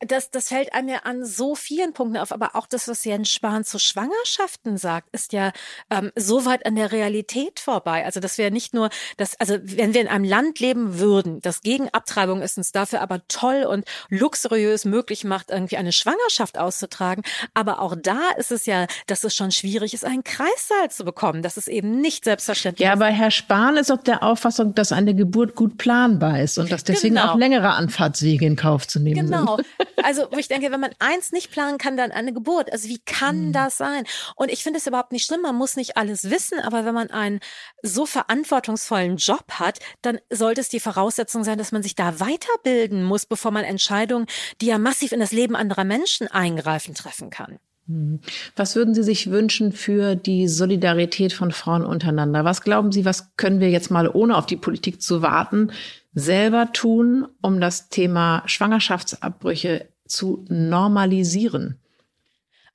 das, 0.00 0.30
das 0.30 0.48
fällt 0.48 0.74
einem 0.74 0.88
ja 0.88 0.98
an 1.04 1.24
so 1.24 1.54
vielen 1.54 1.94
Punkten 1.94 2.18
auf, 2.18 2.30
aber 2.30 2.54
auch 2.54 2.66
das, 2.66 2.86
was 2.86 3.04
Jens 3.04 3.30
Spahn 3.30 3.64
zu 3.64 3.78
Schwangerschaften 3.78 4.76
sagt, 4.76 5.08
ist 5.12 5.32
ja 5.32 5.52
ähm, 5.90 6.12
so 6.14 6.44
weit 6.44 6.66
an 6.66 6.76
der 6.76 6.92
Realität 6.92 7.60
vorbei. 7.60 8.04
Also 8.04 8.20
dass 8.20 8.36
wir 8.36 8.50
nicht 8.50 8.74
nur 8.74 8.90
das, 9.16 9.40
also 9.40 9.56
wenn 9.62 9.94
wir 9.94 10.02
in 10.02 10.08
einem 10.08 10.24
Land 10.24 10.60
leben 10.60 10.98
würden, 10.98 11.40
das 11.40 11.62
gegen 11.62 11.88
Abtreibung 11.90 12.42
ist, 12.42 12.58
uns 12.58 12.72
dafür 12.72 13.00
aber 13.00 13.26
toll 13.28 13.64
und 13.64 13.86
luxuriös 14.10 14.84
möglich 14.84 15.24
macht, 15.24 15.50
irgendwie 15.50 15.78
eine 15.78 15.92
Schwangerschaft 15.92 16.58
auszutragen. 16.58 17.22
Aber 17.54 17.80
auch 17.80 17.96
da 18.00 18.20
ist 18.36 18.52
es 18.52 18.66
ja, 18.66 18.86
dass 19.06 19.24
es 19.24 19.34
schon 19.34 19.50
schwierig 19.50 19.94
ist, 19.94 20.04
einen 20.04 20.24
Kreissaal 20.24 20.90
zu 20.90 21.04
bekommen. 21.04 21.42
Das 21.42 21.56
ist 21.56 21.68
eben 21.68 22.00
nicht 22.00 22.24
selbstverständlich. 22.24 22.84
Ja, 22.84 22.92
aber 22.92 23.06
Herr 23.06 23.30
Spahn 23.30 23.76
ist 23.78 23.90
auch 23.90 24.02
der 24.02 24.22
Auffassung, 24.22 24.74
dass 24.74 24.92
eine 24.92 25.14
Geburt 25.14 25.54
gut 25.54 25.78
planbar 25.78 26.40
ist 26.40 26.58
und 26.58 26.70
dass 26.70 26.84
deswegen 26.84 27.14
genau. 27.14 27.32
auch 27.32 27.36
längere 27.36 27.70
Anfahrtswege 27.70 28.44
in 28.44 28.56
Kauf 28.56 28.86
zu 28.86 29.00
nehmen 29.00 29.26
genau. 29.26 29.56
sind. 29.56 29.66
Genau. 29.78 29.85
Also, 30.02 30.28
wo 30.30 30.38
ich 30.38 30.48
denke, 30.48 30.70
wenn 30.70 30.80
man 30.80 30.92
eins 30.98 31.32
nicht 31.32 31.50
planen 31.50 31.78
kann, 31.78 31.96
dann 31.96 32.12
eine 32.12 32.32
Geburt. 32.32 32.72
Also, 32.72 32.88
wie 32.88 32.98
kann 32.98 33.48
mhm. 33.48 33.52
das 33.52 33.78
sein? 33.78 34.04
Und 34.34 34.50
ich 34.50 34.62
finde 34.62 34.78
es 34.78 34.86
überhaupt 34.86 35.12
nicht 35.12 35.26
schlimm. 35.26 35.42
Man 35.42 35.56
muss 35.56 35.76
nicht 35.76 35.96
alles 35.96 36.30
wissen, 36.30 36.58
aber 36.60 36.84
wenn 36.84 36.94
man 36.94 37.10
einen 37.10 37.40
so 37.82 38.06
verantwortungsvollen 38.06 39.16
Job 39.16 39.44
hat, 39.50 39.78
dann 40.02 40.18
sollte 40.30 40.60
es 40.60 40.68
die 40.68 40.80
Voraussetzung 40.80 41.44
sein, 41.44 41.58
dass 41.58 41.72
man 41.72 41.82
sich 41.82 41.94
da 41.94 42.20
weiterbilden 42.20 43.02
muss, 43.02 43.26
bevor 43.26 43.50
man 43.50 43.64
Entscheidungen, 43.64 44.26
die 44.60 44.66
ja 44.66 44.78
massiv 44.78 45.12
in 45.12 45.20
das 45.20 45.32
Leben 45.32 45.56
anderer 45.56 45.84
Menschen 45.84 46.28
eingreifen, 46.28 46.94
treffen 46.94 47.30
kann. 47.30 47.58
Mhm. 47.86 48.20
Was 48.56 48.76
würden 48.76 48.94
Sie 48.94 49.02
sich 49.02 49.30
wünschen 49.30 49.72
für 49.72 50.16
die 50.16 50.48
Solidarität 50.48 51.32
von 51.32 51.52
Frauen 51.52 51.84
untereinander? 51.84 52.44
Was 52.44 52.62
glauben 52.62 52.92
Sie, 52.92 53.04
was 53.04 53.36
können 53.36 53.60
wir 53.60 53.70
jetzt 53.70 53.90
mal, 53.90 54.08
ohne 54.08 54.36
auf 54.36 54.46
die 54.46 54.56
Politik 54.56 55.00
zu 55.00 55.22
warten, 55.22 55.72
selber 56.16 56.72
tun, 56.72 57.28
um 57.42 57.60
das 57.60 57.90
Thema 57.90 58.42
Schwangerschaftsabbrüche 58.46 59.88
zu 60.08 60.44
normalisieren? 60.48 61.78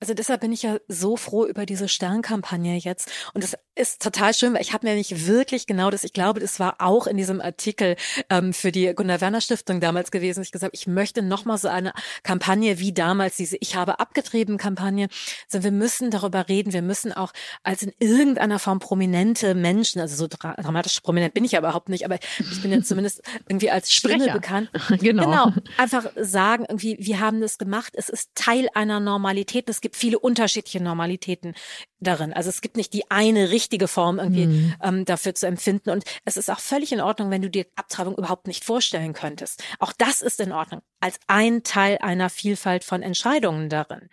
Also 0.01 0.15
deshalb 0.15 0.41
bin 0.41 0.51
ich 0.51 0.63
ja 0.63 0.77
so 0.87 1.15
froh 1.15 1.45
über 1.45 1.67
diese 1.67 1.87
Sternkampagne 1.87 2.75
jetzt. 2.77 3.11
Und 3.35 3.43
es 3.43 3.55
ist 3.75 4.01
total 4.01 4.33
schön, 4.33 4.55
weil 4.55 4.61
ich 4.61 4.73
habe 4.73 4.85
nämlich 4.85 5.27
wirklich 5.27 5.67
genau 5.67 5.91
das, 5.91 6.03
ich 6.03 6.11
glaube, 6.11 6.39
das 6.39 6.59
war 6.59 6.75
auch 6.79 7.05
in 7.05 7.17
diesem 7.17 7.39
Artikel 7.39 7.95
ähm, 8.29 8.51
für 8.51 8.71
die 8.71 8.93
Gunnar 8.95 9.21
Werner 9.21 9.41
Stiftung 9.41 9.79
damals 9.79 10.09
gewesen. 10.09 10.41
Ich 10.41 10.51
gesagt, 10.51 10.75
ich 10.75 10.87
möchte 10.87 11.21
nochmal 11.21 11.59
so 11.59 11.67
eine 11.67 11.93
Kampagne 12.23 12.79
wie 12.79 12.93
damals, 12.93 13.37
diese 13.37 13.57
Ich 13.59 13.75
habe 13.75 13.99
abgetrieben 13.99 14.57
Kampagne. 14.57 15.07
Also 15.51 15.63
wir 15.63 15.71
müssen 15.71 16.09
darüber 16.09 16.49
reden, 16.49 16.73
wir 16.73 16.81
müssen 16.81 17.13
auch 17.13 17.31
als 17.61 17.83
in 17.83 17.93
irgendeiner 17.99 18.57
Form 18.57 18.79
prominente 18.79 19.53
Menschen, 19.53 20.01
also 20.01 20.15
so 20.15 20.27
dra 20.27 20.55
dramatisch 20.55 20.99
prominent 21.01 21.35
bin 21.35 21.45
ich 21.45 21.51
ja 21.51 21.59
überhaupt 21.59 21.89
nicht, 21.89 22.05
aber 22.05 22.17
ich 22.39 22.61
bin 22.63 22.71
ja 22.71 22.81
zumindest 22.83 23.21
irgendwie 23.47 23.69
als 23.69 23.91
Stimme 23.91 24.15
Sprecher. 24.15 24.33
bekannt. 24.33 24.69
Genau. 25.01 25.23
Genau. 25.23 25.53
Einfach 25.77 26.05
sagen, 26.15 26.65
irgendwie, 26.67 26.97
wir 26.99 27.19
haben 27.19 27.41
das 27.41 27.57
gemacht. 27.57 27.93
Es 27.95 28.09
ist 28.09 28.31
Teil 28.35 28.67
einer 28.73 28.99
Normalität. 28.99 29.69
Es 29.69 29.81
gibt 29.81 29.90
gibt 29.91 29.97
viele 29.97 30.19
unterschiedliche 30.19 30.81
Normalitäten 30.81 31.53
darin. 31.99 32.31
Also 32.31 32.49
es 32.49 32.61
gibt 32.61 32.77
nicht 32.77 32.93
die 32.93 33.11
eine 33.11 33.51
richtige 33.51 33.89
Form 33.89 34.19
irgendwie 34.19 34.47
mhm. 34.47 34.73
ähm, 34.81 35.05
dafür 35.05 35.35
zu 35.35 35.47
empfinden. 35.47 35.89
Und 35.89 36.05
es 36.23 36.37
ist 36.37 36.49
auch 36.49 36.59
völlig 36.59 36.93
in 36.93 37.01
Ordnung, 37.01 37.29
wenn 37.29 37.41
du 37.41 37.49
dir 37.49 37.65
Abtreibung 37.75 38.15
überhaupt 38.15 38.47
nicht 38.47 38.63
vorstellen 38.63 39.13
könntest. 39.13 39.61
Auch 39.79 39.91
das 39.91 40.21
ist 40.21 40.39
in 40.39 40.53
Ordnung, 40.53 40.81
als 41.01 41.19
ein 41.27 41.63
Teil 41.63 41.97
einer 41.99 42.29
Vielfalt 42.29 42.85
von 42.85 43.01
Entscheidungen 43.01 43.67
darin. 43.67 44.09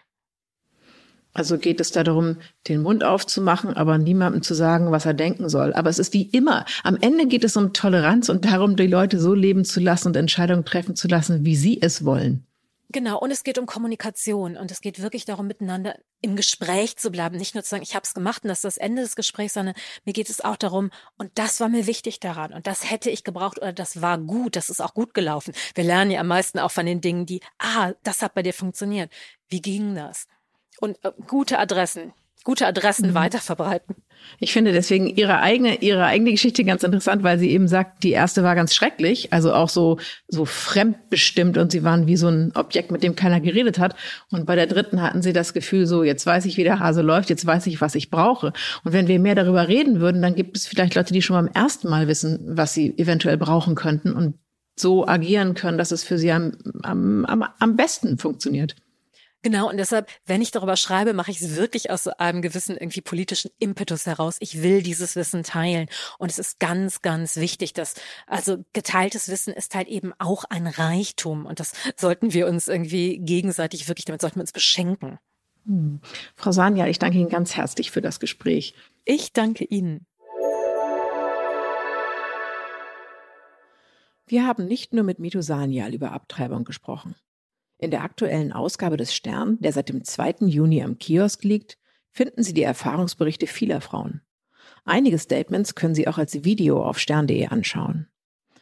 Also 1.32 1.58
geht 1.58 1.78
es 1.80 1.92
darum, 1.92 2.38
den 2.66 2.82
Mund 2.82 3.04
aufzumachen, 3.04 3.74
aber 3.74 3.98
niemandem 3.98 4.42
zu 4.42 4.54
sagen, 4.54 4.90
was 4.90 5.06
er 5.06 5.14
denken 5.14 5.48
soll. 5.48 5.72
Aber 5.74 5.90
es 5.90 6.00
ist 6.00 6.12
wie 6.12 6.22
immer. 6.22 6.64
Am 6.82 6.96
Ende 7.00 7.28
geht 7.28 7.44
es 7.44 7.56
um 7.56 7.72
Toleranz 7.72 8.28
und 8.28 8.44
darum, 8.44 8.74
die 8.74 8.88
Leute 8.88 9.20
so 9.20 9.34
leben 9.34 9.64
zu 9.64 9.78
lassen 9.78 10.08
und 10.08 10.16
Entscheidungen 10.16 10.64
treffen 10.64 10.96
zu 10.96 11.06
lassen, 11.06 11.44
wie 11.44 11.54
sie 11.54 11.80
es 11.80 12.04
wollen. 12.04 12.48
Genau, 12.90 13.18
und 13.18 13.30
es 13.30 13.44
geht 13.44 13.58
um 13.58 13.66
Kommunikation 13.66 14.56
und 14.56 14.70
es 14.70 14.80
geht 14.80 15.02
wirklich 15.02 15.26
darum, 15.26 15.46
miteinander 15.46 15.98
im 16.22 16.36
Gespräch 16.36 16.96
zu 16.96 17.10
bleiben. 17.10 17.36
Nicht 17.36 17.54
nur 17.54 17.62
zu 17.62 17.70
sagen, 17.70 17.82
ich 17.82 17.94
habe 17.94 18.04
es 18.04 18.14
gemacht 18.14 18.44
und 18.44 18.48
das 18.48 18.58
ist 18.58 18.64
das 18.64 18.76
Ende 18.78 19.02
des 19.02 19.14
Gesprächs, 19.14 19.54
sondern 19.54 19.74
mir 20.06 20.14
geht 20.14 20.30
es 20.30 20.42
auch 20.42 20.56
darum, 20.56 20.90
und 21.18 21.30
das 21.34 21.60
war 21.60 21.68
mir 21.68 21.86
wichtig 21.86 22.18
daran 22.18 22.54
und 22.54 22.66
das 22.66 22.90
hätte 22.90 23.10
ich 23.10 23.24
gebraucht 23.24 23.58
oder 23.58 23.74
das 23.74 24.00
war 24.00 24.16
gut, 24.16 24.56
das 24.56 24.70
ist 24.70 24.80
auch 24.80 24.94
gut 24.94 25.12
gelaufen. 25.12 25.52
Wir 25.74 25.84
lernen 25.84 26.10
ja 26.10 26.20
am 26.20 26.28
meisten 26.28 26.58
auch 26.58 26.70
von 26.70 26.86
den 26.86 27.02
Dingen, 27.02 27.26
die, 27.26 27.40
ah, 27.58 27.92
das 28.04 28.22
hat 28.22 28.34
bei 28.34 28.42
dir 28.42 28.54
funktioniert. 28.54 29.12
Wie 29.48 29.60
ging 29.60 29.94
das? 29.94 30.26
Und 30.80 31.04
äh, 31.04 31.12
gute 31.26 31.58
Adressen, 31.58 32.14
gute 32.42 32.66
Adressen 32.66 33.10
mhm. 33.10 33.14
weiterverbreiten. 33.14 33.96
Ich 34.40 34.52
finde 34.52 34.72
deswegen 34.72 35.06
ihre 35.06 35.40
eigene, 35.40 35.76
ihre 35.80 36.04
eigene 36.04 36.30
Geschichte 36.30 36.64
ganz 36.64 36.82
interessant, 36.82 37.22
weil 37.22 37.38
sie 37.38 37.50
eben 37.50 37.68
sagt, 37.68 38.02
die 38.04 38.12
erste 38.12 38.42
war 38.42 38.54
ganz 38.54 38.74
schrecklich, 38.74 39.32
also 39.32 39.52
auch 39.52 39.68
so, 39.68 39.98
so 40.28 40.44
fremdbestimmt 40.44 41.58
und 41.58 41.72
sie 41.72 41.84
waren 41.84 42.06
wie 42.06 42.16
so 42.16 42.28
ein 42.28 42.52
Objekt, 42.54 42.90
mit 42.90 43.02
dem 43.02 43.16
keiner 43.16 43.40
geredet 43.40 43.78
hat. 43.78 43.94
Und 44.30 44.46
bei 44.46 44.54
der 44.54 44.66
dritten 44.66 45.02
hatten 45.02 45.22
sie 45.22 45.32
das 45.32 45.52
Gefühl 45.52 45.86
so, 45.86 46.02
jetzt 46.04 46.24
weiß 46.26 46.44
ich, 46.46 46.56
wie 46.56 46.64
der 46.64 46.78
Hase 46.78 47.02
läuft, 47.02 47.30
jetzt 47.30 47.46
weiß 47.46 47.66
ich, 47.66 47.80
was 47.80 47.94
ich 47.94 48.10
brauche. 48.10 48.52
Und 48.84 48.92
wenn 48.92 49.08
wir 49.08 49.18
mehr 49.18 49.34
darüber 49.34 49.68
reden 49.68 50.00
würden, 50.00 50.22
dann 50.22 50.34
gibt 50.34 50.56
es 50.56 50.66
vielleicht 50.66 50.94
Leute, 50.94 51.12
die 51.12 51.22
schon 51.22 51.36
beim 51.36 51.52
ersten 51.54 51.88
Mal 51.88 52.08
wissen, 52.08 52.40
was 52.48 52.74
sie 52.74 52.96
eventuell 52.98 53.36
brauchen 53.36 53.74
könnten 53.74 54.12
und 54.12 54.34
so 54.76 55.06
agieren 55.06 55.54
können, 55.54 55.78
dass 55.78 55.90
es 55.90 56.04
für 56.04 56.18
sie 56.18 56.30
am, 56.32 56.52
am, 56.82 57.24
am, 57.24 57.44
am 57.58 57.76
besten 57.76 58.18
funktioniert. 58.18 58.76
Genau, 59.42 59.68
und 59.68 59.76
deshalb, 59.76 60.10
wenn 60.26 60.42
ich 60.42 60.50
darüber 60.50 60.76
schreibe, 60.76 61.12
mache 61.12 61.30
ich 61.30 61.40
es 61.40 61.54
wirklich 61.54 61.90
aus 61.90 62.08
einem 62.08 62.42
gewissen 62.42 62.76
irgendwie 62.76 63.00
politischen 63.00 63.52
Impetus 63.60 64.04
heraus. 64.06 64.36
Ich 64.40 64.62
will 64.62 64.82
dieses 64.82 65.14
Wissen 65.14 65.44
teilen. 65.44 65.88
Und 66.18 66.30
es 66.30 66.40
ist 66.40 66.58
ganz, 66.58 67.02
ganz 67.02 67.36
wichtig, 67.36 67.72
dass, 67.72 67.94
also 68.26 68.64
geteiltes 68.72 69.28
Wissen 69.28 69.54
ist 69.54 69.76
halt 69.76 69.86
eben 69.86 70.12
auch 70.18 70.44
ein 70.44 70.66
Reichtum. 70.66 71.46
Und 71.46 71.60
das 71.60 71.72
sollten 71.96 72.32
wir 72.32 72.48
uns 72.48 72.66
irgendwie 72.66 73.18
gegenseitig 73.18 73.86
wirklich, 73.86 74.06
damit 74.06 74.20
sollten 74.20 74.36
wir 74.36 74.42
uns 74.42 74.52
beschenken. 74.52 75.18
Hm. 75.66 76.00
Frau 76.34 76.50
Sanja, 76.50 76.88
ich 76.88 76.98
danke 76.98 77.18
Ihnen 77.18 77.28
ganz 77.28 77.56
herzlich 77.56 77.92
für 77.92 78.00
das 78.00 78.18
Gespräch. 78.18 78.74
Ich 79.04 79.32
danke 79.32 79.64
Ihnen. 79.64 80.04
Wir 84.26 84.46
haben 84.46 84.66
nicht 84.66 84.92
nur 84.92 85.04
mit 85.04 85.20
Mito 85.20 85.40
Sanyal 85.40 85.94
über 85.94 86.12
Abtreibung 86.12 86.64
gesprochen. 86.64 87.14
In 87.78 87.92
der 87.92 88.02
aktuellen 88.02 88.52
Ausgabe 88.52 88.96
des 88.96 89.14
Stern, 89.14 89.58
der 89.60 89.72
seit 89.72 89.88
dem 89.88 90.04
2. 90.04 90.46
Juni 90.46 90.82
am 90.82 90.98
Kiosk 90.98 91.44
liegt, 91.44 91.78
finden 92.10 92.42
Sie 92.42 92.52
die 92.52 92.64
Erfahrungsberichte 92.64 93.46
vieler 93.46 93.80
Frauen. 93.80 94.20
Einige 94.84 95.18
Statements 95.18 95.76
können 95.76 95.94
Sie 95.94 96.08
auch 96.08 96.18
als 96.18 96.44
Video 96.44 96.82
auf 96.82 96.98
stern.de 96.98 97.46
anschauen. 97.46 98.08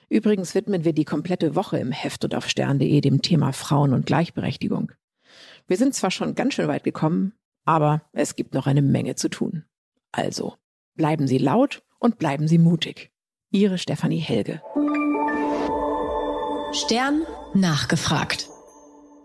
Übrigens 0.08 0.54
widmen 0.54 0.84
wir 0.84 0.92
die 0.92 1.04
komplette 1.04 1.54
Woche 1.54 1.78
im 1.78 1.92
Heft 1.92 2.24
und 2.24 2.34
auf 2.34 2.48
stern.de 2.48 3.00
dem 3.00 3.22
Thema 3.22 3.52
Frauen 3.52 3.92
und 3.92 4.06
Gleichberechtigung. 4.06 4.92
Wir 5.66 5.76
sind 5.76 5.94
zwar 5.94 6.10
schon 6.10 6.34
ganz 6.34 6.54
schön 6.54 6.68
weit 6.68 6.84
gekommen, 6.84 7.32
aber 7.64 8.02
es 8.12 8.36
gibt 8.36 8.54
noch 8.54 8.66
eine 8.66 8.82
Menge 8.82 9.14
zu 9.16 9.28
tun. 9.28 9.64
Also, 10.12 10.54
bleiben 10.94 11.26
Sie 11.26 11.38
laut 11.38 11.82
und 11.98 12.18
bleiben 12.18 12.46
Sie 12.48 12.58
mutig. 12.58 13.10
Ihre 13.50 13.78
Stefanie 13.78 14.20
Helge. 14.20 14.60
Stern 16.72 17.22
nachgefragt. 17.54 18.48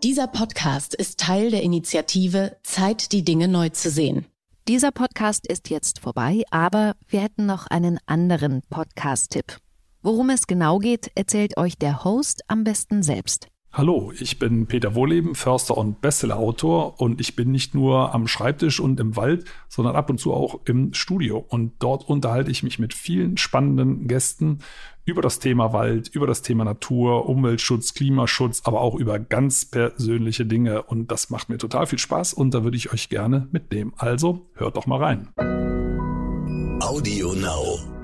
Dieser 0.02 0.26
Podcast 0.26 0.96
ist 0.96 1.20
Teil 1.20 1.52
der 1.52 1.62
Initiative 1.62 2.56
Zeit, 2.64 3.12
die 3.12 3.24
Dinge 3.24 3.46
neu 3.46 3.68
zu 3.68 3.88
sehen. 3.88 4.26
Dieser 4.66 4.90
Podcast 4.90 5.46
ist 5.46 5.70
jetzt 5.70 6.00
vorbei, 6.00 6.42
aber 6.50 6.96
wir 7.06 7.20
hätten 7.20 7.46
noch 7.46 7.68
einen 7.68 8.00
anderen 8.06 8.62
Podcast-Tipp. 8.68 9.58
Worum 10.02 10.30
es 10.30 10.48
genau 10.48 10.80
geht, 10.80 11.12
erzählt 11.14 11.56
euch 11.56 11.78
der 11.78 12.02
Host 12.02 12.42
am 12.48 12.64
besten 12.64 13.04
selbst. 13.04 13.46
Hallo, 13.74 14.12
ich 14.18 14.38
bin 14.38 14.66
Peter 14.66 14.94
Wohleben, 14.96 15.34
Förster 15.34 15.78
und 15.78 16.02
Bestsellerautor 16.02 17.00
und 17.00 17.22
ich 17.22 17.36
bin 17.36 17.52
nicht 17.52 17.74
nur 17.74 18.12
am 18.12 18.28
Schreibtisch 18.28 18.80
und 18.80 19.00
im 19.00 19.16
Wald, 19.16 19.44
sondern 19.68 19.96
ab 19.96 20.10
und 20.10 20.18
zu 20.18 20.34
auch 20.34 20.60
im 20.66 20.92
Studio. 20.94 21.38
Und 21.38 21.74
dort 21.78 22.06
unterhalte 22.06 22.50
ich 22.50 22.62
mich 22.62 22.78
mit 22.78 22.92
vielen 22.92 23.38
spannenden 23.38 24.08
Gästen 24.08 24.58
über 25.04 25.22
das 25.22 25.38
Thema 25.38 25.72
Wald, 25.72 26.08
über 26.08 26.26
das 26.26 26.42
Thema 26.42 26.64
Natur, 26.64 27.28
Umweltschutz, 27.28 27.94
Klimaschutz, 27.94 28.62
aber 28.64 28.80
auch 28.80 28.94
über 28.94 29.18
ganz 29.18 29.64
persönliche 29.64 30.46
Dinge. 30.46 30.82
Und 30.82 31.10
das 31.10 31.30
macht 31.30 31.48
mir 31.48 31.58
total 31.58 31.86
viel 31.86 31.98
Spaß 31.98 32.34
und 32.34 32.54
da 32.54 32.64
würde 32.64 32.76
ich 32.76 32.92
euch 32.92 33.08
gerne 33.08 33.48
mitnehmen. 33.52 33.92
Also 33.96 34.46
hört 34.54 34.76
doch 34.76 34.86
mal 34.86 35.02
rein. 35.02 35.28
Audio 36.80 37.32
Now. 37.34 38.01